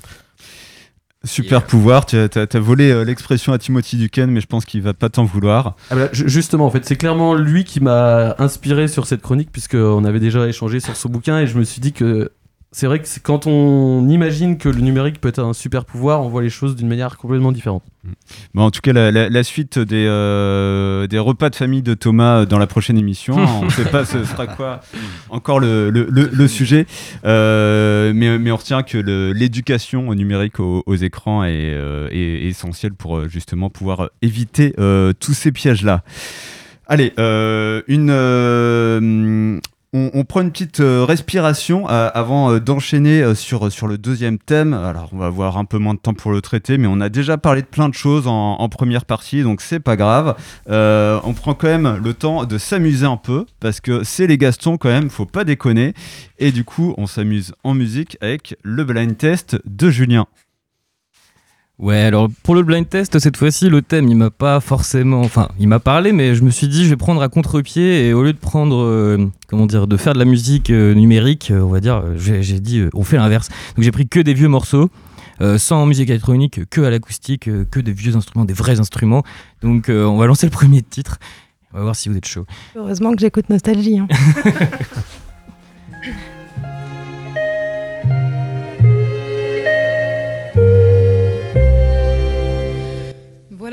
Super 1.24 1.62
pouvoir, 1.62 2.04
tu 2.04 2.16
as, 2.16 2.58
volé 2.58 2.90
euh, 2.90 3.04
l'expression 3.04 3.52
à 3.52 3.58
Timothy 3.58 3.96
Duquesne, 3.96 4.30
mais 4.32 4.40
je 4.40 4.48
pense 4.48 4.64
qu'il 4.64 4.82
va 4.82 4.92
pas 4.92 5.08
t'en 5.08 5.24
vouloir. 5.24 5.76
Ah 5.90 5.94
bah, 5.94 6.08
ju- 6.12 6.28
justement, 6.28 6.66
en 6.66 6.70
fait, 6.70 6.84
c'est 6.84 6.96
clairement 6.96 7.34
lui 7.36 7.62
qui 7.62 7.78
m'a 7.78 8.34
inspiré 8.38 8.88
sur 8.88 9.06
cette 9.06 9.22
chronique, 9.22 9.52
puisqu'on 9.52 10.04
avait 10.04 10.18
déjà 10.18 10.48
échangé 10.48 10.80
sur 10.80 10.96
ce 10.96 11.06
bouquin, 11.06 11.38
et 11.38 11.46
je 11.46 11.56
me 11.56 11.62
suis 11.62 11.80
dit 11.80 11.92
que 11.92 12.32
c'est 12.72 12.86
vrai 12.86 13.00
que 13.00 13.06
quand 13.22 13.46
on 13.46 14.08
imagine 14.08 14.56
que 14.56 14.68
le 14.68 14.80
numérique 14.80 15.20
peut 15.20 15.28
être 15.28 15.38
un 15.40 15.52
super 15.52 15.84
pouvoir, 15.84 16.22
on 16.22 16.28
voit 16.28 16.42
les 16.42 16.48
choses 16.50 16.74
d'une 16.74 16.88
manière 16.88 17.16
complètement 17.18 17.52
différente. 17.52 17.82
Bon, 18.54 18.62
en 18.64 18.70
tout 18.70 18.80
cas, 18.80 18.92
la, 18.92 19.10
la- 19.12 19.28
la 19.28 19.42
suite 19.44 19.78
des, 19.78 20.06
euh, 20.08 21.06
des 21.06 21.18
repas 21.18 21.50
de 21.50 21.54
famille 21.54 21.82
de 21.82 21.94
Thomas 21.94 22.40
euh, 22.40 22.46
dans 22.46 22.58
la 22.58 22.66
prochaine 22.66 22.98
émission. 22.98 23.36
on 23.62 23.66
ne 23.66 23.70
sait 23.70 23.84
pas 23.84 24.04
ce 24.04 24.24
sera 24.24 24.46
quoi 24.46 24.80
encore 25.30 25.60
le, 25.60 25.90
le- 25.90 26.08
le- 26.10 26.30
le 26.32 26.48
sujet. 26.48 26.86
Euh, 27.24 28.12
mais, 28.14 28.38
mais 28.38 28.50
on 28.50 28.56
retient 28.56 28.82
que 28.82 28.98
l'éducation 29.32 30.08
au 30.08 30.14
numérique 30.14 30.58
aux, 30.58 30.82
aux 30.86 30.96
écrans 30.96 31.44
est, 31.44 31.50
euh, 31.74 32.08
essentielle 32.10 32.94
pour 32.94 33.28
justement 33.28 33.70
pouvoir 33.70 34.10
éviter 34.22 34.74
tous 35.20 35.34
ces 35.34 35.52
pièges-là. 35.52 36.02
Allez, 36.88 37.12
euh, 37.18 37.82
une. 37.86 38.10
euh, 38.10 39.60
on, 39.94 40.24
prend 40.24 40.40
une 40.40 40.50
petite 40.50 40.80
euh, 40.80 41.04
respiration 41.04 41.86
euh, 41.90 42.10
avant 42.14 42.50
euh, 42.50 42.60
d'enchaîner 42.60 43.34
sur, 43.34 43.70
sur 43.70 43.86
le 43.86 43.98
deuxième 43.98 44.38
thème. 44.38 44.72
Alors, 44.72 45.10
on 45.12 45.18
va 45.18 45.26
avoir 45.26 45.58
un 45.58 45.66
peu 45.66 45.76
moins 45.76 45.92
de 45.92 45.98
temps 45.98 46.14
pour 46.14 46.32
le 46.32 46.40
traiter, 46.40 46.78
mais 46.78 46.86
on 46.86 47.00
a 47.00 47.10
déjà 47.10 47.36
parlé 47.36 47.60
de 47.60 47.66
plein 47.66 47.90
de 47.90 47.94
choses 47.94 48.26
en, 48.26 48.54
en 48.54 48.68
première 48.70 49.04
partie, 49.04 49.42
donc 49.42 49.60
c'est 49.60 49.80
pas 49.80 49.96
grave. 49.96 50.34
On 50.68 51.34
prend 51.34 51.54
quand 51.54 51.68
même 51.68 52.00
le 52.02 52.14
temps 52.14 52.44
de 52.44 52.58
s'amuser 52.58 53.06
un 53.06 53.16
peu, 53.16 53.44
parce 53.60 53.80
que 53.80 54.02
c'est 54.02 54.26
les 54.26 54.38
Gastons 54.38 54.78
quand 54.78 54.88
même, 54.88 55.10
faut 55.10 55.26
pas 55.26 55.44
déconner. 55.44 55.94
Et 56.38 56.52
du 56.52 56.64
coup, 56.64 56.94
on 56.96 57.06
s'amuse 57.06 57.54
en 57.62 57.74
musique 57.74 58.16
avec 58.20 58.56
le 58.62 58.84
blind 58.84 59.16
test 59.16 59.58
de 59.66 59.90
Julien. 59.90 60.26
Ouais, 61.78 61.96
alors 62.00 62.28
pour 62.44 62.54
le 62.54 62.62
blind 62.62 62.88
test, 62.88 63.18
cette 63.18 63.36
fois-ci, 63.36 63.68
le 63.68 63.82
thème, 63.82 64.06
il 64.08 64.14
m'a 64.16 64.30
pas 64.30 64.60
forcément. 64.60 65.20
Enfin, 65.22 65.48
il 65.58 65.66
m'a 65.66 65.80
parlé, 65.80 66.12
mais 66.12 66.34
je 66.36 66.44
me 66.44 66.50
suis 66.50 66.68
dit, 66.68 66.84
je 66.84 66.90
vais 66.90 66.96
prendre 66.96 67.20
à 67.22 67.28
contre-pied 67.28 68.06
et 68.08 68.12
au 68.12 68.22
lieu 68.22 68.32
de 68.32 68.38
prendre. 68.38 68.76
euh, 68.76 69.28
comment 69.48 69.66
dire 69.66 69.86
De 69.88 69.96
faire 69.96 70.12
de 70.12 70.18
la 70.20 70.24
musique 70.24 70.70
euh, 70.70 70.94
numérique, 70.94 71.50
euh, 71.50 71.60
on 71.60 71.68
va 71.70 71.80
dire, 71.80 72.02
j'ai 72.16 72.60
dit, 72.60 72.84
on 72.94 73.02
fait 73.02 73.16
l'inverse. 73.16 73.48
Donc 73.74 73.84
j'ai 73.84 73.90
pris 73.90 74.06
que 74.06 74.20
des 74.20 74.34
vieux 74.34 74.48
morceaux. 74.48 74.90
sans 75.56 75.86
musique 75.86 76.08
électronique, 76.08 76.60
que 76.70 76.82
à 76.82 76.90
l'acoustique, 76.90 77.50
que 77.70 77.80
des 77.80 77.92
vieux 77.92 78.14
instruments, 78.14 78.44
des 78.44 78.54
vrais 78.54 78.78
instruments. 78.78 79.24
Donc 79.62 79.86
on 79.88 80.16
va 80.18 80.26
lancer 80.26 80.46
le 80.46 80.52
premier 80.60 80.82
titre. 80.82 81.18
On 81.74 81.78
va 81.78 81.82
voir 81.84 81.96
si 81.96 82.08
vous 82.10 82.16
êtes 82.16 82.26
chaud. 82.28 82.44
Heureusement 82.76 83.12
que 83.14 83.20
j'écoute 83.20 83.48
Nostalgie. 83.50 83.98
hein. 83.98 84.06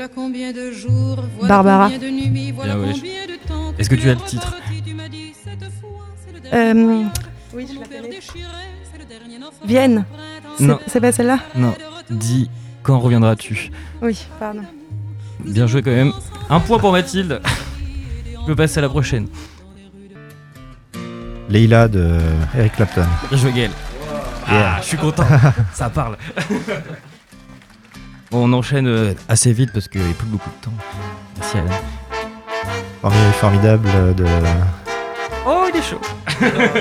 Voilà 0.00 0.14
combien 0.14 0.50
de 0.50 0.70
jours, 0.70 1.22
voilà 1.36 1.48
Barbara. 1.48 1.90
combien 1.90 1.98
de 1.98 2.08
nuits, 2.08 2.52
voilà 2.52 2.74
Bien, 2.74 2.84
ouais. 2.86 2.92
combien 2.94 3.26
de 3.26 3.46
temps. 3.46 3.74
Est-ce 3.78 3.90
que 3.90 3.96
tu 3.96 4.08
as 4.08 4.14
le 4.14 4.20
titre 4.20 4.56
Euh, 6.54 7.04
oui, 7.52 7.66
je 7.68 9.66
Vienne. 9.66 10.06
Non. 10.58 10.78
C'est 10.86 11.02
pas 11.02 11.12
celle-là 11.12 11.40
Non, 11.54 11.74
dis 12.08 12.48
quand 12.82 12.98
reviendras-tu 12.98 13.70
Oui, 14.00 14.26
pardon. 14.38 14.62
Bien 15.44 15.66
joué 15.66 15.82
quand 15.82 15.90
même. 15.90 16.14
Un 16.48 16.60
point 16.60 16.78
pour 16.78 16.92
Mathilde. 16.92 17.42
Je 18.40 18.46
peux 18.46 18.56
passer 18.56 18.78
à 18.78 18.80
la 18.80 18.88
prochaine. 18.88 19.28
Leila 21.50 21.88
de 21.88 22.20
Eric 22.56 22.72
Clapton. 22.72 23.04
Bien 23.28 23.36
joué 23.38 23.52
Gaël. 23.52 23.70
Yeah. 24.50 24.76
Ah, 24.76 24.78
je 24.80 24.86
suis 24.86 24.96
content. 24.96 25.26
Ça 25.74 25.90
parle. 25.90 26.16
On 28.32 28.52
enchaîne 28.52 28.86
euh, 28.86 29.14
assez 29.28 29.52
vite 29.52 29.70
parce 29.72 29.88
qu'il 29.88 30.02
n'y 30.02 30.10
a 30.10 30.14
plus 30.14 30.26
beaucoup 30.26 30.50
de 30.50 30.64
temps. 30.64 30.72
Merci 31.38 31.58
Alan. 31.58 31.70
Formi- 33.02 33.32
Formidable 33.40 33.88
euh, 33.94 34.12
de 34.12 34.24
Oh, 35.46 35.64
il 35.72 35.78
est 35.78 35.82
chaud. 35.82 36.00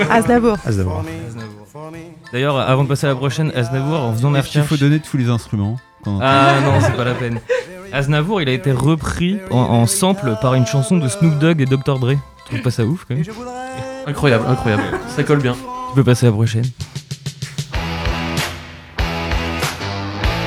Aznavour. 0.11 0.57
Aznavour. 0.65 1.03
D'ailleurs, 2.31 2.59
avant 2.59 2.83
de 2.83 2.87
passer 2.89 3.07
à 3.07 3.09
la 3.09 3.15
prochaine, 3.15 3.51
Aznavour, 3.55 3.99
en 3.99 4.13
faisant 4.13 4.33
Est-ce 4.35 4.49
qu'il 4.49 4.61
recherches. 4.61 4.67
faut 4.79 4.83
donner 4.83 4.99
tous 4.99 5.17
les 5.17 5.29
instruments 5.29 5.77
quand- 6.03 6.19
Ah 6.21 6.55
non, 6.63 6.73
c'est 6.81 6.95
pas 6.95 7.03
la 7.05 7.13
peine. 7.15 7.39
Aznavour, 7.91 8.41
il 8.41 8.49
a 8.49 8.51
été 8.51 8.71
repris 8.71 9.39
en, 9.49 9.57
en 9.57 9.87
sample 9.87 10.35
par 10.41 10.53
une 10.53 10.67
chanson 10.67 10.97
de 10.97 11.07
Snoop 11.07 11.39
Dogg 11.39 11.61
et 11.61 11.65
Dr. 11.65 11.97
Dre. 11.97 12.11
Tu 12.11 12.45
trouves 12.45 12.61
pas 12.61 12.69
ça 12.71 12.83
ouf 12.83 13.05
quand 13.07 13.15
même 13.15 13.23
Tu 13.23 13.31
Incroyable, 14.05 14.45
incroyable. 14.47 14.83
Ça 15.15 15.23
colle 15.23 15.39
bien. 15.41 15.55
peux 15.95 16.03
passer 16.03 16.27
à 16.27 16.29
la 16.29 16.35
prochaine. 16.35 16.65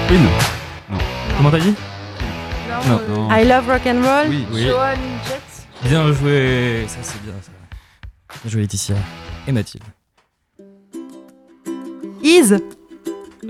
Queen 0.08 0.20
Comment 1.42 1.50
t'as 1.58 1.58
dit 1.64 1.74
Non. 2.88 3.00
euh, 3.00 3.08
Non. 3.16 3.28
I 3.32 3.44
love 3.44 3.66
rock 3.66 3.82
and 3.84 4.00
roll. 4.00 4.28
Oui. 4.28 4.46
Oui. 4.52 4.62
Joan 4.68 4.96
Jett. 5.26 5.42
Bien 5.90 6.12
joué. 6.12 6.84
Ça, 6.86 6.98
c'est 7.02 7.20
bien 7.24 7.32
ça. 7.42 7.50
Bien 8.44 8.50
joué 8.52 8.60
Laetitia. 8.60 8.94
Et 9.48 9.50
Mathilde. 9.50 9.82
Is 12.22 12.52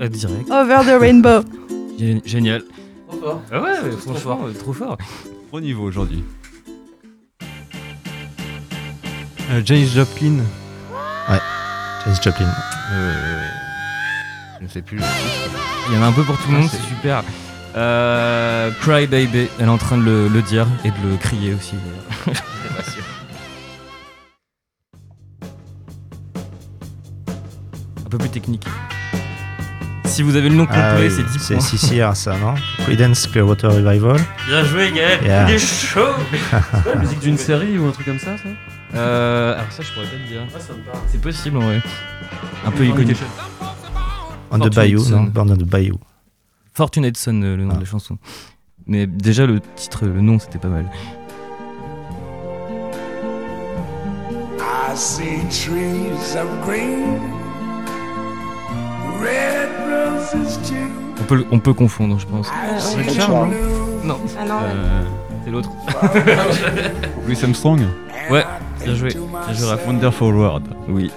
Euh, 0.01 0.07
direct. 0.09 0.49
over 0.49 0.79
the 0.83 0.99
rainbow. 0.99 1.43
Gé- 1.99 2.19
Génial. 2.25 2.63
Trop 3.07 3.19
fort. 3.19 3.41
Ah 3.51 3.61
ouais, 3.61 3.69
ouais, 3.83 3.91
franchement, 3.91 4.39
euh, 4.47 4.53
trop 4.53 4.73
fort. 4.73 4.97
Gros 5.51 5.61
niveau 5.61 5.83
aujourd'hui. 5.83 6.23
Euh, 9.51 9.61
Janis 9.63 9.89
Joplin. 9.93 10.37
Janis 12.05 12.19
Joplin. 12.23 12.47
Euh, 12.91 13.43
je 14.61 14.63
ne 14.63 14.67
sais 14.69 14.81
plus. 14.81 14.99
Il 15.89 15.95
y 15.95 15.97
en 15.99 16.01
a 16.01 16.07
un 16.07 16.11
peu 16.11 16.23
pour 16.23 16.35
tout 16.39 16.49
le 16.49 16.57
Ah, 16.57 16.59
monde, 16.61 16.69
c'est- 16.71 16.77
c'est 16.77 16.89
super. 16.95 17.23
Euh, 17.75 18.69
Cry 18.81 19.07
Baby, 19.07 19.47
elle 19.59 19.65
est 19.65 19.69
en 19.69 19.77
train 19.77 19.97
de 19.97 20.03
le, 20.03 20.27
le 20.27 20.41
dire 20.43 20.67
et 20.85 20.89
de 20.91 21.09
le 21.09 21.17
crier 21.17 21.53
aussi. 21.55 21.73
d'ailleurs. 22.25 22.37
un 28.05 28.09
peu 28.09 28.17
plus 28.17 28.29
technique. 28.29 28.65
Si 30.05 30.21
vous 30.21 30.35
avez 30.35 30.49
le 30.49 30.55
nom 30.55 30.65
complet, 30.65 30.81
Ah 30.83 30.95
oui, 30.99 31.09
c'est 31.09 31.23
10 31.23 31.39
c'est 31.39 31.55
points. 31.55 31.63
CCR 31.65 32.15
ça, 32.15 32.37
non 32.37 32.53
Creedence 32.83 33.25
Clearwater 33.27 33.71
Revival. 33.71 34.17
Bien 34.47 34.63
joué, 34.63 34.91
Gaël. 34.91 35.23
Yeah. 35.23 35.49
Il 35.49 35.55
est 35.55 35.59
chaud. 35.59 36.13
La 36.85 36.95
musique 36.95 37.19
d'une 37.19 37.37
série 37.37 37.77
ou 37.79 37.87
un 37.87 37.91
truc 37.91 38.05
comme 38.05 38.19
ça, 38.19 38.37
ça 38.37 38.49
Euh, 38.95 39.53
alors 39.55 39.71
ça, 39.71 39.81
je 39.81 39.91
pourrais 39.91 40.05
pas 40.05 40.11
te 40.11 40.27
dire. 40.27 40.41
Ah. 40.53 40.97
C'est 41.07 41.19
possible 41.21 41.57
en 41.57 41.61
vrai. 41.61 41.81
Un 42.65 42.71
peu 42.71 42.85
iconique. 42.85 43.17
On 44.51 44.59
the 44.59 44.73
Bayou, 44.73 45.03
non 45.09 45.23
Born 45.23 45.49
on 45.51 45.55
the 45.57 45.63
Bayou. 45.63 45.97
Fortunate 46.73 47.17
Son, 47.17 47.41
euh, 47.43 47.55
le 47.55 47.65
nom 47.65 47.71
Ah. 47.73 47.75
de 47.75 47.79
la 47.81 47.85
chanson. 47.85 48.17
Mais 48.87 49.07
déjà, 49.07 49.45
le 49.45 49.59
titre, 49.75 50.05
le 50.05 50.21
nom, 50.21 50.39
c'était 50.39 50.57
pas 50.59 50.67
mal. 50.67 50.85
I 54.59 54.95
see 54.95 55.39
trees 55.49 56.35
of 56.37 56.47
green, 56.65 57.19
red 59.21 59.69
roses 59.89 60.59
too. 60.67 60.75
On 61.19 61.23
peut, 61.23 61.45
on 61.51 61.59
peut 61.59 61.73
confondre, 61.73 62.19
je 62.19 62.25
pense. 62.27 62.47
I 62.49 62.79
see 62.79 62.97
ouais. 62.97 63.03
blue 63.03 64.07
Non, 64.07 64.17
Ah 64.39 64.45
non, 64.45 64.59
Euh, 64.63 65.03
c'est 65.45 65.51
l'autre. 65.51 65.69
Louis 67.25 67.37
Armstrong 67.43 67.81
Ouais, 68.29 68.45
bien 68.83 68.95
joué. 68.95 69.09
Bien 69.09 69.53
joué, 69.53 69.67
Raph. 69.67 69.87
Wonderful 69.87 70.35
World. 70.35 70.67
Oui, 70.89 71.11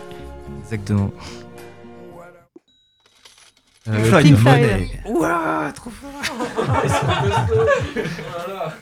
exactement. 0.62 1.10
Euh, 3.88 4.22
Pink 4.22 4.36
Floyd. 4.36 4.88
Ouah, 5.06 5.72
trop 5.74 5.90
fort. 5.90 6.10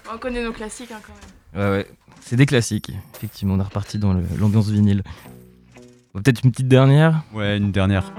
On 0.15 0.19
connaît 0.19 0.43
nos 0.43 0.53
classiques 0.53 0.91
hein, 0.93 1.01
quand 1.05 1.13
même. 1.13 1.71
Ouais, 1.71 1.77
ouais. 1.79 1.87
C'est 2.21 2.37
des 2.37 2.47
classiques. 2.47 2.91
Effectivement, 3.17 3.55
on 3.55 3.61
est 3.61 3.65
reparti 3.65 3.99
dans 3.99 4.15
l'ambiance 4.39 4.71
vinyle. 4.71 5.03
Peut-être 6.15 6.43
une 6.43 6.53
petite 6.53 6.69
dernière. 6.69 7.23
Ouais, 7.35 7.59
une 7.59 7.71
dernière. 7.71 8.13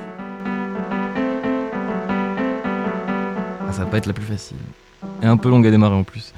Ah, 3.67 3.71
ça 3.71 3.83
va 3.83 3.89
pas 3.89 3.97
être 3.97 4.05
la 4.05 4.13
plus 4.13 4.25
facile. 4.25 4.57
Et 5.23 5.25
un 5.25 5.37
peu 5.37 5.49
longue 5.49 5.65
à 5.65 5.71
démarrer 5.71 5.95
en 5.95 6.03
plus. 6.03 6.33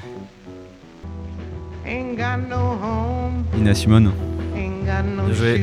Nina 3.54 3.74
Simone. 3.74 4.12
Bien 4.56 5.34
joué. 5.34 5.62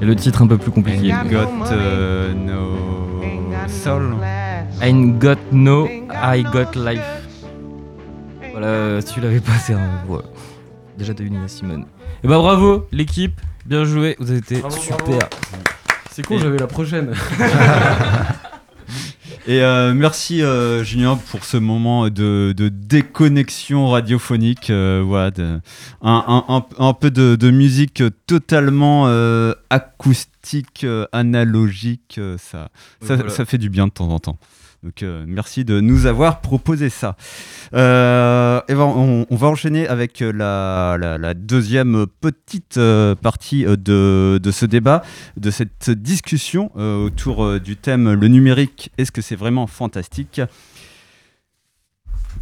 Et 0.00 0.04
le 0.04 0.14
titre 0.16 0.42
un 0.42 0.46
peu 0.46 0.58
plus 0.58 0.70
compliqué. 0.70 1.12
Got 1.28 1.48
euh, 1.72 2.32
no 2.34 3.09
soul. 3.70 4.16
I 4.82 4.92
got 5.18 5.38
no, 5.52 5.86
I 6.10 6.42
got 6.42 6.74
life. 6.76 7.02
Voilà, 8.52 9.00
si 9.00 9.14
tu 9.14 9.20
l'avais 9.20 9.40
pas, 9.40 9.52
c'est 9.64 9.74
un. 9.74 10.04
ouais. 10.08 10.20
Déjà, 10.98 11.14
t'as 11.14 11.24
eu 11.24 11.30
Nina 11.30 11.48
Simone. 11.48 11.86
Et 12.22 12.28
bah 12.28 12.38
bravo, 12.38 12.86
l'équipe. 12.92 13.40
Bien 13.64 13.84
joué, 13.84 14.16
vous 14.18 14.30
avez 14.30 14.38
été 14.40 14.60
Bravo, 14.60 14.76
super. 14.76 14.96
bravo. 14.98 15.18
C'est 16.10 16.26
con, 16.26 16.38
j'avais 16.38 16.58
la 16.58 16.66
prochaine. 16.66 17.14
Et 19.46 19.62
euh, 19.62 19.94
merci 19.94 20.42
euh, 20.42 20.84
Julien 20.84 21.16
pour 21.30 21.44
ce 21.44 21.56
moment 21.56 22.08
de, 22.08 22.52
de 22.56 22.68
déconnexion 22.68 23.88
radiophonique. 23.88 24.68
euh, 24.70 25.02
voilà, 25.04 25.30
de- 25.30 25.60
un, 26.02 26.24
un- 26.26 26.44
un- 26.56 26.66
un 26.78 26.92
peu 26.92 27.10
de, 27.10 27.36
de 27.36 27.50
musique 27.50 28.02
totalement 28.26 29.06
acoustique, 29.70 30.86
analogique. 31.12 32.20
ça, 32.38 32.68
Oui, 33.00 33.08
ça, 33.08 33.14
voilà. 33.16 33.30
ça 33.30 33.44
fait 33.44 33.58
du 33.58 33.70
bien 33.70 33.86
de 33.86 33.92
temps 33.92 34.08
en 34.10 34.18
temps. 34.18 34.38
Donc 34.82 35.02
euh, 35.02 35.24
merci 35.26 35.64
de 35.66 35.80
nous 35.80 36.06
avoir 36.06 36.40
proposé 36.40 36.88
ça. 36.88 37.14
Euh, 37.74 38.19
on, 38.96 39.36
va 39.36 39.48
enchaîner 39.48 39.86
avec 39.88 40.20
la, 40.20 40.96
la- 40.98 41.34
deuxième 41.34 42.06
petite 42.20 42.76
euh, 42.76 43.14
partie 43.14 43.64
euh, 43.66 43.76
de, 43.76 44.50
ce 44.50 44.66
débat, 44.66 45.02
de 45.36 45.50
cette 45.50 45.90
discussion 45.90 46.70
euh, 46.76 47.06
autour 47.06 47.44
euh, 47.44 47.60
du 47.60 47.76
thème 47.76 48.12
le 48.12 48.28
numérique. 48.28 48.90
Est-ce 48.98 49.12
que 49.12 49.22
c'est 49.22 49.36
vraiment 49.36 49.66
fantastique? 49.66 50.40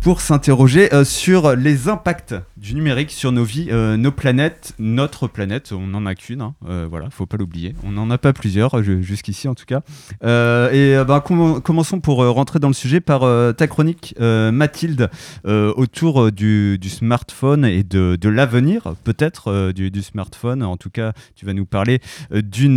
Pour 0.00 0.20
s'interroger 0.20 0.92
euh, 0.94 1.04
sur 1.04 1.54
les 1.56 1.88
impacts 1.88 2.34
du 2.56 2.74
numérique 2.74 3.10
sur 3.10 3.30
nos 3.32 3.44
vies, 3.44 3.68
euh, 3.70 3.96
nos 3.96 4.10
planètes, 4.12 4.72
notre 4.78 5.26
planète. 5.28 5.72
On 5.72 5.86
n'en 5.88 6.06
a 6.06 6.14
qu'une, 6.14 6.40
hein, 6.40 6.54
euh, 6.68 6.86
voilà, 6.88 7.10
faut 7.10 7.26
pas 7.26 7.36
l'oublier. 7.36 7.74
On 7.84 7.90
n'en 7.92 8.08
a 8.10 8.16
pas 8.18 8.32
plusieurs, 8.32 8.74
euh, 8.78 8.82
ju- 8.82 9.02
jusqu'ici 9.02 9.48
en 9.48 9.54
tout 9.54 9.64
cas. 9.66 9.80
Et 10.22 10.94
ben, 11.06 11.18
comm- 11.18 11.60
commençons 11.60 12.00
pour 12.00 12.18
rentrer 12.18 12.58
dans 12.58 12.68
le 12.68 12.74
sujet 12.74 13.00
par 13.00 13.20
ta 13.56 13.66
chronique, 13.66 14.14
Mathilde, 14.18 15.10
autour 15.44 16.30
du, 16.32 16.78
du 16.78 16.88
smartphone 16.88 17.64
et 17.64 17.82
de, 17.82 18.16
de 18.20 18.28
l'avenir, 18.28 18.94
peut-être, 19.04 19.72
du, 19.72 19.90
du 19.90 20.02
smartphone. 20.02 20.62
En 20.62 20.76
tout 20.76 20.90
cas, 20.90 21.12
tu 21.34 21.44
vas 21.46 21.52
nous 21.54 21.66
parler 21.66 22.00
d'une 22.32 22.76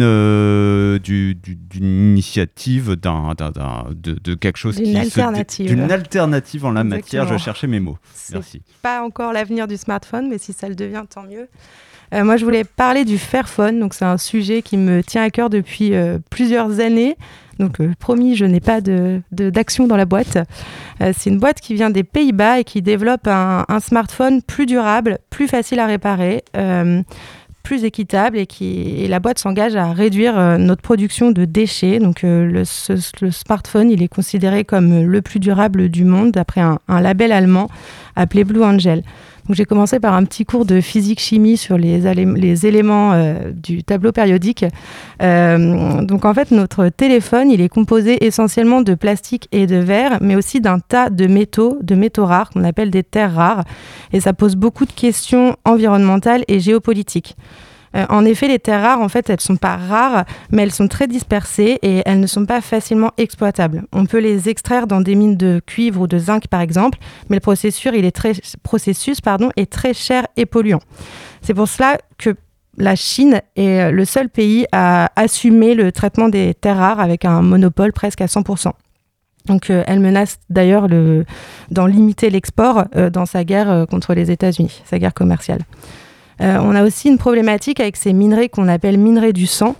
du- 1.00 1.36
d'une 1.36 1.84
initiative, 2.12 2.96
d'un, 2.96 3.34
de, 3.36 4.18
de 4.24 4.34
quelque 4.36 4.58
chose 4.58 4.76
D'une 4.76 4.86
qui 4.86 4.92
se- 4.94 5.00
alternative. 5.20 5.68
d'une 5.68 5.92
alternative 5.92 6.66
en 6.66 6.72
la 6.72 6.84
matière. 6.84 7.11
Je 7.28 7.38
cherchais 7.38 7.68
mes 7.68 7.80
mots. 7.80 7.98
Merci. 8.34 8.62
pas 8.82 9.04
encore 9.04 9.34
l'avenir 9.34 9.68
du 9.68 9.78
smartphone, 9.78 10.28
mais 10.30 10.38
si 10.38 10.54
ça 10.54 10.68
le 10.70 10.76
devient, 10.76 11.04
tant 11.14 11.24
mieux. 11.24 11.48
Euh, 12.14 12.24
moi, 12.26 12.36
je 12.36 12.44
voulais 12.44 12.66
parler 12.66 13.06
du 13.06 13.18
Fairphone. 13.18 13.80
Donc, 13.80 13.94
c'est 13.94 14.04
un 14.06 14.18
sujet 14.18 14.62
qui 14.62 14.76
me 14.78 15.02
tient 15.02 15.24
à 15.24 15.30
cœur 15.30 15.50
depuis 15.50 15.94
euh, 15.94 16.20
plusieurs 16.30 16.82
années. 16.82 17.16
Donc, 17.58 17.80
euh, 17.80 17.94
promis, 18.00 18.36
je 18.36 18.44
n'ai 18.44 18.60
pas 18.60 18.82
de- 18.82 19.22
de- 19.32 19.50
d'action 19.50 19.88
dans 19.88 19.96
la 19.96 20.06
boîte. 20.06 20.38
C'est 21.00 21.30
une 21.30 21.40
boîte 21.40 21.62
qui 21.62 21.74
vient 21.74 21.90
des 21.90 22.04
Pays-Bas 22.04 22.60
et 22.60 22.64
qui 22.64 22.82
développe 22.82 23.28
un, 23.28 23.66
un 23.68 23.80
smartphone 23.80 24.42
plus 24.42 24.66
durable, 24.66 25.20
plus 25.30 25.48
facile 25.48 25.80
à 25.80 25.86
réparer. 25.86 26.44
Plus 27.64 27.84
équitable 27.84 28.38
et, 28.38 28.46
qui, 28.46 29.04
et 29.04 29.08
la 29.08 29.20
boîte 29.20 29.40
s'engage 29.40 29.76
à 29.76 29.92
réduire 29.92 30.38
euh, 30.38 30.58
notre 30.58 30.82
production 30.82 31.32
de 31.32 31.46
déchets. 31.46 32.00
Donc 32.00 32.24
euh, 32.24 32.46
le, 32.46 33.32
smartphone, 33.32 33.90
il 33.90 34.02
est 34.04 34.08
considéré 34.08 34.66
comme 34.66 35.04
le 35.04 35.22
plus 35.22 35.40
durable 35.40 35.90
du 35.90 36.04
monde 36.04 36.32
d'après 36.32 36.62
un 36.62 37.02
label 37.02 37.32
allemand 37.32 37.70
appelé 38.16 38.44
Blue 38.44 38.64
Angel. 38.64 39.04
J'ai 39.50 39.66
commencé 39.66 40.00
par 40.00 40.14
un 40.14 40.24
petit 40.24 40.46
cours 40.46 40.66
de 40.66 40.82
physique-chimie 40.82 41.58
sur 41.58 41.78
les 41.78 42.66
éléments 42.66 43.14
euh, 43.14 43.52
du 43.52 43.84
tableau 43.84 44.12
périodique. 44.12 44.66
Euh, 45.22 46.02
donc 46.04 46.26
en 46.26 46.34
fait, 46.34 46.52
notre 46.52 46.90
téléphone, 46.90 47.50
il 47.50 47.62
est 47.62 47.70
composé 47.70 48.26
essentiellement 48.26 48.82
de 48.82 48.94
plastique 48.94 49.48
et 49.52 49.68
de 49.68 49.78
verre, 49.78 50.20
mais 50.22 50.36
aussi 50.36 50.62
d'un 50.62 50.80
tas 50.80 51.10
de 51.10 51.28
métaux, 51.28 51.78
de 51.82 51.96
métaux 51.96 52.26
rares 52.26 52.50
qu'on 52.52 52.64
appelle 52.64 52.92
des 52.92 53.04
terres 53.04 53.34
rares. 53.34 53.64
Et 54.14 54.20
ça 54.20 54.34
pose 54.34 54.56
beaucoup 54.56 54.86
de 54.86 54.94
questions 54.94 55.56
environnementales 55.66 56.44
et 56.48 56.60
géopolitiques. 56.60 57.36
Euh, 57.96 58.06
en 58.10 58.24
effet, 58.26 58.48
les 58.48 58.60
terres 58.60 58.82
rares, 58.82 59.02
en 59.02 59.10
fait, 59.10 59.30
elles 59.30 59.42
sont 59.42 59.58
pas 59.58 59.76
rares, 59.76 60.26
mais 60.52 60.64
elles 60.64 60.72
sont 60.72 60.88
très 60.88 61.08
dispersées 61.08 61.78
et 61.82 62.02
elles 62.06 62.20
ne 62.20 62.28
sont 62.28 62.46
pas 62.46 62.62
facilement 62.62 63.12
exploitables. 63.18 63.84
On 63.92 64.06
peut 64.06 64.20
les 64.20 64.50
extraire 64.50 64.88
dans 64.88 65.02
des 65.02 65.16
mines 65.16 65.38
de 65.38 65.62
cuivre 65.66 66.02
ou 66.02 66.08
de 66.08 66.18
zinc, 66.18 66.48
par 66.48 66.62
exemple, 66.62 66.98
mais 67.30 67.36
le 67.38 67.42
processus, 67.42 67.88
est 69.56 69.72
très, 69.72 69.94
cher 69.94 70.28
et 70.38 70.46
polluant. 70.46 70.80
C'est 71.42 71.54
pour 71.54 71.68
cela 71.68 71.98
que 72.18 72.36
la 72.78 72.96
Chine 72.96 73.42
est 73.58 73.82
euh, 73.82 73.92
le 73.92 74.06
seul 74.06 74.30
pays 74.30 74.66
à 74.72 75.12
assumer 75.22 75.76
le 75.76 75.92
traitement 75.92 76.30
des 76.30 76.54
terres 76.54 76.78
rares 76.78 77.00
avec 77.02 77.26
un 77.26 77.42
monopole 77.42 77.92
presque 77.92 78.22
à 78.22 78.28
100%. 78.28 78.72
Donc, 79.48 79.70
euh, 79.70 79.84
elle 79.88 80.00
menace 80.00 80.38
d'ailleurs 80.50 80.88
le- 80.88 81.26
d'en 81.72 81.88
limiter 81.88 82.30
l'export 82.30 82.86
dans 83.12 83.26
sa 83.26 83.44
guerre 83.44 83.86
contre 83.90 84.14
les 84.14 84.32
États-Unis, 84.32 84.82
sa 84.86 85.00
guerre 85.00 85.14
commerciale. 85.16 85.62
Euh, 86.42 86.58
on 86.62 86.76
a 86.76 86.84
aussi 86.84 87.08
une 87.08 87.18
problématique 87.18 87.80
avec 87.80 87.96
ces 87.96 88.14
minerais 88.14 88.50
qu'on 88.50 88.68
appelle 88.68 88.98
minerais 88.98 89.34
du 89.34 89.48
sang. 89.48 89.76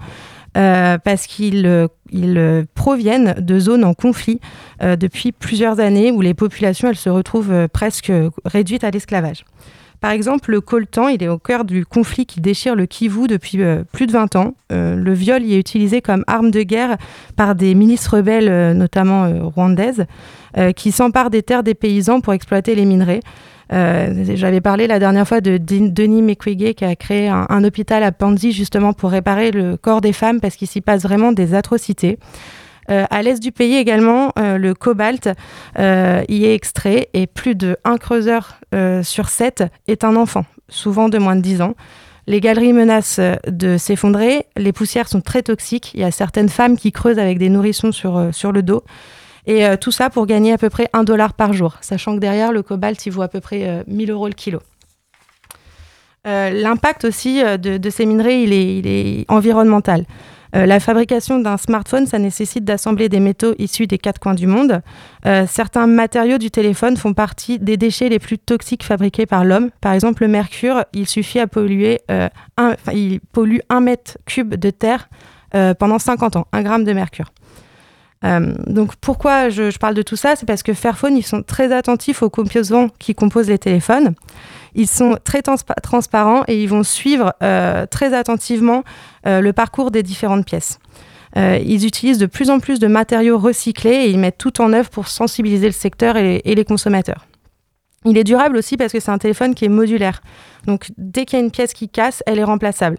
euh, 0.58 0.98
parce 0.98 1.28
qu'ils 1.28 1.66
euh, 1.66 2.64
proviennent 2.76 3.36
de 3.38 3.58
zones 3.58 3.86
en 3.86 3.94
conflit 3.94 4.42
depuis 4.82 5.32
plusieurs 5.32 5.80
années 5.80 6.12
où 6.12 6.20
les 6.20 6.34
populations 6.34 6.94
se 6.94 7.10
retrouvent 7.10 7.70
presque 7.70 8.12
réduites 8.44 8.84
à 8.84 8.92
l'esclavage. 8.92 9.46
Par 10.02 10.12
exemple, 10.12 10.52
le 10.52 10.60
coltan, 10.60 11.08
il 11.08 11.24
est 11.24 11.30
au 11.30 11.38
cœur 11.38 11.64
du 11.64 11.86
conflit 11.86 12.26
qui 12.26 12.42
déchire 12.42 12.76
le 12.76 12.86
Kivu 12.86 13.28
depuis 13.28 13.60
plus 13.94 14.08
de 14.08 14.12
20 14.12 14.36
ans. 14.36 14.56
Le 14.72 15.14
viol 15.14 15.44
y 15.44 15.54
est 15.54 15.60
utilisé 15.60 16.02
comme 16.02 16.26
arme 16.28 16.52
de 16.52 16.64
guerre 16.64 16.98
par 17.38 17.56
des 17.56 17.76
milices 17.76 18.08
rebelles, 18.08 18.76
notamment 18.76 19.32
rwandaises, 19.56 20.06
qui 20.76 20.92
s'emparent 20.92 21.30
des 21.30 21.44
terres 21.44 21.64
des 21.64 21.76
paysans 21.76 22.20
pour 22.20 22.34
exploiter 22.34 22.74
les 22.76 22.86
minerais. 22.86 23.22
Euh, 23.74 24.26
J'avais 24.36 24.62
parlé 24.62 24.88
la 24.88 25.00
dernière 25.00 25.28
fois 25.28 25.42
de 25.42 25.58
Denis 25.58 26.22
Mukwege 26.22 26.74
qui 26.74 26.86
a 26.86 26.96
créé 26.96 27.30
un, 27.30 27.46
un 27.50 27.64
hôpital 27.64 28.04
à 28.04 28.12
Panzi 28.12 28.52
justement 28.52 28.94
pour 28.94 29.12
réparer 29.12 29.52
le 29.52 29.78
corps 29.78 30.02
des 30.02 30.14
femmes 30.14 30.42
parce 30.42 30.56
qu'il 30.56 30.68
s'y 30.68 30.82
passe 30.82 31.04
vraiment 31.04 31.32
des 31.32 31.54
atrocités. 31.54 32.20
Euh, 32.90 33.06
à 33.10 33.22
l'est 33.22 33.42
du 33.42 33.52
pays 33.52 33.76
également, 33.76 34.34
euh, 34.38 34.58
le 34.58 34.74
cobalt 34.74 35.30
y 35.78 36.46
est 36.46 36.54
extrait 36.54 37.10
et 37.14 37.28
plus 37.28 37.56
de 37.56 37.78
1 37.86 37.98
creuseur 37.98 38.60
sur 39.04 39.30
7 39.30 39.64
est 39.88 40.04
un 40.04 40.16
enfant, 40.16 40.46
souvent 40.70 41.10
de 41.10 41.18
moins 41.18 41.36
de 41.36 41.42
10 41.42 41.62
ans. 41.62 41.76
Les 42.28 42.40
galeries 42.40 42.74
menacent 42.74 43.20
de 43.48 43.78
s'effondrer, 43.78 44.46
les 44.56 44.72
poussières 44.72 45.08
sont 45.08 45.22
très 45.22 45.42
toxiques, 45.42 45.92
il 45.94 46.02
y 46.02 46.04
a 46.04 46.12
certaines 46.12 46.50
femmes 46.50 46.78
qui 46.78 46.92
creusent 46.92 47.20
avec 47.20 47.38
des 47.38 47.50
nourrissons 47.50 47.92
sur, 47.92 48.30
sur 48.32 48.52
le 48.52 48.64
dos. 48.64 48.84
Et 49.52 49.66
euh, 49.66 49.76
tout 49.76 49.92
ça 49.92 50.10
pour 50.10 50.28
gagner 50.28 50.54
à 50.54 50.58
peu 50.58 50.70
près 50.70 50.88
1 50.94 51.04
dollar 51.04 51.34
par 51.34 51.52
jour, 51.52 51.76
sachant 51.82 52.16
que 52.16 52.22
derrière, 52.22 52.54
le 52.54 52.64
cobalt, 52.64 53.06
il 53.06 53.12
vaut 53.12 53.22
à 53.22 53.28
peu 53.28 53.42
près 53.42 53.68
euh, 53.68 53.84
1000 53.86 54.10
euros 54.10 54.28
le 54.30 54.34
kilo. 54.34 54.60
Euh, 56.26 56.52
L'impact 56.52 57.04
aussi 57.04 57.44
euh, 57.44 57.58
de, 57.58 57.90
ces 57.90 58.06
minerais, 58.06 58.44
il 58.44 58.54
est, 58.54 59.26
environnemental. 59.30 60.06
La 60.54 60.82
fabrication 60.82 61.40
d'un 61.40 61.56
smartphone, 61.56 62.08
ça 62.08 62.20
nécessite 62.20 62.66
d'assembler 62.66 63.08
des 63.08 63.22
métaux 63.22 63.56
issus 63.58 63.88
des 63.88 63.98
quatre 63.98 64.20
coins 64.20 64.34
du 64.34 64.48
monde. 64.48 64.82
Certains 65.48 65.88
matériaux 65.88 66.40
du 66.40 66.52
téléphone 66.52 66.98
font 66.98 67.14
partie 67.14 67.58
des 67.58 67.78
déchets 67.78 68.10
les 68.10 68.20
plus 68.20 68.38
toxiques 68.38 68.84
fabriqués 68.84 69.26
par 69.26 69.46
l'homme. 69.46 69.70
Par 69.80 69.94
exemple, 69.94 70.24
le 70.24 70.28
mercure, 70.28 70.84
il 70.92 71.08
suffit 71.08 71.40
à 71.40 71.48
polluer, 71.48 72.02
un, 72.10 72.76
il 72.94 73.22
pollue 73.32 73.60
un 73.70 73.80
mètre 73.80 74.18
cube 74.26 74.56
de 74.56 74.72
terre 74.72 75.08
pendant 75.80 76.00
50 76.00 76.36
ans, 76.36 76.48
un 76.52 76.64
gramme 76.64 76.84
de 76.84 76.92
mercure. 76.92 77.32
Euh, 78.24 78.54
donc 78.68 78.96
pourquoi 78.98 79.50
je, 79.50 79.76
parle 79.78 79.96
de 79.96 80.02
tout 80.02 80.16
ça 80.16 80.36
C'est 80.36 80.46
parce 80.46 80.64
que 80.64 80.74
Fairphone, 80.74 81.18
ils 81.18 81.26
sont 81.26 81.42
très 81.42 81.74
attentifs 81.74 82.22
aux 82.22 82.30
composants 82.30 82.90
qui 83.00 83.16
composent 83.16 83.50
les 83.50 83.58
téléphones. 83.58 84.14
Ils 84.76 84.88
sont 84.88 85.18
très 85.24 85.40
transpa- 85.40 85.80
transparents 85.82 86.44
et 86.48 86.62
ils 86.62 86.70
vont 86.70 86.84
suivre 86.84 87.34
euh, 87.42 87.86
très 87.86 88.14
attentivement 88.14 88.84
euh, 89.26 89.42
le 89.42 89.54
parcours 89.54 89.92
des 89.92 90.04
différentes 90.04 90.46
pièces. 90.46 90.80
Ils 91.38 91.86
utilisent 91.86 92.18
de 92.18 92.26
plus 92.26 92.50
en 92.50 92.60
plus 92.60 92.78
de 92.78 92.88
matériaux 92.88 93.40
recyclés 93.40 94.04
et 94.04 94.10
ils 94.10 94.20
mettent 94.20 94.38
tout 94.38 94.60
en 94.60 94.74
œuvre 94.74 94.90
pour 94.90 95.08
sensibiliser 95.08 95.66
le 95.66 95.72
secteur 95.72 96.18
et 96.18 96.42
les 96.44 96.66
consommateurs. 96.66 97.26
Il 98.04 98.18
est 98.18 98.24
durable 98.24 98.58
aussi 98.58 98.78
parce 98.78 98.92
que 98.92 99.00
c'est 99.00 99.12
un 99.12 99.18
téléphone 99.18 99.54
qui 99.54 99.66
est 99.66 99.70
modulaire. 99.70 100.22
Donc 100.66 100.92
dès 100.98 101.26
qu'il 101.26 101.38
y 101.38 101.42
a 101.42 101.46
une 101.46 101.52
pièce 101.52 101.74
qui 101.74 101.88
casse, 101.88 102.24
elle 102.26 102.40
est 102.40 102.44
remplaçable. 102.44 102.98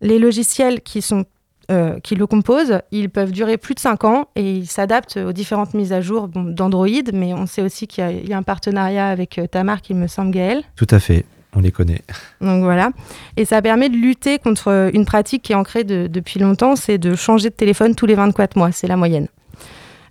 Les 0.00 0.18
logiciels 0.18 0.80
qui, 0.80 1.02
sont, 1.02 1.24
euh, 1.70 1.98
qui 2.00 2.14
le 2.14 2.26
composent, 2.26 2.80
ils 2.92 3.10
peuvent 3.10 3.32
durer 3.32 3.56
plus 3.56 3.74
de 3.74 3.80
5 3.80 4.04
ans 4.04 4.26
et 4.36 4.50
ils 4.58 4.66
s'adaptent 4.66 5.16
aux 5.16 5.32
différentes 5.32 5.74
mises 5.74 5.92
à 5.92 6.00
jour 6.00 6.28
bon, 6.28 6.42
d'Android, 6.44 6.86
mais 7.12 7.32
on 7.34 7.46
sait 7.46 7.62
aussi 7.62 7.86
qu'il 7.86 8.04
y 8.04 8.06
a- 8.06 8.10
il 8.10 8.28
y, 8.28 8.32
a 8.32 8.38
un 8.38 8.42
partenariat 8.42 9.08
avec 9.08 9.38
euh, 9.38 9.46
ta 9.46 9.64
marque, 9.64 9.88
il 9.90 9.96
me 9.96 10.06
semble, 10.06 10.30
Gaël. 10.32 10.62
Tout 10.76 10.86
à 10.90 10.98
fait, 11.00 11.24
on 11.54 11.60
les 11.60 11.70
connaît. 11.72 12.02
Donc 12.40 12.62
voilà. 12.64 12.90
Et 13.36 13.44
ça 13.44 13.62
permet 13.62 13.88
de 13.88 13.96
lutter 13.96 14.38
contre 14.38 14.90
une 14.92 15.04
pratique 15.04 15.42
qui 15.42 15.52
est 15.52 15.56
ancrée 15.56 15.84
de- 15.84 16.06
depuis 16.06 16.40
longtemps, 16.40 16.76
c'est 16.76 16.98
de 16.98 17.14
changer 17.14 17.48
de 17.50 17.54
téléphone 17.54 17.94
tous 17.94 18.06
les 18.06 18.14
24 18.14 18.56
mois, 18.56 18.72
c'est 18.72 18.86
la 18.86 18.96
moyenne. 18.96 19.28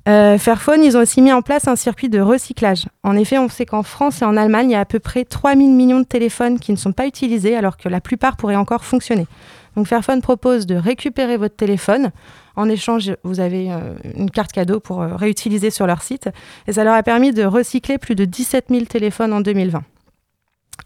Euh, 0.10 0.38
Fairphone, 0.38 0.84
ils 0.84 0.98
ont 0.98 1.00
aussi 1.02 1.22
mis 1.22 1.32
en 1.32 1.42
place 1.42 1.66
un 1.70 1.78
circuit 1.78 2.10
de 2.10 2.20
recyclage. 2.20 2.88
En 3.04 3.16
effet, 3.16 3.38
on 3.38 3.48
sait 3.48 3.66
qu'en 3.66 3.84
France 3.84 4.22
et 4.22 4.26
en 4.26 4.36
Allemagne, 4.36 4.72
il 4.72 4.74
y 4.74 4.76
a 4.76 4.82
à 4.82 4.86
peu 4.86 5.00
près 5.00 5.24
3000 5.24 5.72
millions 5.72 6.00
de 6.02 6.06
téléphones 6.06 6.60
qui 6.60 6.74
ne 6.74 6.78
sont 6.78 6.92
pas 6.92 7.08
utilisés 7.08 7.56
alors 7.56 7.78
que 7.78 7.88
la 7.88 8.02
plupart 8.02 8.36
pourraient 8.36 8.58
encore 8.58 8.84
fonctionner. 8.84 9.28
Donc 9.76 9.88
Fairphone 9.88 10.22
propose 10.22 10.66
de 10.66 10.76
récupérer 10.76 11.38
votre 11.38 11.56
téléphone. 11.56 12.12
En 12.56 12.70
échange, 12.70 13.16
vous 13.24 13.40
avez 13.40 13.72
euh, 13.72 13.96
une 14.16 14.30
carte 14.30 14.52
cadeau 14.52 14.80
pour 14.80 15.02
euh, 15.02 15.16
réutiliser 15.16 15.72
sur 15.72 15.88
leur 15.88 16.02
site. 16.02 16.30
Et 16.68 16.74
ça 16.74 16.84
leur 16.84 16.94
a 16.94 17.04
permis 17.04 17.34
de 17.34 17.44
recycler 17.44 17.98
plus 17.98 18.16
de 18.16 18.26
17 18.26 18.66
000 18.70 18.86
téléphones 18.86 19.34
en 19.34 19.42
2020. 19.42 19.84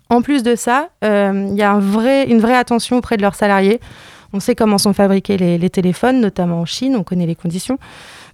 En 0.09 0.21
plus 0.21 0.43
de 0.43 0.55
ça, 0.55 0.89
euh, 1.03 1.47
il 1.49 1.57
y 1.57 1.63
a 1.63 1.73
une 1.73 2.39
vraie 2.39 2.55
attention 2.55 2.97
auprès 2.97 3.17
de 3.17 3.21
leurs 3.21 3.35
salariés. 3.35 3.81
On 4.33 4.39
sait 4.39 4.55
comment 4.55 4.77
sont 4.77 4.93
fabriqués 4.93 5.37
les, 5.37 5.69
téléphones, 5.69 6.19
notamment 6.19 6.61
en 6.61 6.65
Chine, 6.65 6.95
on 6.97 7.03
connaît 7.03 7.25
les 7.25 7.35
conditions. 7.35 7.79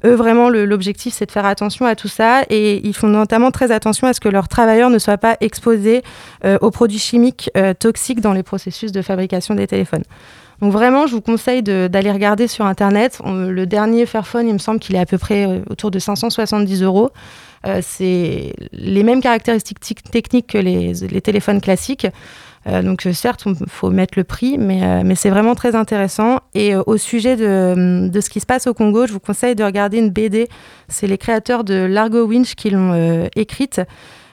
Eux, 0.05 0.15
vraiment, 0.15 0.49
l'objectif, 0.49 1.13
c'est 1.13 1.27
de 1.27 1.31
faire 1.31 1.45
attention 1.45 1.85
à 1.85 1.95
tout 1.95 2.07
ça 2.07 2.41
et 2.49 2.85
ils 2.85 2.95
font 2.95 3.07
notamment 3.07 3.51
très 3.51 3.71
attention 3.71 4.07
à 4.07 4.13
ce 4.13 4.19
que 4.19 4.27
leurs 4.27 4.47
travailleurs 4.47 4.89
ne 4.89 4.97
soient 4.97 5.19
pas 5.19 5.37
exposés 5.39 6.01
aux 6.61 6.71
produits 6.71 6.99
chimiques 6.99 7.51
toxiques 7.79 8.21
dans 8.21 8.33
les 8.33 8.43
processus 8.43 8.91
de 8.91 9.03
fabrication 9.03 9.53
des 9.53 9.67
téléphones. 9.67 10.03
Donc 10.63 10.71
vraiment, 10.71 11.07
je 11.07 11.11
vous 11.11 11.19
conseille 11.19 11.61
d'aller 11.61 12.09
regarder 12.09 12.47
sur 12.47 12.65
Internet. 12.65 13.19
Le 13.25 13.65
dernier 13.65 14.05
Fairphone, 14.05 14.47
il 14.47 14.53
me 14.53 14.59
semble 14.59 14.79
qu'il 14.79 14.95
est 14.95 14.99
à 14.99 15.05
peu 15.05 15.17
près 15.17 15.45
euh, 15.45 15.59
autour 15.69 15.91
de 15.91 15.99
570 15.99 16.83
euros. 16.83 17.09
Euh, 17.67 17.81
c'est 17.81 18.53
les 18.71 19.03
mêmes 19.03 19.19
caractéristiques 19.19 20.03
techniques 20.09 20.47
que 20.47 20.57
les, 20.57 20.93
téléphones 21.19 21.59
classiques. 21.59 22.07
Euh, 22.65 22.81
donc 22.81 23.05
certes, 23.11 23.43
il 23.45 23.55
faut 23.67 23.89
mettre 23.89 24.13
le 24.15 24.23
prix, 24.23 24.57
mais, 24.57 25.03
c'est 25.15 25.29
vraiment 25.29 25.53
très 25.53 25.75
intéressant. 25.75 26.39
Et 26.53 26.77
au 26.77 26.95
sujet 26.95 27.35
de, 27.35 28.09
ce 28.21 28.29
qui 28.29 28.39
se 28.39 28.45
passe 28.45 28.65
au 28.65 28.73
Congo, 28.73 29.05
je 29.05 29.11
vous 29.11 29.19
conseille 29.19 29.55
de 29.55 29.65
regarder 29.65 29.97
une 29.97 30.11
BD. 30.11 30.47
C'est 30.87 31.07
les 31.07 31.17
créateurs 31.17 31.65
de 31.65 31.73
Largo 31.73 32.25
Winch 32.25 32.55
qui 32.55 32.69
l'ont 32.69 33.27
écrite. 33.35 33.81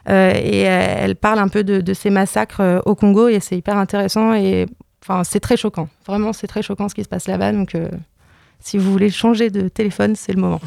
Et 0.09 0.61
elle 0.61 1.16
parle 1.16 1.41
un 1.41 1.49
peu 1.49 1.64
de, 1.64 1.93
ces 1.93 2.11
massacres 2.11 2.83
au 2.87 2.95
Congo 2.95 3.26
et 3.26 3.41
c'est 3.41 3.57
hyper 3.57 3.76
intéressant 3.76 4.33
et 4.33 4.66
enfin 5.03 5.24
c'est 5.24 5.40
très 5.40 5.57
choquant. 5.57 5.88
Vraiment, 6.07 6.32
c'est 6.32 6.46
très 6.46 6.62
choquant 6.62 6.88
ce 6.88 6.94
qui 6.94 7.05
se 7.05 7.09
passe 7.09 7.28
là-bas. 7.28 7.53
Donc, 7.53 7.74
euh, 7.74 7.88
si 8.61 8.78
vous 8.78 8.90
voulez 8.90 9.11
changer 9.11 9.51
de 9.51 9.68
téléphone, 9.68 10.16
c'est 10.16 10.32
le 10.32 10.40
moment. 10.40 10.61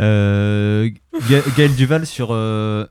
Euh, 0.00 0.90
Ga- 1.28 1.42
Gaël 1.56 1.74
Duval 1.74 2.06
sur. 2.06 2.28
euh, 2.30 2.86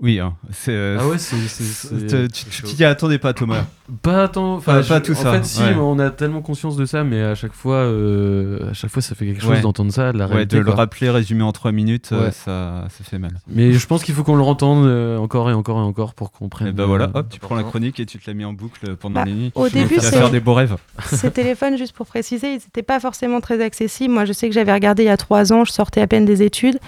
Oui, 0.00 0.18
hein, 0.20 0.34
c'est. 0.52 0.72
euh, 0.72 0.98
Ah 1.00 1.06
ouais, 1.08 1.18
c'est- 1.18 1.36
c'est- 1.48 1.62
c'est- 1.64 2.28
tu- 2.32 2.44
Tu 2.46 2.62
tu 2.62 2.74
t'y 2.74 2.84
attendais 2.84 3.18
pas, 3.18 3.32
Thomas. 3.32 3.64
Pas 4.02 4.24
attends, 4.24 4.54
enfin 4.56 4.80
Pas- 4.80 4.82
pas 4.88 4.98
je- 4.98 5.04
tout 5.04 5.12
en 5.12 5.22
ça, 5.22 5.32
fait, 5.32 5.44
si, 5.44 5.60
ouais. 5.62 5.74
mais 5.74 5.80
on 5.80 5.98
a 5.98 6.10
tellement 6.10 6.42
conscience 6.42 6.76
de 6.76 6.84
ça, 6.86 7.04
mais 7.04 7.22
à 7.22 7.34
chaque 7.34 7.52
fois, 7.52 7.76
euh, 7.76 8.70
à 8.70 8.72
chaque 8.72 8.90
fois, 8.90 9.00
ça 9.02 9.14
fait 9.14 9.26
quelque 9.26 9.40
chose 9.42 9.50
Ouais. 9.50 9.60
d'entendre 9.60 9.92
ça, 9.92 10.12
de 10.12 10.18
la 10.18 10.26
Ouais, 10.26 10.32
réalité. 10.34 10.56
de 10.56 10.60
le 10.60 10.66
quoi. 10.66 10.74
rappeler 10.76 11.10
résumé 11.10 11.42
en 11.42 11.52
3 11.52 11.70
minutes, 11.72 12.10
euh, 12.12 12.26
Ouais. 12.26 12.30
ça, 12.32 12.84
ça 12.90 13.04
fait 13.04 13.18
mal. 13.18 13.32
Mais 13.48 13.72
je 13.72 13.86
pense 13.86 14.02
qu'il 14.02 14.14
faut 14.14 14.24
qu'on 14.24 14.34
le 14.36 14.42
entende 14.42 14.86
euh, 14.86 15.18
encore 15.18 15.50
et 15.50 15.52
encore 15.52 15.78
et 15.78 15.82
encore 15.82 16.14
pour 16.14 16.32
qu'on 16.32 16.48
prenne. 16.48 16.68
Et 16.68 16.72
bah 16.72 16.86
voilà, 16.86 17.04
euh, 17.14 17.20
hop, 17.20 17.26
tu 17.30 17.38
prends 17.38 17.54
la 17.54 17.62
chronique 17.62 18.00
et 18.00 18.06
tu 18.06 18.18
te 18.18 18.28
la 18.28 18.34
mets 18.34 18.44
en 18.44 18.52
boucle 18.52 18.96
pendant 18.96 19.20
Bah, 19.20 19.24
les 19.26 19.32
nuits. 19.34 19.52
au 19.54 19.68
début, 19.68 19.88
tu 19.94 20.00
vas 20.00 20.00
c'est- 20.10 20.16
faire 20.16 20.30
des 20.30 20.40
beaux 20.40 20.54
rêves. 20.54 20.76
Ces 21.06 21.30
téléphones, 21.30 21.76
juste 21.78 21.92
pour 21.94 22.06
préciser, 22.06 22.48
ils 22.48 22.54
n'étaient 22.54 22.82
pas 22.82 22.98
forcément 23.00 23.40
très 23.40 23.62
accessibles. 23.62 24.12
Moi, 24.12 24.24
je 24.24 24.32
sais 24.32 24.48
que 24.48 24.54
j'avais 24.54 24.72
regardé 24.72 25.04
il 25.04 25.06
y 25.06 25.10
a 25.10 25.16
trois 25.16 25.52
ans, 25.52 25.64
je 25.64 25.72
sortais 25.72 26.00
à 26.00 26.06
peine 26.08 26.24
des 26.24 26.42
études 26.42 26.78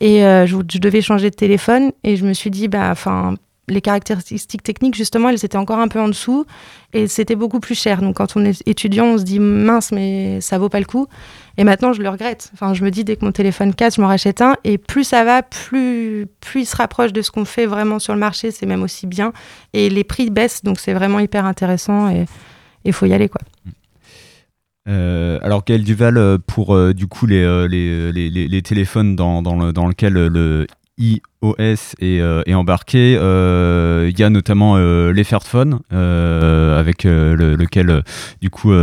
et 0.00 0.24
euh, 0.24 0.46
je, 0.46 0.78
devais 0.78 1.00
changer 1.00 1.30
de 1.30 1.34
téléphone. 1.34 1.92
Et 2.04 2.16
je 2.16 2.24
me 2.24 2.32
suis 2.32 2.50
dit, 2.50 2.68
bah, 2.68 2.88
enfin, 2.90 3.34
les 3.68 3.80
caractéristiques 3.80 4.62
techniques, 4.62 4.94
justement, 4.94 5.28
elles 5.28 5.44
étaient 5.44 5.58
encore 5.58 5.78
un 5.78 5.88
peu 5.88 6.00
en 6.00 6.08
dessous 6.08 6.46
et 6.92 7.06
c'était 7.06 7.36
beaucoup 7.36 7.60
plus 7.60 7.74
cher. 7.74 8.00
Donc, 8.00 8.16
quand 8.16 8.36
on 8.36 8.44
est 8.44 8.66
étudiant, 8.66 9.06
on 9.06 9.18
se 9.18 9.24
dit, 9.24 9.40
mince, 9.40 9.92
mais 9.92 10.40
ça 10.40 10.58
vaut 10.58 10.68
pas 10.68 10.80
le 10.80 10.86
coup. 10.86 11.06
Et 11.56 11.64
maintenant, 11.64 11.92
je 11.92 12.00
le 12.00 12.08
regrette. 12.08 12.50
Enfin, 12.54 12.72
je 12.74 12.84
me 12.84 12.90
dis, 12.90 13.04
dès 13.04 13.16
que 13.16 13.24
mon 13.24 13.32
téléphone 13.32 13.74
casse, 13.74 13.96
je 13.96 14.00
m'en 14.00 14.08
rachète 14.08 14.40
un. 14.40 14.56
Et 14.64 14.78
plus 14.78 15.04
ça 15.04 15.24
va, 15.24 15.42
plus, 15.42 16.26
plus 16.40 16.62
il 16.62 16.66
se 16.66 16.76
rapproche 16.76 17.12
de 17.12 17.22
ce 17.22 17.30
qu'on 17.30 17.44
fait 17.44 17.66
vraiment 17.66 17.98
sur 17.98 18.14
le 18.14 18.20
marché. 18.20 18.50
C'est 18.50 18.66
même 18.66 18.82
aussi 18.82 19.06
bien. 19.06 19.32
Et 19.72 19.90
les 19.90 20.04
prix 20.04 20.30
baissent, 20.30 20.62
donc 20.62 20.78
c'est 20.80 20.94
vraiment 20.94 21.18
hyper 21.18 21.44
intéressant 21.44 22.08
et 22.08 22.26
il 22.84 22.92
faut 22.92 23.06
y 23.06 23.12
aller, 23.12 23.28
quoi. 23.28 23.40
Euh, 24.88 25.38
alors 25.42 25.64
Gaël 25.64 25.84
Duval, 25.84 26.16
euh, 26.16 26.38
pour 26.44 26.74
euh, 26.74 26.94
du 26.94 27.06
coup 27.06 27.26
les, 27.26 27.44
les, 27.68 28.10
les, 28.12 28.30
les- 28.30 28.48
téléphones 28.62 29.16
dans, 29.16 29.42
dans, 29.42 29.56
le, 29.56 29.72
dans 29.72 29.86
lequel 29.86 30.14
le 30.14 30.66
iOS 30.98 31.54
est, 32.00 32.20
est 32.46 32.54
embarqué, 32.54 33.12
il 33.12 34.18
y 34.18 34.22
a 34.24 34.30
notamment 34.30 34.76
les 34.78 35.24
avec 35.90 37.04
le- 37.04 37.54
lequel 37.54 38.02
du 38.40 38.50
coup 38.50 38.68
vous 38.70 38.74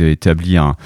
avez 0.00 0.12
établi 0.12 0.56
un, 0.56 0.76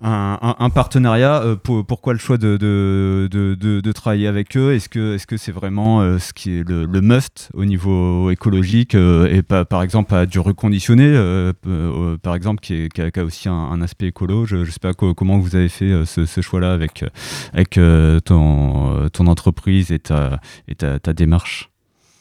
un, 0.00 0.56
un- 0.58 0.70
partenariat. 0.70 1.42
Euh, 1.42 1.56
pour- 1.56 1.84
pourquoi 1.84 2.12
le 2.12 2.18
choix 2.18 2.38
de, 2.38 2.56
de, 2.56 3.28
de, 3.30 3.54
de- 3.80 3.92
travailler 3.92 4.26
avec 4.28 4.56
eux? 4.56 4.74
Est-ce 4.74 4.88
que 4.88 5.14
est-ce 5.14 5.26
que 5.26 5.36
c'est 5.36 5.52
vraiment 5.52 6.00
euh, 6.00 6.18
ce 6.18 6.32
qui 6.32 6.58
est 6.58 6.68
le, 6.68 6.84
le 6.84 7.00
must 7.00 7.50
au 7.54 7.64
niveau 7.64 8.30
écologique 8.30 8.94
euh, 8.94 9.26
et 9.26 9.42
pas 9.42 9.64
par 9.64 9.82
exemple 9.82 10.14
à 10.14 10.26
du 10.26 10.38
reconditionné, 10.38 11.04
euh, 11.04 11.52
euh, 11.66 12.16
par 12.18 12.34
exemple 12.34 12.60
qui, 12.60 12.74
est- 12.74 12.88
qui 12.92 13.02
a, 13.02 13.10
qui 13.10 13.18
a 13.20 13.24
aussi 13.24 13.48
un, 13.48 13.52
un 13.54 13.82
aspect 13.82 14.06
écolo? 14.08 14.46
Je, 14.46 14.64
je 14.64 14.70
sais 14.70 14.78
pas 14.80 14.94
co- 14.94 15.14
comment 15.14 15.38
vous 15.38 15.56
avez 15.56 15.68
fait 15.68 15.90
euh, 15.90 16.04
ce, 16.04 16.26
ce 16.26 16.40
choix-là 16.40 16.72
avec 16.72 17.02
euh, 17.02 17.08
avec 17.52 17.76
euh, 17.78 18.20
ton 18.20 18.94
euh, 18.96 19.08
ton 19.08 19.26
entreprise 19.26 19.90
et 19.90 19.98
ta 19.98 20.40
et 20.68 20.74
ta, 20.74 20.98
ta 21.00 21.12
démarche. 21.12 21.70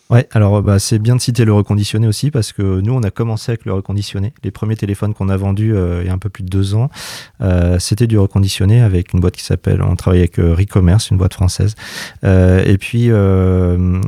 Ouais, 0.09 0.25
alors 0.31 0.61
bah, 0.61 0.79
c'est 0.79 0.99
bien 0.99 1.17
de 1.17 1.21
citer 1.21 1.43
le 1.43 1.51
reconditionné 1.51 2.07
aussi 2.07 2.31
parce 2.31 2.53
que 2.53 2.79
nous 2.79 2.93
on 2.93 3.03
a 3.03 3.11
commencé 3.11 3.51
avec 3.51 3.65
le 3.65 3.73
reconditionné. 3.73 4.33
Les 4.41 4.51
premiers 4.51 4.77
téléphones 4.77 5.13
qu'on 5.13 5.27
a 5.27 5.35
vendus 5.35 5.75
euh, 5.75 6.01
il 6.01 6.07
y 6.07 6.09
a 6.09 6.13
un 6.13 6.17
peu 6.17 6.29
plus 6.29 6.43
de 6.43 6.49
deux 6.49 6.75
ans, 6.75 6.89
euh, 7.41 7.77
c'était 7.77 8.07
du 8.07 8.17
reconditionné 8.17 8.81
avec 8.81 9.11
une 9.13 9.19
boîte 9.19 9.35
qui 9.35 9.43
s'appelle, 9.43 9.81
on 9.81 9.97
travaille 9.97 10.19
avec 10.19 10.39
euh, 10.39 10.55
Recommerce, 10.55 11.11
une 11.11 11.17
boîte 11.17 11.33
française. 11.33 11.75
Euh, 12.23 12.63
et 12.63 12.77
puis 12.77 13.11
euh, 13.11 13.17
euh, 13.17 14.01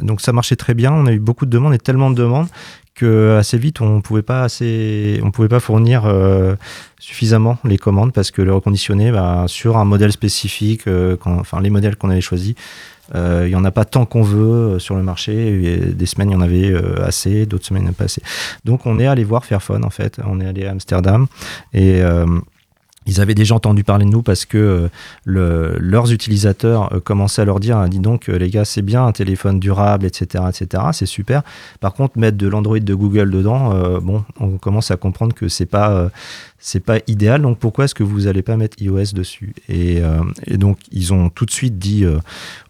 donc 0.00 0.20
ça 0.20 0.32
marchait 0.32 0.54
très 0.56 0.74
bien. 0.74 0.92
On 0.92 1.06
a 1.06 1.12
eu 1.12 1.18
beaucoup 1.18 1.46
de 1.46 1.50
demandes 1.50 1.74
et 1.74 1.78
tellement 1.78 2.10
de 2.12 2.16
demandes 2.16 2.46
que 2.94 3.36
assez 3.36 3.58
vite 3.58 3.80
on 3.80 4.00
pouvait 4.02 4.22
pas 4.22 4.44
assez, 4.44 5.20
on 5.24 5.32
pouvait 5.32 5.48
pas 5.48 5.58
fournir 5.58 6.04
euh, 6.06 6.54
suffisamment 7.00 7.58
les 7.64 7.76
commandes 7.76 8.12
parce 8.12 8.30
que 8.30 8.40
le 8.40 8.54
reconditionné, 8.54 9.10
bah, 9.10 9.46
sur 9.48 9.78
un 9.78 9.84
modèle 9.84 10.12
spécifique, 10.12 10.86
euh, 10.86 11.16
enfin 11.24 11.60
les 11.60 11.70
modèles 11.70 11.96
qu'on 11.96 12.10
avait 12.10 12.20
choisis. 12.20 12.54
Euh, 13.14 13.42
Il 13.46 13.50
n'y 13.50 13.56
en 13.56 13.64
a 13.64 13.70
pas 13.70 13.84
tant 13.84 14.06
qu'on 14.06 14.22
veut 14.22 14.74
euh, 14.74 14.78
sur 14.78 14.96
le 14.96 15.02
marché. 15.02 15.32
Et 15.32 15.76
des 15.78 16.06
semaines, 16.06 16.30
il 16.30 16.34
y 16.34 16.36
en 16.36 16.40
avait 16.40 16.70
euh, 16.70 17.04
assez, 17.04 17.46
d'autres 17.46 17.66
semaines, 17.66 17.92
pas 17.92 18.04
assez. 18.04 18.22
Donc, 18.64 18.86
on 18.86 18.98
est 18.98 19.06
allé 19.06 19.24
voir 19.24 19.44
Fairphone, 19.44 19.84
en 19.84 19.90
fait. 19.90 20.18
On 20.24 20.40
est 20.40 20.46
allé 20.46 20.66
à 20.66 20.70
Amsterdam. 20.70 21.26
Et. 21.72 22.02
Ils 23.06 23.20
avaient 23.20 23.34
déjà 23.34 23.54
entendu 23.54 23.84
parler 23.84 24.04
de 24.04 24.10
nous 24.10 24.22
parce 24.22 24.44
que 24.46 24.58
euh, 24.58 24.88
le- 25.24 25.76
leurs 25.78 26.12
utilisateurs 26.12 26.92
euh, 26.94 27.00
commençaient 27.00 27.42
à 27.42 27.44
leur 27.44 27.60
dire 27.60 27.76
ah, 27.78 27.88
dis 27.88 27.98
donc 27.98 28.28
euh, 28.28 28.36
les 28.38 28.50
gars 28.50 28.64
c'est 28.64 28.82
bien 28.82 29.06
un 29.06 29.12
téléphone 29.12 29.60
durable 29.60 30.06
etc 30.06 30.44
etc 30.48 30.84
c'est 30.92 31.06
super. 31.06 31.42
Par 31.80 31.94
contre 31.94 32.18
mettre 32.18 32.38
de 32.38 32.48
l'Android 32.48 32.78
de 32.78 32.94
Google 32.94 33.30
dedans 33.30 33.70
bon 34.00 34.24
on 34.40 34.58
commence 34.58 34.90
à 34.90 34.96
comprendre 34.96 35.34
que 35.34 35.48
c'est 35.48 35.66
pas 35.66 36.10
c'est 36.58 36.80
pas 36.80 36.98
idéal. 37.08 37.42
Donc 37.42 37.58
pourquoi 37.58 37.84
est-ce 37.84 37.94
que 37.94 38.02
vous 38.02 38.26
allez 38.26 38.40
pas 38.42 38.56
mettre 38.56 38.80
iOS 38.80 39.12
dessus? 39.12 39.54
Et, 39.68 40.00
donc 40.52 40.78
ils 40.92 41.12
ont 41.12 41.28
tout 41.28 41.44
de 41.44 41.50
suite 41.50 41.78
dit 41.78 42.04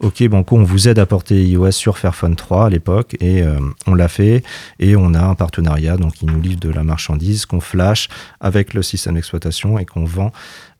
ok 0.00 0.26
Banco 0.28 0.56
on 0.56 0.64
vous 0.64 0.88
aide 0.88 0.98
à 0.98 1.06
porter 1.06 1.44
iOS 1.44 1.70
sur 1.72 1.98
Fairphone 1.98 2.34
3 2.36 2.66
à 2.66 2.70
l'époque 2.70 3.16
et 3.20 3.42
on 3.86 3.94
l'a 3.94 4.08
fait 4.08 4.42
et 4.80 4.96
on 4.96 5.14
a 5.14 5.22
un 5.22 5.34
partenariat. 5.34 5.96
Donc 5.96 6.22
ils 6.22 6.30
nous 6.30 6.40
livrent 6.40 6.60
de 6.60 6.70
la 6.70 6.82
marchandise 6.82 7.46
qu'on 7.46 7.60
flash 7.60 8.08
avec 8.40 8.74
le 8.74 8.82
système 8.82 9.14
d'exploitation 9.14 9.78
et 9.78 9.84
qu'on 9.84 10.04
vend 10.04 10.23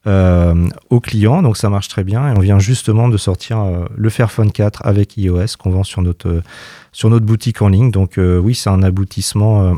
euh, 0.06 0.68
aux 0.90 1.00
clients. 1.00 1.40
Donc 1.40 1.56
ça 1.56 1.70
marche 1.70 1.88
très 1.88 2.04
bien. 2.04 2.28
Et 2.28 2.36
on 2.36 2.40
vient 2.40 2.58
justement 2.58 3.08
de 3.08 3.16
sortir 3.16 3.60
euh, 3.60 3.86
le 3.96 4.10
Fairphone 4.10 4.52
4 4.52 4.84
avec 4.84 5.16
iOS 5.16 5.56
qu'on 5.58 5.70
vend 5.70 5.82
sur 5.82 6.02
notre 6.02 6.28
euh, 6.28 6.42
sur 6.92 7.08
notre 7.08 7.24
boutique 7.24 7.62
en 7.62 7.68
ligne. 7.68 7.90
Donc 7.90 8.18
oui 8.18 8.54
c'est 8.54 8.70
un 8.70 8.82
aboutissement 8.82 9.76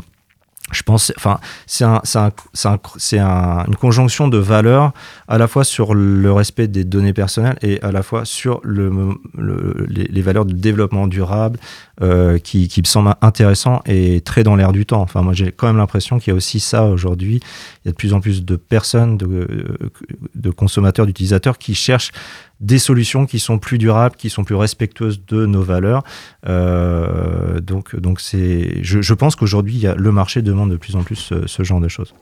je 0.71 0.83
pense, 0.83 1.13
enfin, 1.15 1.39
c'est 1.65 1.85
un, 1.85 2.01
un- 2.15 2.31
un- 2.65 3.65
une 3.67 3.75
conjonction 3.75 4.27
de 4.27 4.37
valeurs 4.37 4.91
à 5.27 5.37
la 5.37 5.47
fois 5.47 5.63
sur 5.63 5.93
le 5.93 6.31
respect 6.33 6.67
des 6.67 6.83
données 6.83 7.13
personnelles 7.13 7.57
et 7.61 7.81
à 7.81 7.91
la 7.91 8.03
fois 8.03 8.25
sur 8.25 8.59
le, 8.63 8.91
le- 9.37 9.85
les, 9.89 10.21
valeurs 10.21 10.45
de 10.45 10.53
développement 10.53 11.07
durable 11.07 11.57
euh, 12.01 12.37
qui, 12.37 12.67
qui 12.67 12.81
me 12.81 12.85
semblent 12.85 13.15
intéressants 13.21 13.81
et 13.85 14.19
très 14.21 14.43
dans 14.43 14.55
l'air 14.57 14.73
du 14.73 14.85
temps. 14.85 15.01
Enfin, 15.01 15.21
moi, 15.21 15.33
j'ai 15.33 15.51
quand 15.53 15.67
même 15.67 15.77
l'impression 15.77 16.19
qu'il 16.19 16.31
y 16.31 16.33
a 16.33 16.37
aussi 16.37 16.59
ça 16.59 16.83
aujourd'hui. 16.85 17.39
Il 17.83 17.87
y 17.87 17.89
a 17.89 17.91
de 17.91 17.97
plus 17.97 18.13
en 18.13 18.19
plus 18.19 18.43
de 18.43 18.55
personnes, 18.57 19.17
de, 19.17 19.47
de 20.35 20.49
consommateurs, 20.51 21.05
d'utilisateurs 21.05 21.57
qui 21.57 21.75
cherchent 21.75 22.11
des 22.59 22.79
solutions 22.79 23.25
qui 23.25 23.39
sont 23.39 23.59
plus 23.59 23.77
durables, 23.77 24.15
qui 24.15 24.29
sont 24.29 24.43
plus 24.43 24.55
respectueuses 24.55 25.21
de 25.27 25.45
nos 25.45 25.61
valeurs. 25.61 26.03
Euh, 26.47 27.59
donc, 27.59 27.95
donc 27.95 28.19
c'est, 28.19 28.83
je, 28.83 29.01
je 29.01 29.13
pense 29.13 29.35
qu'aujourd'hui, 29.35 29.85
le 29.95 30.11
marché 30.11 30.41
demande 30.41 30.71
de 30.71 30.77
plus 30.77 30.95
en 30.95 31.03
plus 31.03 31.15
ce, 31.15 31.47
ce 31.47 31.63
genre 31.63 31.79
de 31.79 31.87
choses. 31.87 32.13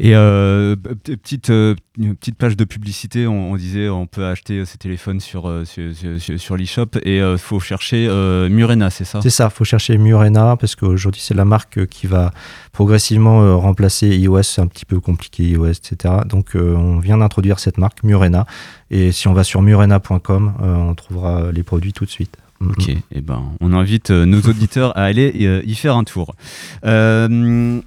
Et 0.00 0.14
euh, 0.14 0.76
petite, 0.76 1.50
euh, 1.50 1.74
une 1.98 2.14
petite 2.14 2.36
page 2.36 2.56
de 2.56 2.62
publicité, 2.62 3.26
on, 3.26 3.50
on 3.50 3.56
disait 3.56 3.88
on 3.88 4.06
peut 4.06 4.24
acheter 4.26 4.58
euh, 4.58 4.64
ces 4.64 4.78
téléphones 4.78 5.18
sur, 5.18 5.48
euh, 5.48 5.64
sur, 5.64 5.82
sur, 6.20 6.38
sur 6.38 6.56
l'eShop 6.56 6.86
et 7.02 7.18
il 7.18 7.36
faut 7.36 7.58
chercher 7.58 8.06
euh, 8.08 8.48
Murena, 8.48 8.90
c'est 8.90 9.04
ça? 9.04 9.20
C'est 9.20 9.30
ça, 9.30 9.50
faut 9.50 9.64
chercher 9.64 9.98
Murena 9.98 10.56
parce 10.56 10.76
qu'aujourd'hui 10.76 11.20
c'est 11.20 11.34
la 11.34 11.44
marque 11.44 11.86
qui 11.86 12.06
va 12.06 12.32
progressivement 12.70 13.42
euh, 13.42 13.56
remplacer 13.56 14.06
iOS, 14.16 14.44
c'est 14.44 14.60
un 14.60 14.68
petit 14.68 14.84
peu 14.84 15.00
compliqué 15.00 15.42
iOS, 15.42 15.66
etc. 15.72 16.14
Donc 16.26 16.54
euh, 16.54 16.76
on 16.76 17.00
vient 17.00 17.18
d'introduire 17.18 17.58
cette 17.58 17.76
marque 17.78 18.04
Murena 18.04 18.46
et 18.92 19.10
si 19.10 19.26
on 19.26 19.32
va 19.32 19.42
sur 19.42 19.62
murena.com, 19.62 20.52
euh, 20.62 20.74
on 20.76 20.94
trouvera 20.94 21.50
les 21.50 21.64
produits 21.64 21.92
tout 21.92 22.04
de 22.04 22.10
suite. 22.10 22.36
Mm, 22.60 22.70
Ok, 22.70 22.88
et 22.88 23.20
ben, 23.20 23.42
on 23.60 23.72
invite 23.72 24.10
euh, 24.10 24.26
nos 24.26 24.40
auditeurs 24.42 24.96
à 24.96 25.02
aller 25.02 25.32
euh, 25.40 25.60
y 25.66 25.74
faire 25.74 25.96
un 25.96 26.04
tour. 26.04 26.36
Euh, 26.84 27.80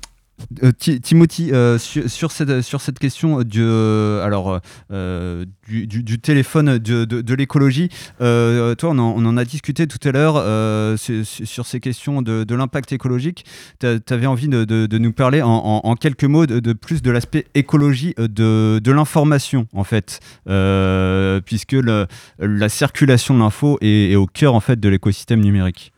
euh, 0.64 0.72
Ti- 0.72 1.02
Timothy, 1.02 1.52
euh, 1.52 1.78
sur, 1.78 2.32
cette, 2.32 3.00
question 3.00 3.42
du, 3.44 3.62
euh, 3.62 5.46
du, 5.68 6.20
téléphone 6.20 6.78
de, 6.78 7.34
l'écologie, 7.34 7.90
toi, 8.20 8.90
on 8.90 9.00
en, 9.00 9.38
a 9.38 9.46
discuté 9.46 9.88
tout 9.88 10.00
à 10.08 10.12
l'heure 10.12 10.98
sur, 10.98 11.66
ces 11.66 11.80
questions 11.80 12.22
de, 12.22 12.56
l'impact 12.56 12.92
écologique. 12.92 13.46
Tu 13.80 13.88
avais 14.10 14.28
envie 14.28 14.48
de, 14.48 14.98
nous 14.98 15.14
parler 15.14 15.42
en, 15.42 15.96
quelques 15.96 16.26
mots 16.26 16.46
de, 16.46 16.74
plus 16.74 17.02
de 17.02 17.12
l'aspect 17.12 17.46
écologie 17.56 18.14
de, 18.18 18.92
l'information, 18.92 19.68
en 19.74 19.84
fait, 19.84 20.20
puisque 21.46 21.76
la 22.40 22.70
circulation 22.70 23.34
de 23.34 23.40
l'info 23.40 23.78
est, 23.82 24.16
au 24.16 24.28
cœur 24.28 24.56
en 24.56 24.60
fait 24.60 24.80
de 24.80 24.90
l'écosystème 24.90 25.42
numérique. 25.42 25.94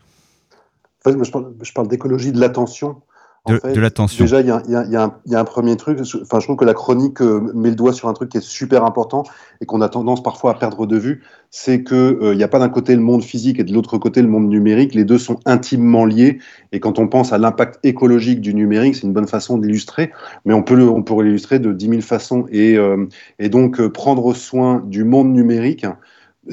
Je 1.06 1.72
parle 1.74 1.88
d'écologie 1.88 2.32
de 2.32 2.40
l'attention. 2.40 3.02
De, 3.48 3.56
En 3.56 3.60
fait, 3.60 3.74
de 3.74 3.80
l'attention. 3.82 4.24
Déjà, 4.24 4.40
il 4.40 4.48
y 4.48 4.52
a, 4.52 4.62
y 4.68 4.72
y 4.72 4.96
un- 4.96 5.16
il 5.26 5.32
y 5.34 5.36
a 5.36 5.40
un 5.40 5.44
premier 5.44 5.76
truc. 5.76 6.00
Enfin, 6.22 6.40
je 6.40 6.46
trouve 6.46 6.56
que 6.56 6.64
la 6.64 6.74
chronique 6.74 7.22
euh, 7.22 7.42
met 7.54 7.70
le 7.70 7.76
doigt 7.76 7.92
sur 7.92 8.08
un 8.08 8.14
truc 8.14 8.30
qui 8.30 8.38
est 8.38 8.44
super 8.44 8.86
important 8.86 9.24
et 9.60 9.66
qu'on 9.66 9.82
a 9.82 9.90
tendance 9.90 10.24
parfois 10.24 10.52
à 10.52 10.54
perdre 10.54 10.86
de 10.86 10.98
vue. 10.98 11.24
C'est 11.52 11.84
que 11.84 11.94
euh, 12.22 12.36
n'y 12.36 12.44
a 12.44 12.48
pas 12.48 12.60
d'un 12.60 12.70
côté 12.70 12.96
le 12.96 13.02
monde 13.02 13.22
physique 13.22 13.60
et 13.60 13.66
de 13.66 13.74
l'autre 13.74 13.98
côté 13.98 14.22
le 14.22 14.30
monde 14.30 14.48
numérique. 14.48 14.96
Les 14.96 15.04
deux 15.04 15.18
sont 15.18 15.40
intimement 15.46 16.06
liés. 16.06 16.40
Et 16.72 16.80
quand 16.80 17.00
on 17.00 17.08
pense 17.10 17.34
à 17.34 17.38
l'impact 17.38 17.80
écologique 17.84 18.40
du 18.40 18.54
numérique, 18.54 18.96
c'est 18.96 19.04
une 19.08 19.14
bonne 19.14 19.28
façon 19.28 19.58
d'illustrer. 19.58 20.12
Mais 20.46 20.54
on 20.54 20.64
peut 20.64 20.76
le, 20.76 20.88
on 20.90 21.04
pourrait 21.04 21.26
l'illustrer 21.26 21.60
de 21.60 21.74
10 21.74 21.90
000 21.90 22.02
façons. 22.02 22.46
Et, 22.50 22.78
euh, 22.78 23.08
et 23.40 23.50
donc 23.50 23.82
euh, 23.82 23.90
prendre 23.90 24.34
soin 24.34 24.82
du 24.88 25.04
monde 25.04 25.34
numérique. 25.34 25.86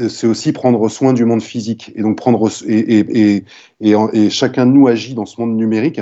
C'est 0.09 0.29
aussi 0.29 0.53
prendre 0.53 0.89
soin 0.89 1.13
du 1.13 1.25
monde 1.25 1.43
physique 1.43 1.91
et 1.97 2.03
donc 2.03 2.17
prendre 2.17 2.49
et, 2.65 2.79
et, 2.79 3.35
et, 3.37 3.45
et, 3.81 3.95
en- 3.97 4.09
et 4.13 4.31
chacun 4.31 4.65
de 4.67 4.71
nous 4.71 4.87
agit 4.87 5.15
dans 5.15 5.27
ce 5.27 5.41
monde 5.41 5.57
numérique 5.57 6.01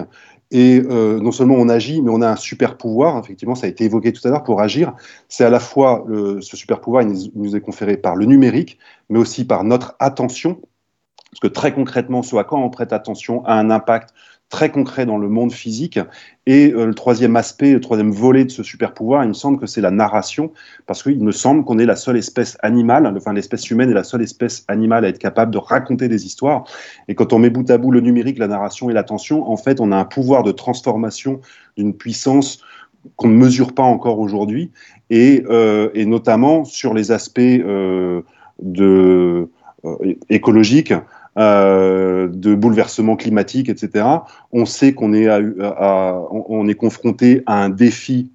et 0.50 0.82
euh, 0.90 1.20
non 1.20 1.32
seulement 1.32 1.56
on 1.56 1.68
agit, 1.68 2.00
mais 2.02 2.10
on 2.10 2.22
a 2.22 2.28
un 2.30 2.36
super 2.36 2.76
pouvoir. 2.76 3.18
Effectivement, 3.18 3.54
ça 3.54 3.66
a 3.66 3.68
été 3.68 3.84
évoqué 3.84 4.12
tout 4.12 4.26
à 4.26 4.30
l'heure 4.30 4.44
pour 4.44 4.60
agir. 4.60 4.94
C'est 5.28 5.44
à 5.44 5.50
la 5.50 5.60
fois 5.60 6.04
le- 6.08 6.40
ce 6.40 6.56
super 6.56 6.80
pouvoir, 6.80 7.02
il 7.02 7.30
nous 7.34 7.56
est 7.56 7.60
conféré 7.60 7.96
par 7.96 8.16
le 8.16 8.24
numérique, 8.24 8.78
mais 9.10 9.18
aussi 9.18 9.44
par 9.46 9.64
notre 9.64 9.94
attention. 9.98 10.60
Parce 11.30 11.40
que 11.40 11.48
très 11.48 11.74
concrètement, 11.74 12.22
ce 12.22 12.36
à 12.36 12.44
quoi 12.44 12.58
on 12.58 12.70
prête 12.70 12.92
attention 12.92 13.44
a 13.44 13.54
un 13.54 13.70
impact 13.70 14.14
très 14.48 14.70
concret 14.70 15.04
dans 15.04 15.18
le 15.18 15.28
monde 15.28 15.52
physique. 15.52 15.98
Et 16.46 16.72
euh, 16.72 16.86
le 16.86 16.94
troisième 16.94 17.36
aspect, 17.36 17.72
le 17.72 17.80
troisième 17.80 18.10
volet 18.10 18.44
de 18.44 18.50
ce 18.50 18.62
super 18.62 18.94
pouvoir, 18.94 19.24
il 19.24 19.28
me 19.28 19.34
semble 19.34 19.58
que 19.58 19.66
c'est 19.66 19.80
la 19.80 19.90
narration, 19.90 20.52
parce 20.86 21.02
qu'il 21.02 21.22
me 21.22 21.32
semble 21.32 21.64
qu'on 21.64 21.78
est 21.78 21.84
la 21.84 21.96
seule 21.96 22.16
espèce 22.16 22.56
animale, 22.62 23.12
enfin 23.16 23.34
l'espèce 23.34 23.70
humaine 23.70 23.90
est 23.90 23.94
la 23.94 24.04
seule 24.04 24.22
espèce 24.22 24.64
animale 24.68 25.04
à 25.04 25.08
être 25.08 25.18
capable 25.18 25.52
de 25.52 25.58
raconter 25.58 26.08
des 26.08 26.24
histoires. 26.24 26.64
Et 27.08 27.14
quand 27.14 27.32
on 27.32 27.38
met 27.38 27.50
bout 27.50 27.70
à 27.70 27.76
bout 27.76 27.90
le 27.90 28.00
numérique, 28.00 28.38
la 28.38 28.48
narration 28.48 28.88
et 28.88 28.94
l'attention, 28.94 29.50
en 29.50 29.56
fait, 29.56 29.80
on 29.80 29.92
a 29.92 29.96
un 29.96 30.06
pouvoir 30.06 30.42
de 30.42 30.52
transformation 30.52 31.40
d'une 31.76 31.94
puissance 31.94 32.62
qu'on 33.16 33.28
ne 33.28 33.36
mesure 33.36 33.74
pas 33.74 33.82
encore 33.82 34.18
aujourd'hui, 34.18 34.72
et, 35.10 35.44
euh, 35.48 35.90
notamment 36.04 36.64
sur 36.64 36.94
les 36.94 37.12
aspects 37.12 37.38
euh, 37.38 38.22
écologiques, 40.28 40.94
euh, 41.36 42.28
de 42.28 42.54
bouleversement 42.54 43.16
climatique, 43.16 43.68
etc. 43.68 44.06
On 44.52 44.64
sait 44.64 44.92
qu'on 44.94 45.12
est, 45.12 46.74
confronté 46.74 47.42
à 47.46 47.62
un 47.62 47.68
défi 47.68 48.30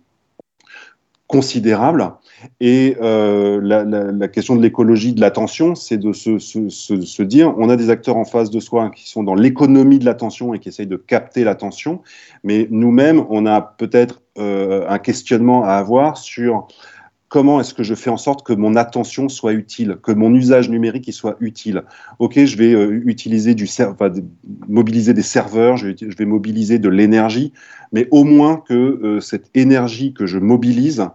considérable. 1.27 2.11
Et 2.59 2.95
euh, 3.01 3.59
la, 3.61 4.27
question 4.27 4.55
de 4.55 4.61
l'écologie, 4.61 5.13
de 5.13 5.21
l'attention, 5.21 5.75
c'est 5.75 5.97
de 5.97 6.13
se 6.13 7.23
dire, 7.23 7.53
on 7.57 7.69
a 7.69 7.75
des 7.75 7.89
acteurs 7.89 8.17
en 8.17 8.25
face 8.25 8.49
de 8.49 8.59
soi 8.59 8.89
qui 8.89 9.09
sont 9.09 9.23
dans 9.23 9.35
l'économie 9.35 9.99
de 9.99 10.05
l'attention 10.05 10.53
et 10.53 10.59
qui 10.59 10.69
essayent 10.69 10.87
de 10.87 10.97
capter 10.97 11.43
l'attention, 11.43 12.01
mais 12.43 12.67
nous-mêmes, 12.69 13.25
on 13.29 13.45
a 13.45 13.61
peut-être 13.61 14.21
euh, 14.37 14.85
un 14.87 14.99
questionnement 14.99 15.63
à 15.63 15.73
avoir 15.73 16.17
sur 16.17 16.67
comment 17.33 17.59
est-ce 17.59 17.73
que 17.73 17.81
je 17.81 17.95
fais 17.95 18.11
en 18.11 18.17
sorte 18.17 18.45
que 18.45 18.53
mon 18.53 18.75
attention 18.75 19.27
soit 19.27 19.53
utile, 19.53 19.97
que 20.03 20.11
mon 20.11 20.35
usage 20.35 20.69
numérique 20.69 21.07
il 21.07 21.13
soit 21.13 21.35
utile. 21.39 21.81
Ok, 22.19 22.37
je 22.37 22.55
vais 22.55 22.75
euh, 22.75 23.01
utiliser 23.07 23.55
du 23.55 23.67
mobiliser 24.69 25.15
des 25.15 25.23
serveurs, 25.23 25.75
je 25.75 25.95
vais, 26.15 26.25
mobiliser 26.25 26.77
de 26.77 26.89
l'énergie, 26.89 27.51
mais 27.91 28.07
au 28.11 28.23
moins 28.23 28.57
que 28.57 28.75
euh, 28.75 29.19
cette 29.19 29.49
énergie 29.55 30.13
que 30.13 30.27
je 30.27 30.37
mobilise, 30.37 31.07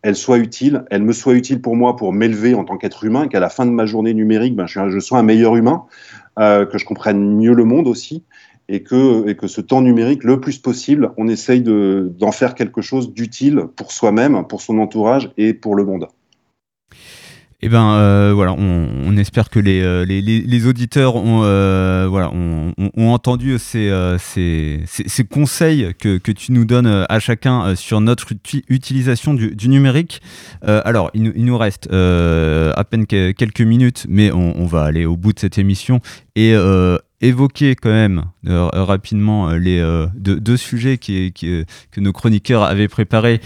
elle 0.00 0.16
soit 0.16 0.38
utile, 0.38 0.84
elle 0.90 1.02
me 1.02 1.12
soit 1.12 1.34
utile 1.34 1.60
pour 1.60 1.76
moi 1.76 1.96
pour 1.96 2.14
m'élever 2.14 2.54
en 2.54 2.64
tant 2.64 2.78
qu'être 2.78 3.04
humain, 3.04 3.28
qu'à 3.28 3.40
la 3.40 3.50
fin 3.50 3.66
de 3.66 3.70
ma 3.70 3.84
journée 3.84 4.14
numérique, 4.14 4.56
ben, 4.56 4.66
je 4.66 4.98
sois 5.00 5.18
un 5.18 5.22
meilleur 5.22 5.54
humain, 5.54 5.84
euh, 6.38 6.64
que 6.64 6.78
je 6.78 6.86
comprenne 6.86 7.36
mieux 7.36 7.52
le 7.52 7.64
monde 7.64 7.88
aussi, 7.88 8.22
et 8.68 8.82
que, 8.82 9.24
ce 9.46 9.60
temps 9.60 9.80
numérique, 9.80 10.24
le 10.24 10.40
plus 10.40 10.58
possible, 10.58 11.10
on 11.16 11.28
essaye 11.28 11.62
de- 11.62 12.12
d'en 12.18 12.32
faire 12.32 12.54
quelque 12.54 12.82
chose 12.82 13.12
d'utile 13.12 13.64
pour 13.76 13.92
soi-même, 13.92 14.44
pour 14.46 14.60
son 14.60 14.78
entourage 14.78 15.30
et 15.36 15.54
pour 15.54 15.74
le 15.74 15.84
monde. 15.84 16.06
Eh 17.60 17.68
ben 17.68 17.94
euh, 17.94 18.32
voilà, 18.32 18.52
on, 18.52 19.16
espère 19.16 19.50
que 19.50 19.58
les, 19.58 19.80
euh, 19.82 20.68
auditeurs 20.68 21.16
ont, 21.16 21.40
euh, 21.42 22.06
ont, 22.08 23.08
entendu 23.10 23.58
ces, 23.58 23.90
conseils 25.28 25.92
que, 25.98 26.18
tu 26.30 26.52
nous 26.52 26.64
donnes 26.64 26.86
à 27.08 27.18
chacun 27.18 27.74
sur 27.74 28.00
notre 28.00 28.32
uti- 28.32 28.62
utilisation 28.68 29.34
du, 29.34 29.68
numérique. 29.68 30.22
Alors, 30.62 31.10
il, 31.14 31.24
nous- 31.24 31.58
reste 31.58 31.88
à 31.92 32.84
peine 32.88 33.08
que- 33.08 33.32
quelques 33.32 33.62
minutes, 33.62 34.06
mais 34.08 34.30
on, 34.30 34.54
on 34.56 34.66
va 34.66 34.84
aller 34.84 35.04
au 35.04 35.16
bout 35.16 35.32
de 35.32 35.40
cette 35.40 35.58
émission 35.58 35.98
et 36.36 36.54
évoquer 37.20 37.74
quand 37.74 37.90
même 37.90 38.24
euh, 38.46 38.68
rapidement 38.72 39.48
euh, 39.50 39.58
les 39.58 39.80
euh, 39.80 40.06
deux, 40.14 40.56
sujets 40.56 40.98
qui, 40.98 41.32
que 41.32 41.64
nos 42.00 42.12
chroniqueurs 42.12 42.62
avaient 42.62 42.88
préparés, 42.88 43.40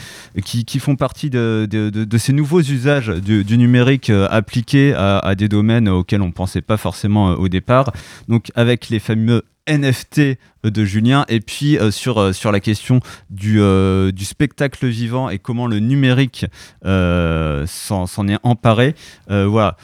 qui, 0.44 0.64
qui 0.64 0.78
font 0.78 0.96
partie 0.96 1.30
de, 1.30 1.66
de- 1.70 1.88
de- 1.90 2.18
ces 2.18 2.32
nouveaux 2.32 2.60
usages 2.60 3.08
du, 3.08 3.56
numérique 3.58 4.10
euh, 4.10 4.28
appliqués 4.30 4.92
à, 4.94 5.18
à 5.18 5.34
des 5.34 5.48
domaines 5.48 5.88
auxquels 5.88 6.22
on 6.22 6.26
ne 6.26 6.32
pensait 6.32 6.60
pas 6.62 6.76
forcément 6.76 7.30
euh, 7.30 7.36
au 7.36 7.48
départ. 7.48 7.92
Donc 8.28 8.50
avec 8.54 8.88
les 8.90 8.98
fameux 8.98 9.42
NFT 9.68 10.38
de 10.64 10.84
Julien 10.84 11.24
et 11.28 11.40
puis 11.40 11.78
euh, 11.78 11.90
sur, 11.92 12.18
euh, 12.18 12.32
sur 12.32 12.50
la 12.52 12.60
question 12.60 13.00
du, 13.30 13.60
euh, 13.60 14.10
du 14.10 14.24
spectacle 14.24 14.86
vivant 14.88 15.30
et 15.30 15.38
comment 15.38 15.66
le 15.66 15.78
numérique 15.78 16.46
euh, 16.84 17.64
s'en 17.66 18.28
est 18.28 18.38
emparé. 18.42 18.94
Euh, 19.30 19.46
voilà. 19.46 19.76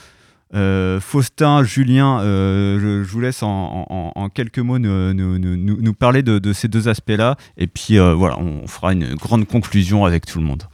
Euh, 0.54 0.98
Faustin, 1.00 1.62
Julien, 1.62 2.20
euh, 2.20 3.02
je, 3.04 3.10
vous 3.10 3.20
laisse 3.20 3.42
en, 3.42 4.30
quelques 4.34 4.58
mots 4.58 4.78
nous, 4.78 5.94
parler 5.94 6.22
de, 6.22 6.52
ces 6.52 6.68
deux 6.68 6.88
aspects-là. 6.88 7.36
Et 7.56 7.66
puis 7.66 7.98
euh, 7.98 8.14
voilà, 8.14 8.38
on 8.38 8.66
fera 8.66 8.92
une 8.92 9.14
grande 9.14 9.46
conclusion 9.46 10.04
avec 10.04 10.26
tout 10.26 10.38
le 10.38 10.44
monde. 10.44 10.64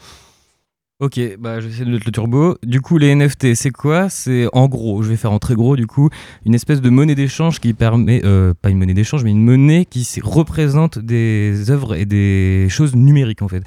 Ok, 1.01 1.20
bah 1.41 1.59
je 1.59 1.66
vais 1.66 1.72
essayer 1.72 1.85
de 1.85 1.91
mettre 1.91 2.07
le 2.07 2.12
turbo. 2.12 2.57
Du 2.62 2.81
coup, 2.81 2.99
les 2.99 3.14
NFT, 3.14 3.55
c'est 3.55 3.72
quoi? 3.72 4.09
C'est 4.09 4.47
en 4.53 4.68
gros, 4.68 5.03
je 5.03 5.09
vais 5.09 5.16
faire 5.16 5.33
en 5.33 5.41
très 5.41 5.55
gros 5.55 5.75
du 5.75 5.89
coup, 5.89 6.09
une 6.47 6.55
espèce 6.55 6.81
de 6.81 6.89
monnaie 6.89 7.16
d'échange 7.16 7.59
qui 7.59 7.75
permet, 7.75 8.22
pas 8.62 8.70
une 8.70 8.79
monnaie 8.79 8.95
d'échange, 8.95 9.25
mais 9.25 9.33
une 9.33 9.45
monnaie 9.45 9.87
qui 9.87 10.07
représente 10.22 11.01
des 11.01 11.70
œuvres 11.70 11.97
et 11.97 12.07
des 12.07 12.68
choses 12.70 12.95
numériques 12.95 13.43
en 13.43 13.49
fait. 13.49 13.64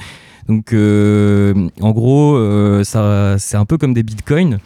Donc, 0.48 0.74
en 0.74 1.92
gros, 1.92 2.84
ça, 2.86 3.36
c'est 3.38 3.58
un 3.58 3.66
peu 3.66 3.78
comme 3.78 3.94
des 3.94 4.04
bitcoins. 4.04 4.60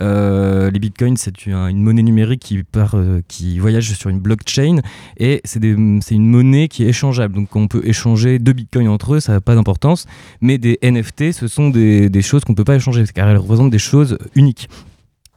Euh, 0.00 0.70
les 0.70 0.78
bitcoins, 0.78 1.16
c'est 1.16 1.46
une, 1.46 1.82
monnaie 1.82 2.02
numérique 2.02 2.40
qui, 2.40 2.62
part, 2.62 2.94
euh, 2.94 3.20
qui 3.28 3.58
voyage 3.58 3.92
sur 3.92 4.10
une 4.10 4.20
blockchain 4.20 4.80
et 5.18 5.40
c'est 5.44 5.62
une 5.62 6.00
monnaie 6.10 6.68
qui 6.68 6.84
est 6.84 6.88
échangeable. 6.88 7.34
Donc, 7.34 7.54
on 7.56 7.68
peut 7.68 7.82
échanger 7.84 8.38
deux 8.38 8.52
bitcoins 8.52 8.88
entre 8.88 9.14
eux, 9.14 9.20
ça 9.20 9.32
n'a 9.32 9.40
pas 9.40 9.54
d'importance. 9.54 10.06
Mais 10.40 10.58
des 10.58 10.78
NFT, 10.82 11.32
ce 11.32 11.48
sont 11.48 11.70
des, 11.70 12.08
des 12.08 12.22
choses 12.22 12.44
qu'on 12.44 12.52
ne 12.52 12.56
peut 12.56 12.64
pas 12.64 12.76
échanger 12.76 13.04
car 13.14 13.28
elles 13.28 13.36
représentent 13.36 13.70
des 13.70 13.78
choses 13.78 14.18
uniques. 14.34 14.68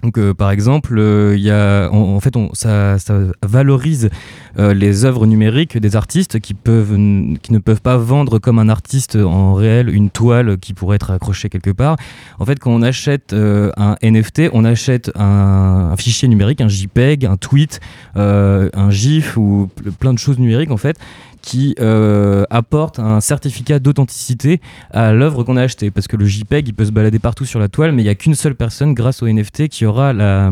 Donc, 0.04 0.18
euh, 0.18 0.34
par 0.34 0.52
exemple, 0.52 0.98
euh, 0.98 1.38
y 1.38 1.52
a, 1.52 1.90
en, 1.92 2.20
fait, 2.20 2.34
ça, 2.54 2.98
valorise 3.44 4.10
euh, 4.58 4.74
les 4.74 5.06
œuvres 5.06 5.26
numériques 5.26 5.78
des 5.78 5.96
artistes 5.96 6.40
qui, 6.40 6.54
peuvent, 6.54 6.96
qui 7.42 7.54
ne 7.54 7.60
peuvent 7.60 7.82
pas 7.82 7.98
vendre 7.98 8.40
comme 8.40 8.60
un 8.60 8.70
artiste 8.70 9.16
en 9.16 9.54
réel 9.54 9.90
une 9.90 10.10
toile 10.10 10.58
qui 10.58 10.74
pourrait 10.74 10.96
être 10.96 11.12
accrochée 11.12 11.50
quelque 11.50 11.72
part. 11.72 11.98
En 12.40 12.46
fait, 12.46 12.60
quand 12.60 12.72
on 12.72 12.82
achète 12.82 13.34
un 13.34 13.96
NFT, 14.02 14.50
on 14.54 14.66
achète 14.66 15.12
un, 15.16 15.90
un 15.92 15.98
fichier 15.98 16.28
numérique, 16.28 16.62
un 16.62 16.68
JPEG, 16.68 17.26
un 17.26 17.38
tweet, 17.38 17.80
un 18.16 18.90
GIF 18.90 19.38
ou 19.38 19.70
ple- 19.76 19.92
plein 19.92 20.14
de 20.14 20.20
choses 20.20 20.40
numériques 20.40 20.72
en 20.72 20.78
fait 20.78 20.98
qui 21.42 21.76
euh, 21.80 22.46
apportent 22.50 23.00
un 23.00 23.20
certificat 23.22 23.80
d'authenticité 23.80 24.62
à 24.92 25.14
l'œuvre 25.14 25.44
qu'on 25.44 25.58
a 25.58 25.64
achetée. 25.64 25.92
Parce 25.92 26.08
que 26.08 26.18
le 26.18 26.26
JPEG, 26.26 26.68
il 26.68 26.74
peut 26.74 26.86
se 26.86 26.92
balader 26.92 27.20
partout 27.20 27.46
sur 27.46 27.60
la 27.60 27.68
toile, 27.68 27.92
mais 27.92 28.02
il 28.02 28.06
n'y 28.06 28.12
a 28.12 28.16
qu'une 28.16 28.36
seule 28.36 28.56
personne, 28.56 28.94
grâce 28.94 29.24
au 29.24 29.28
NFT, 29.28 29.68
qui 29.68 29.86
aura 29.86 30.14
la, 30.14 30.52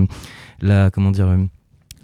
la 0.62 0.90
comment 0.92 1.12
dire, 1.12 1.28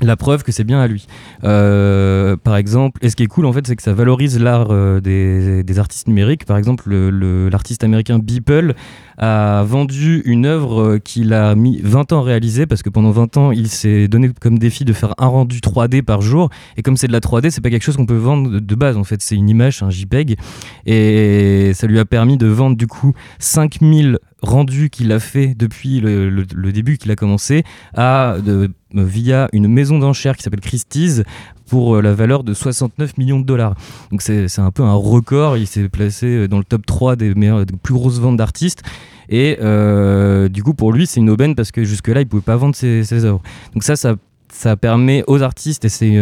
la 0.01 0.15
preuve 0.17 0.43
que 0.43 0.51
c'est 0.51 0.63
bien 0.65 0.79
à 0.81 0.87
lui. 0.87 1.07
Euh, 1.43 2.35
par 2.37 2.57
exemple, 2.57 2.99
et 3.03 3.09
ce 3.09 3.15
qui 3.15 3.23
est 3.23 3.27
cool 3.27 3.45
en 3.45 3.53
fait, 3.53 3.65
c'est 3.65 3.75
que 3.75 3.81
ça 3.83 3.93
valorise 3.93 4.39
l'art 4.39 4.67
euh, 4.71 4.99
des, 4.99 5.79
artistes 5.79 6.07
numériques. 6.07 6.45
Par 6.45 6.57
exemple, 6.57 6.89
le- 6.89 7.09
le- 7.09 7.49
l'artiste 7.49 7.83
américain 7.83 8.19
Beeple 8.19 8.73
a 9.17 9.63
vendu 9.63 10.21
une 10.25 10.45
œuvre 10.45 10.81
euh, 10.81 10.99
qu'il 10.99 11.33
a 11.33 11.55
mis 11.55 11.79
20 11.81 12.11
ans 12.13 12.19
à 12.19 12.23
réaliser 12.23 12.65
parce 12.65 12.83
que 12.83 12.89
pendant 12.89 13.11
20 13.11 13.37
ans, 13.37 13.51
il 13.51 13.67
s'est 13.69 14.07
donné 14.07 14.29
comme 14.41 14.59
défi 14.59 14.83
de 14.85 14.91
faire 14.93 15.13
un 15.17 15.27
rendu 15.27 15.59
3D 15.59 16.01
par 16.01 16.21
jour. 16.21 16.49
Et 16.77 16.81
comme 16.81 16.97
c'est 16.97 17.07
de 17.07 17.13
la 17.13 17.19
3D, 17.21 17.49
c'est 17.49 17.61
pas 17.61 17.69
quelque 17.69 17.83
chose 17.83 17.95
qu'on 17.97 18.05
peut 18.05 18.15
vendre 18.15 18.59
de- 18.59 18.75
base 18.75 18.97
en 18.97 19.05
fait, 19.05 19.21
c'est 19.21 19.35
une 19.35 19.47
image, 19.47 19.81
un 19.83 19.89
JPEG. 19.89 20.37
Et 20.85 21.71
ça 21.73 21.87
lui 21.87 21.99
a 21.99 22.05
permis 22.05 22.37
de 22.37 22.47
vendre 22.47 22.75
du 22.75 22.87
coup 22.87 23.13
5000 23.39 24.19
rendus 24.41 24.89
qu'il 24.89 25.11
a 25.13 25.19
fait 25.19 25.55
depuis 25.55 26.01
le- 26.01 26.29
le 26.29 26.71
début 26.71 26.97
qu'il 26.97 27.09
a 27.11 27.15
commencé 27.15 27.63
à 27.95 28.35
de- 28.45 28.69
via 29.03 29.49
une 29.53 29.67
maison 29.67 29.99
d'enchères 29.99 30.35
qui 30.37 30.43
s'appelle 30.43 30.61
Christie's 30.61 31.23
pour 31.67 31.95
euh, 31.95 32.01
la 32.01 32.13
valeur 32.13 32.43
de 32.43 32.53
69 32.53 33.17
millions 33.17 33.39
de 33.39 33.45
dollars. 33.45 33.75
Donc 34.11 34.21
c'est 34.21 34.59
un 34.59 34.71
peu 34.71 34.83
un 34.83 34.93
record, 34.93 35.57
il 35.57 35.67
s'est 35.67 35.89
placé 35.89 36.27
euh, 36.27 36.47
dans 36.47 36.57
le 36.57 36.63
top 36.63 36.85
3 36.85 37.15
des, 37.15 37.33
meilleures, 37.33 37.65
des 37.65 37.75
plus 37.75 37.93
grosses 37.93 38.19
ventes 38.19 38.37
d'artistes. 38.37 38.83
Et 39.29 39.57
euh, 39.61 40.47
du 40.49 40.63
coup, 40.63 40.73
pour 40.73 40.93
lui, 40.93 41.07
c'est 41.07 41.19
une 41.19 41.29
aubaine 41.29 41.55
parce 41.55 41.71
que 41.71 41.83
jusque-là, 41.83 42.21
il 42.21 42.27
pouvait 42.27 42.43
pas 42.43 42.57
vendre 42.57 42.75
ses, 42.75 43.25
œuvres. 43.25 43.41
Donc 43.73 43.83
ça, 43.83 43.95
ça, 43.95 44.15
ça 44.49 44.77
permet 44.77 45.23
aux 45.27 45.41
artistes, 45.41 45.85
et 45.85 45.89
c'est 45.89 46.17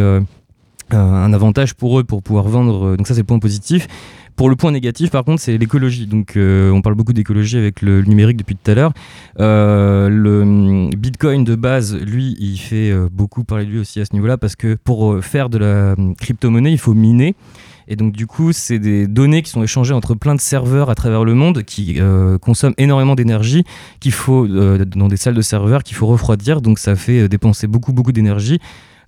un 0.90 1.34
avantage 1.34 1.74
pour 1.74 2.00
eux 2.00 2.06
pour 2.06 2.24
pouvoir 2.24 2.48
vendre. 2.48 2.96
Donc 2.96 3.06
ça, 3.08 3.14
c'est 3.14 3.22
le 3.22 3.26
point 3.26 3.40
positif. 3.40 3.88
Pour 4.36 4.50
le 4.50 4.56
point 4.56 4.72
négatif, 4.72 5.12
par 5.12 5.24
contre, 5.24 5.42
c'est 5.42 5.58
l'écologie. 5.58 6.08
Donc, 6.08 6.38
euh, 6.38 6.72
on 6.72 6.82
parle 6.82 6.96
beaucoup 6.96 7.14
d'écologie 7.14 7.58
avec 7.58 7.82
le 7.82 8.02
numérique 8.02 8.38
depuis 8.38 8.56
tout 8.56 8.72
à 8.72 8.74
l'heure. 8.74 8.94
Euh, 9.40 10.10
le 10.10 10.42
hum, 10.42 10.90
Bitcoin 10.92 11.44
de 11.44 11.56
base, 11.56 11.96
lui, 11.96 12.36
il 12.40 12.58
fait 12.58 12.90
euh, 12.90 13.10
beaucoup 13.12 13.44
parler 13.44 13.66
lui 13.66 13.80
aussi 13.80 14.00
à 14.00 14.06
ce 14.06 14.14
niveau-là 14.14 14.38
parce 14.38 14.56
que 14.56 14.76
pour 14.76 15.24
faire 15.24 15.50
de 15.50 15.60
la 15.60 15.94
hum, 15.98 16.16
crypto-monnaie, 16.16 16.72
il 16.72 16.80
faut 16.80 16.94
miner. 16.94 17.36
Et 17.88 17.96
donc, 17.96 18.14
du 18.14 18.26
coup, 18.26 18.54
c'est 18.54 18.80
des 18.80 19.08
données 19.08 19.42
qui 19.44 19.52
sont 19.52 19.62
échangées 19.62 19.94
entre 19.94 20.16
plein 20.16 20.36
de 20.36 20.42
serveurs 20.42 20.90
à 20.90 20.96
travers 20.96 21.26
le 21.26 21.34
monde 21.34 21.64
qui 21.64 22.00
consomment 22.42 22.74
énormément 22.78 23.14
d'énergie, 23.14 23.66
qu'il 24.00 24.14
faut, 24.14 24.48
dans 24.48 25.10
des 25.10 25.18
salles 25.18 25.34
de 25.34 25.42
serveurs, 25.42 25.84
qu'il 25.84 25.98
faut 25.98 26.08
refroidir. 26.08 26.62
Donc, 26.62 26.80
ça 26.80 26.96
fait 26.96 27.28
dépenser 27.28 27.68
beaucoup, 27.68 27.92
beaucoup 27.92 28.14
d'énergie. 28.14 28.60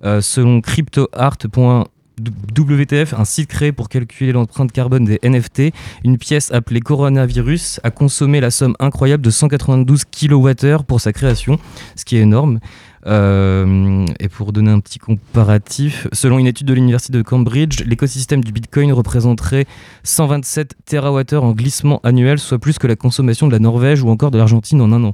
selon 0.04 0.60
cryptoart.com, 0.60 1.86
WTF, 2.20 3.14
un 3.14 3.26
site 3.26 3.50
créé 3.50 3.72
pour 3.72 3.90
calculer 3.90 4.32
l'empreinte 4.32 4.72
carbone 4.72 5.06
des 5.06 5.20
NFT, 5.24 5.74
une 6.04 6.18
pièce 6.18 6.52
appelée 6.52 6.80
Coronavirus 6.80 7.80
a 7.84 7.92
consommé 7.92 8.40
la 8.40 8.52
somme 8.52 8.76
incroyable 8.80 9.24
de 9.24 9.30
192 9.30 10.04
kWh 10.06 10.84
pour 10.88 11.02
sa 11.02 11.14
création, 11.14 11.60
ce 11.96 12.06
qui 12.06 12.18
est 12.18 12.22
énorme. 12.22 12.60
Euh, 13.08 14.06
et 14.20 14.30
pour 14.30 14.52
donner 14.52 14.72
un 14.72 14.80
petit 14.80 14.98
comparatif, 14.98 16.08
selon 16.12 16.40
une 16.40 16.48
étude 16.48 16.66
de 16.66 16.74
l'université 16.74 17.14
de 17.16 17.22
Cambridge, 17.22 17.84
l'écosystème 17.86 18.44
du 18.44 18.52
Bitcoin 18.52 18.92
représenterait 18.94 19.66
127 20.04 20.76
TWh 20.86 21.36
en 21.36 21.52
glissement 21.52 22.00
annuel, 22.04 22.40
soit 22.40 22.58
plus 22.58 22.80
que 22.80 22.88
la 22.88 22.96
consommation 22.96 23.48
de 23.48 23.52
la 23.52 23.60
Norvège 23.60 24.02
ou 24.02 24.10
encore 24.10 24.32
de 24.32 24.40
l'Argentine 24.40 24.82
en 24.82 24.92
un 24.92 25.04
an. 25.04 25.14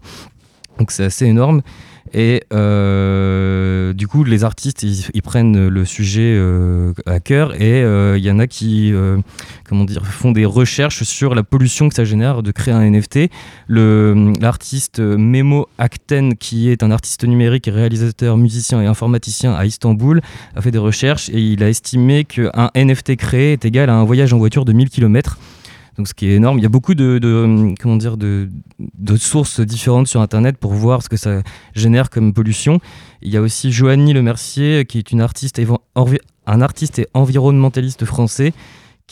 Donc 0.80 0.92
c'est 0.92 1.04
assez 1.04 1.26
énorme. 1.26 1.62
Et 2.14 2.44
euh, 2.52 3.94
du 3.94 4.08
coup, 4.08 4.24
les 4.24 4.44
artistes, 4.44 4.84
ils, 4.84 5.22
prennent 5.22 5.68
le 5.68 5.86
sujet 5.86 6.34
euh, 6.36 6.94
à 7.06 7.20
cœur 7.20 7.56
et 7.56 7.84
euh, 7.84 8.18
il 8.18 8.24
y 8.24 8.32
en 8.32 8.40
a 8.40 8.48
qui 8.48 8.94
comment 9.68 9.86
dire, 9.86 10.06
font 10.06 10.32
des 10.32 10.46
recherches 10.46 11.04
sur 11.04 11.36
la 11.36 11.44
pollution 11.44 11.88
que 11.88 11.96
ça 11.96 12.04
génère 12.04 12.44
de 12.44 12.52
créer 12.52 12.74
un 12.74 12.90
NFT. 12.90 13.30
L'artiste 13.70 15.00
Memo 15.00 15.70
Akten, 15.78 16.36
qui 16.36 16.70
est 16.70 16.84
un 16.84 16.92
artiste 16.92 17.24
numérique, 17.24 17.70
réalisateur, 17.72 18.38
musicien 18.38 18.82
et 18.82 18.86
informaticien 18.88 19.54
à 19.54 19.66
Istanbul, 19.66 20.22
a 20.56 20.62
fait 20.62 20.72
des 20.72 20.78
recherches 20.78 21.30
et 21.30 21.40
il 21.40 21.64
a 21.64 21.70
estimé 21.70 22.26
qu'un 22.26 22.72
NFT 22.76 23.16
créé 23.16 23.54
est 23.54 23.64
égal 23.64 23.90
à 23.90 23.96
un 23.96 24.04
voyage 24.04 24.34
en 24.34 24.38
voiture 24.38 24.66
de 24.66 24.74
1000 24.74 24.90
km 24.90 25.38
donc 25.98 26.08
ce 26.08 26.14
qui 26.14 26.28
est 26.28 26.36
énorme. 26.36 26.58
Il 26.58 26.62
y 26.62 26.66
a 26.66 26.70
beaucoup 26.70 26.96
de, 26.96 28.50
sources 29.18 29.60
différentes 29.60 30.08
sur 30.08 30.22
Internet 30.22 30.58
pour 30.58 30.74
voir 30.74 31.04
ce 31.04 31.10
que 31.10 31.18
ça 31.18 31.42
génère 31.76 32.10
comme 32.10 32.34
pollution. 32.34 32.80
Il 33.22 33.32
y 33.32 33.38
a 33.38 33.42
aussi 33.42 33.72
Joanny 33.72 34.14
Le 34.14 34.22
Mercier 34.22 34.86
qui 34.86 34.98
est 34.98 35.12
une 35.12 35.22
artiste 35.22 35.60
un 36.48 36.62
artiste 36.62 37.00
et 37.00 37.08
environnementaliste 37.14 38.06
français 38.06 38.54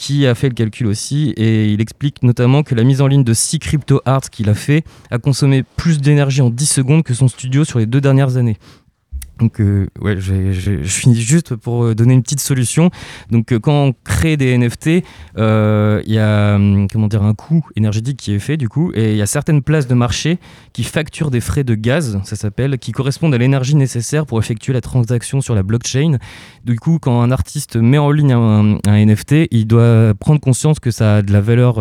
qui 0.00 0.26
a 0.26 0.34
fait 0.34 0.48
le 0.48 0.54
calcul 0.54 0.86
aussi 0.86 1.34
et 1.36 1.72
il 1.72 1.80
explique 1.82 2.22
notamment 2.22 2.62
que 2.62 2.74
la 2.74 2.84
mise 2.84 3.02
en 3.02 3.06
ligne 3.06 3.22
de 3.22 3.34
6 3.34 3.58
crypto 3.58 4.00
art 4.06 4.30
qu'il 4.30 4.48
a 4.48 4.54
fait 4.54 4.82
a 5.10 5.18
consommé 5.18 5.62
plus 5.76 6.00
d'énergie 6.00 6.40
en 6.40 6.48
10 6.48 6.66
secondes 6.66 7.02
que 7.02 7.12
son 7.12 7.28
studio 7.28 7.64
sur 7.64 7.78
les 7.78 7.84
deux 7.84 8.00
dernières 8.00 8.38
années. 8.38 8.56
Donc, 9.40 9.58
euh, 9.60 9.88
ouais, 10.00 10.16
je, 10.18 10.82
finis 10.82 11.20
juste 11.20 11.56
pour 11.56 11.84
euh, 11.84 11.94
donner 11.94 12.12
une 12.12 12.22
petite 12.22 12.40
solution. 12.40 12.90
Donc, 13.30 13.52
euh, 13.52 13.58
quand 13.58 13.72
on 13.72 13.94
crée 14.04 14.36
des 14.36 14.56
NFT, 14.56 14.86
il 14.86 15.02
y 16.06 16.18
a 16.18 16.54
hum, 16.56 16.86
comment 16.92 17.08
dire 17.08 17.22
un 17.22 17.34
coût 17.34 17.64
énergétique 17.74 18.18
qui 18.18 18.34
est 18.34 18.38
fait 18.38 18.58
du 18.58 18.68
coup, 18.68 18.92
et 18.94 19.12
il 19.12 19.16
y 19.16 19.22
a 19.22 19.26
certaines 19.26 19.62
places 19.62 19.86
de 19.86 19.94
marché 19.94 20.38
qui 20.74 20.84
facturent 20.84 21.30
des 21.30 21.40
frais 21.40 21.64
de 21.64 21.74
gaz, 21.74 22.20
ça 22.24 22.36
s'appelle, 22.36 22.78
qui 22.78 22.92
correspondent 22.92 23.34
à 23.34 23.38
l'énergie 23.38 23.74
nécessaire 23.74 24.26
pour 24.26 24.38
effectuer 24.38 24.74
la 24.74 24.82
transaction 24.82 25.40
sur 25.40 25.54
la 25.54 25.62
blockchain. 25.62 26.18
Du 26.64 26.78
coup, 26.78 26.98
quand 27.00 27.22
un 27.22 27.30
artiste 27.30 27.76
met 27.76 27.98
en 27.98 28.10
ligne 28.10 28.32
un, 28.32 28.78
NFT, 28.86 29.48
il 29.50 29.66
doit 29.66 30.12
prendre 30.14 30.40
conscience 30.40 30.80
que 30.80 30.90
ça 30.90 31.16
a 31.16 31.22
de 31.22 31.32
la 31.32 31.40
valeur 31.40 31.78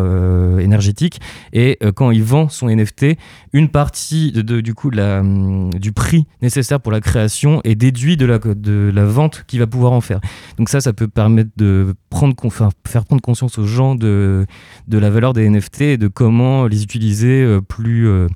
énergétique, 0.60 1.20
et 1.52 1.78
quand 1.96 2.12
il 2.12 2.24
vend 2.24 2.48
son 2.48 2.70
NFT, 2.70 3.18
une 3.52 3.70
partie 3.70 4.32
de, 4.32 4.62
du 4.62 4.74
coup 4.74 4.92
hum, 4.98 5.72
du 5.74 5.92
prix 5.92 6.26
nécessaire 6.42 6.80
pour 6.80 6.92
la 6.92 7.02
création 7.02 7.49
est 7.64 7.76
déduit 7.76 8.18
de 8.18 8.26
la, 8.26 9.06
vente 9.06 9.44
qu'il 9.48 9.60
va 9.60 9.68
pouvoir 9.68 9.92
en 9.92 10.02
faire. 10.02 10.20
Donc 10.58 10.70
ça, 10.70 10.82
ça 10.82 10.94
peut 10.94 11.08
permettre 11.08 11.52
de 11.58 11.94
faire 12.12 13.06
prendre 13.06 13.22
conscience 13.22 13.58
aux 13.58 13.66
gens 13.66 13.96
de, 13.96 14.46
de 14.88 14.98
la 14.98 15.10
valeur 15.10 15.34
des 15.34 15.50
NFT 15.50 15.82
et 15.82 15.98
de 15.98 16.08
comment 16.08 16.68
les 16.68 16.84
utiliser 16.84 17.42
euh, 17.42 17.62
euh, 17.86 18.28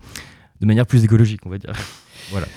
de 0.62 0.66
manière 0.66 0.86
plus 0.86 1.04
écologique, 1.04 1.42
on 1.46 1.50
va 1.50 1.58
dire. 1.58 1.74
voilà. 2.32 2.48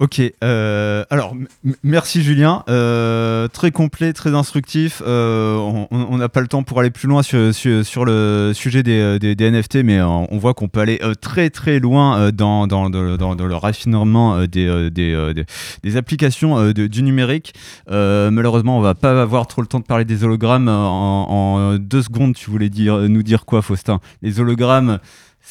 Ok, 0.00 0.22
euh, 0.42 1.04
alors 1.10 1.36
merci 1.82 2.22
Julien, 2.22 2.64
euh, 2.70 3.48
très 3.48 3.70
complet, 3.70 4.14
très 4.14 4.34
instructif. 4.34 5.02
Euh, 5.06 5.58
on 5.90 6.16
n'a 6.16 6.30
pas 6.30 6.40
le 6.40 6.48
temps 6.48 6.62
pour 6.62 6.80
aller 6.80 6.88
plus 6.88 7.06
loin 7.06 7.22
sur, 7.22 7.54
sur, 7.54 8.06
le 8.06 8.52
sujet 8.54 8.82
des, 8.82 9.18
des, 9.18 9.50
NFT, 9.50 9.84
mais 9.84 10.00
on 10.00 10.38
voit 10.38 10.54
qu'on 10.54 10.68
peut 10.68 10.80
aller 10.80 10.98
très 11.20 11.50
très 11.50 11.80
loin 11.80 12.30
dans, 12.32 12.66
dans, 12.66 12.88
dans, 12.88 13.18
dans 13.18 13.46
le 13.46 13.54
raffinement 13.54 14.46
des, 14.46 14.88
des, 14.90 15.44
des 15.82 15.96
applications 15.98 16.72
du 16.72 17.02
numérique. 17.02 17.52
malheureusement, 17.86 18.78
on 18.78 18.80
va 18.80 18.94
pas 18.94 19.20
avoir 19.20 19.48
trop 19.48 19.60
le 19.60 19.68
temps 19.68 19.80
de 19.80 19.84
parler 19.84 20.06
des 20.06 20.24
hologrammes. 20.24 20.68
En, 20.68 21.30
en 21.30 21.76
deux 21.76 22.00
secondes, 22.00 22.34
tu 22.34 22.50
voulais 22.50 22.70
dire, 22.70 22.96
nous 23.10 23.22
dire 23.22 23.44
quoi, 23.44 23.60
Faustin? 23.60 24.00
Les 24.22 24.40
hologrammes 24.40 24.98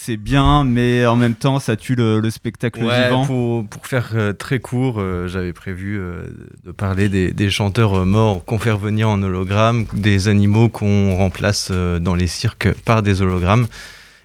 c'est 0.02 0.18
bien, 0.18 0.64
mais 0.64 1.06
en 1.06 1.18
même 1.18 1.36
temps, 1.36 1.60
ça 1.60 1.76
tue 1.76 1.96
le, 1.96 2.30
spectacle 2.30 2.80
vivant. 2.80 3.26
Pour, 3.26 3.68
pour 3.68 3.86
faire 3.86 4.12
euh, 4.14 4.32
très 4.32 4.60
court, 4.60 4.96
euh, 5.00 5.28
j'avais 5.28 5.52
prévu 5.52 6.00
euh, 6.00 6.24
de 6.66 6.72
parler 6.72 7.10
des, 7.10 7.50
chanteurs 7.50 8.06
morts 8.06 8.46
qu'on 8.46 8.60
fait 8.60 8.72
revenir 8.72 9.10
en 9.10 9.22
hologramme, 9.22 9.86
des 9.94 10.28
animaux 10.30 10.70
qu'on 10.70 11.16
remplace 11.16 11.72
dans 11.72 12.16
les 12.16 12.28
cirques 12.28 12.72
par 12.86 13.02
des 13.04 13.22
hologrammes, 13.22 13.68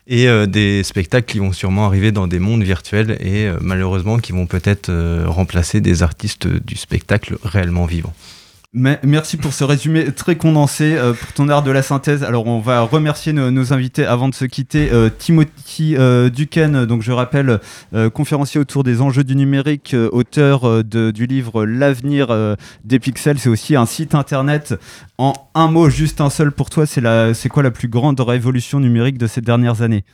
et 0.07 0.27
des 0.47 0.83
spectacles 0.83 1.27
qui 1.27 1.39
vont 1.39 1.53
sûrement 1.53 1.87
arriver 1.87 2.13
dans 2.13 2.27
des 2.27 2.39
mondes 2.39 2.63
virtuels 2.63 3.17
et 3.21 3.49
malheureusement 3.63 4.19
qui 4.19 4.33
vont 4.33 4.47
peut-être 4.47 4.93
remplacer 5.25 5.81
des 5.81 6.03
artistes 6.03 6.47
du 6.47 6.77
spectacle 6.77 7.39
réellement 7.43 7.87
vivant 7.87 8.13
merci 8.75 9.37
pour 9.37 9.53
ce 9.53 9.63
résumé 9.63 10.13
très 10.13 10.37
condensé 10.37 10.97
euh, 10.97 11.13
pour 11.13 11.33
ton 11.33 11.49
art 11.49 11.63
de 11.63 11.71
la 11.71 11.83
synthèse. 11.83 12.25
Alors 12.25 12.47
on 12.47 12.59
va 12.59 12.81
remercier 12.83 13.33
nos, 13.33 13.73
invités 13.73 14.05
avant 14.05 14.29
de 14.29 14.35
se 14.35 14.45
quitter. 14.45 14.91
Euh, 14.93 15.11
Timothy 15.17 15.97
euh, 15.97 16.29
Duquesne, 16.29 16.85
donc 16.85 17.03
je 17.03 17.13
rappelle, 17.13 17.61
conférencier 18.13 18.61
autour 18.61 18.83
des 18.85 19.01
enjeux 19.01 19.25
du 19.25 19.37
numérique, 19.37 19.95
auteur 20.13 20.85
du 20.85 21.27
livre 21.27 21.65
L'avenir 21.65 22.57
des 22.85 22.99
pixels. 22.99 23.39
C'est 23.39 23.49
aussi 23.49 23.77
un 23.77 23.87
site 23.87 24.15
internet. 24.15 24.75
En 25.19 25.33
un 25.55 25.69
mot, 25.69 25.89
juste 25.89 26.21
un 26.21 26.31
seul 26.31 26.51
pour 26.51 26.71
toi, 26.71 26.87
c'est 26.87 27.49
quoi 27.49 27.63
la 27.63 27.71
plus 27.71 27.89
grande 27.89 28.19
révolution 28.21 28.81
numérique 28.81 29.19
de 29.19 29.27
ces 29.27 29.41
dernières 29.41 29.83
années? 29.83 30.05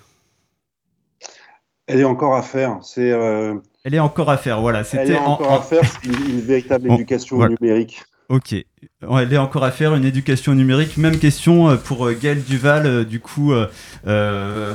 Elle 1.86 2.00
est 2.00 2.04
encore 2.04 2.36
à 2.36 2.42
faire. 2.42 2.78
C'est 2.82 3.08
Elle 3.84 3.94
est 3.94 4.00
encore 4.00 4.30
à 4.30 4.36
faire, 4.36 4.60
voilà. 4.60 4.82
Elle 4.92 5.10
est 5.10 5.18
encore 5.18 5.52
à 5.52 5.62
faire, 5.62 5.82
une, 6.04 6.40
véritable 6.40 6.92
éducation 6.92 7.38
numérique. 7.46 8.02
Ok. 8.30 8.54
Elle 8.54 9.32
est 9.32 9.38
encore 9.38 9.64
à 9.64 9.72
faire 9.72 9.92
une 9.96 10.04
éducation 10.04 10.54
numérique. 10.54 10.96
Même 10.96 11.18
question 11.18 11.68
euh, 11.68 11.76
pour 11.76 12.06
euh, 12.06 12.16
Gaël 12.18 12.40
Duval, 12.44 12.86
euh, 12.86 13.04
du 13.04 13.18
coup, 13.18 13.52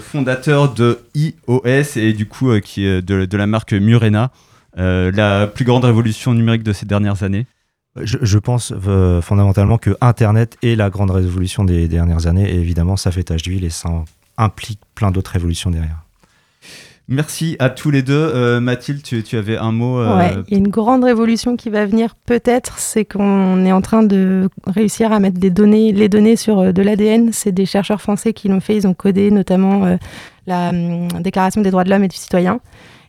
fondateur 0.02 0.74
de 0.74 1.00
iOS 1.16 1.96
et 1.96 2.12
du 2.12 2.28
coup, 2.28 2.60
qui 2.60 2.86
est 2.86 3.02
de, 3.02 3.38
la 3.38 3.48
marque 3.48 3.72
Murena, 3.72 4.32
la 4.76 5.48
plus 5.48 5.64
grande 5.64 5.86
révolution 5.86 6.34
numérique 6.34 6.64
de 6.64 6.74
ces 6.74 6.86
dernières 6.86 7.24
années. 7.24 7.48
Je, 8.02 8.38
pense 8.38 8.74
fondamentalement 9.22 9.78
que 9.78 9.96
Internet 10.02 10.58
est 10.62 10.76
la 10.76 10.90
grande 10.90 11.12
révolution 11.12 11.64
des 11.64 11.88
dernières 11.88 12.28
années 12.28 12.50
et 12.50 12.60
évidemment, 12.60 12.98
ça 12.98 13.10
fait 13.10 13.24
tâche 13.24 13.42
d'huile 13.42 13.64
et 13.64 13.70
ça 13.70 13.90
implique 14.38 14.82
plein 14.96 15.12
d'autres 15.12 15.32
révolutions 15.32 15.72
derrière. 15.72 16.05
Merci 17.08 17.56
à 17.60 17.70
tous 17.70 17.92
les 17.92 18.02
deux. 18.02 18.14
Euh, 18.14 18.60
Mathilde, 18.60 19.04
tu, 19.04 19.38
avais 19.38 19.58
un 19.58 19.72
mot. 19.72 20.00
Euh, 20.00 20.44
il 20.48 20.54
y 20.54 20.56
a 20.56 20.58
une 20.58 20.70
grande 20.70 21.04
révolution 21.04 21.56
qui 21.56 21.70
va 21.70 21.86
venir 21.86 22.16
peut-être, 22.26 22.80
c'est 22.80 23.06
qu'on 23.06 23.64
est 23.64 23.72
en 23.72 23.82
train 23.82 24.02
de 24.02 24.50
réussir 24.66 25.12
à 25.12 25.20
mettre 25.20 25.40
les 25.40 25.52
données 25.52 26.36
sur 26.36 26.60
euh, 26.60 26.72
de 26.72 26.82
l'ADN. 26.82 27.30
C'est 27.32 27.52
des 27.52 27.68
chercheurs 27.68 28.02
français 28.02 28.34
qui 28.34 28.48
l'ont 28.48 28.60
fait. 28.60 28.76
Ils 28.76 28.88
ont 28.88 28.96
codé 28.96 29.30
notamment 29.30 29.98
la 30.48 30.70
hum, 30.70 31.08
Déclaration 31.20 31.62
des 31.62 31.70
droits 31.70 31.84
de 31.84 31.92
l'homme 31.92 32.04
et 32.04 32.08
du 32.08 32.18
citoyen. 32.18 32.60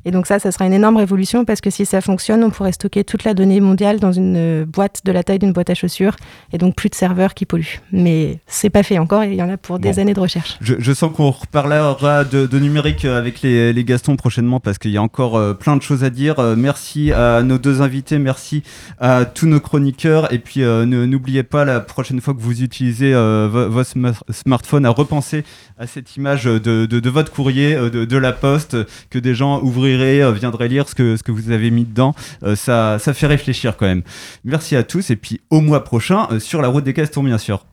Et 0.06 0.12
donc 0.12 0.28
ça, 0.28 0.38
ça 0.38 0.52
sera 0.52 0.64
une 0.64 0.72
énorme 0.72 0.98
révolution 0.98 1.44
parce 1.44 1.60
que 1.60 1.68
si 1.68 1.84
ça 1.84 2.00
fonctionne, 2.00 2.44
on 2.44 2.50
pourrait 2.50 2.70
stocker 2.70 3.02
toute 3.02 3.24
la 3.24 3.34
donnée 3.34 3.58
mondiale 3.58 3.98
dans 3.98 4.12
une 4.12 4.36
euh, 4.36 4.64
boîte 4.64 5.00
de 5.04 5.10
la 5.10 5.24
taille 5.24 5.40
d'une 5.40 5.52
boîte 5.52 5.68
à 5.68 5.74
chaussures 5.74 6.14
et 6.52 6.58
donc 6.58 6.76
plus 6.76 6.88
de 6.88 6.94
serveurs 6.94 7.34
qui 7.34 7.44
polluent. 7.44 7.80
Mais 7.90 8.38
c'est 8.46 8.70
pas 8.70 8.84
fait 8.84 8.98
encore 8.98 9.24
et 9.24 9.32
il 9.32 9.34
y 9.34 9.42
en 9.42 9.48
a 9.50 9.56
pour 9.56 9.80
des 9.80 9.98
années 9.98 10.14
de 10.14 10.20
recherche. 10.20 10.58
Je, 10.60 10.92
sens 10.92 11.10
qu'on 11.12 11.32
reparlera 11.32 12.22
de, 12.22 12.58
numérique 12.58 13.04
avec 13.04 13.42
les, 13.42 13.72
les, 13.72 13.84
Gastons 13.84 14.14
prochainement 14.14 14.60
parce 14.60 14.78
qu'il 14.78 14.92
y 14.92 14.96
a 14.96 15.02
encore 15.02 15.36
euh, 15.36 15.54
plein 15.54 15.76
de 15.76 15.82
choses 15.82 16.04
à 16.04 16.10
dire. 16.10 16.38
Euh, 16.38 16.54
merci 16.56 17.10
à 17.10 17.42
nos 17.42 17.58
deux 17.58 17.82
invités, 17.82 18.18
merci 18.18 18.62
à 19.00 19.24
tous 19.24 19.46
nos 19.46 19.58
chroniqueurs 19.58 20.32
et 20.32 20.38
puis 20.38 20.60
n'oubliez 20.60 21.42
pas 21.42 21.64
la 21.64 21.80
prochaine 21.80 22.20
fois 22.20 22.32
que 22.32 22.40
vous 22.40 22.62
utilisez 22.62 23.12
votre 23.12 23.90
smartphone 24.30 24.86
à 24.86 24.90
repenser 24.90 25.44
à 25.78 25.86
cette 25.86 26.14
image 26.16 26.44
de, 26.44 26.86
de 26.86 27.10
votre 27.10 27.32
courrier, 27.32 27.74
de, 27.74 28.16
la 28.16 28.32
poste 28.32 28.76
que 29.10 29.18
des 29.18 29.34
gens 29.34 29.60
ouvriraient 29.62 29.95
découvrirai, 29.96 30.22
euh, 30.22 30.32
viendrai 30.32 30.68
lire 30.68 30.88
ce 30.88 30.94
que, 30.94 31.16
ce 31.16 31.22
que 31.22 31.32
vous 31.32 31.50
avez 31.50 31.70
mis 31.70 31.84
dedans. 31.84 32.14
Euh, 32.42 32.56
ça, 32.56 32.98
ça 32.98 33.14
fait 33.14 33.26
réfléchir 33.26 33.76
quand 33.76 33.86
même. 33.86 34.02
Merci 34.44 34.76
à 34.76 34.82
tous 34.82 35.10
et 35.10 35.16
puis 35.16 35.40
au 35.50 35.60
mois 35.60 35.84
prochain 35.84 36.28
euh, 36.30 36.40
sur 36.40 36.62
la 36.62 36.68
route 36.68 36.84
des 36.84 36.94
castons 36.94 37.22
bien 37.22 37.38
sûr. 37.38 37.66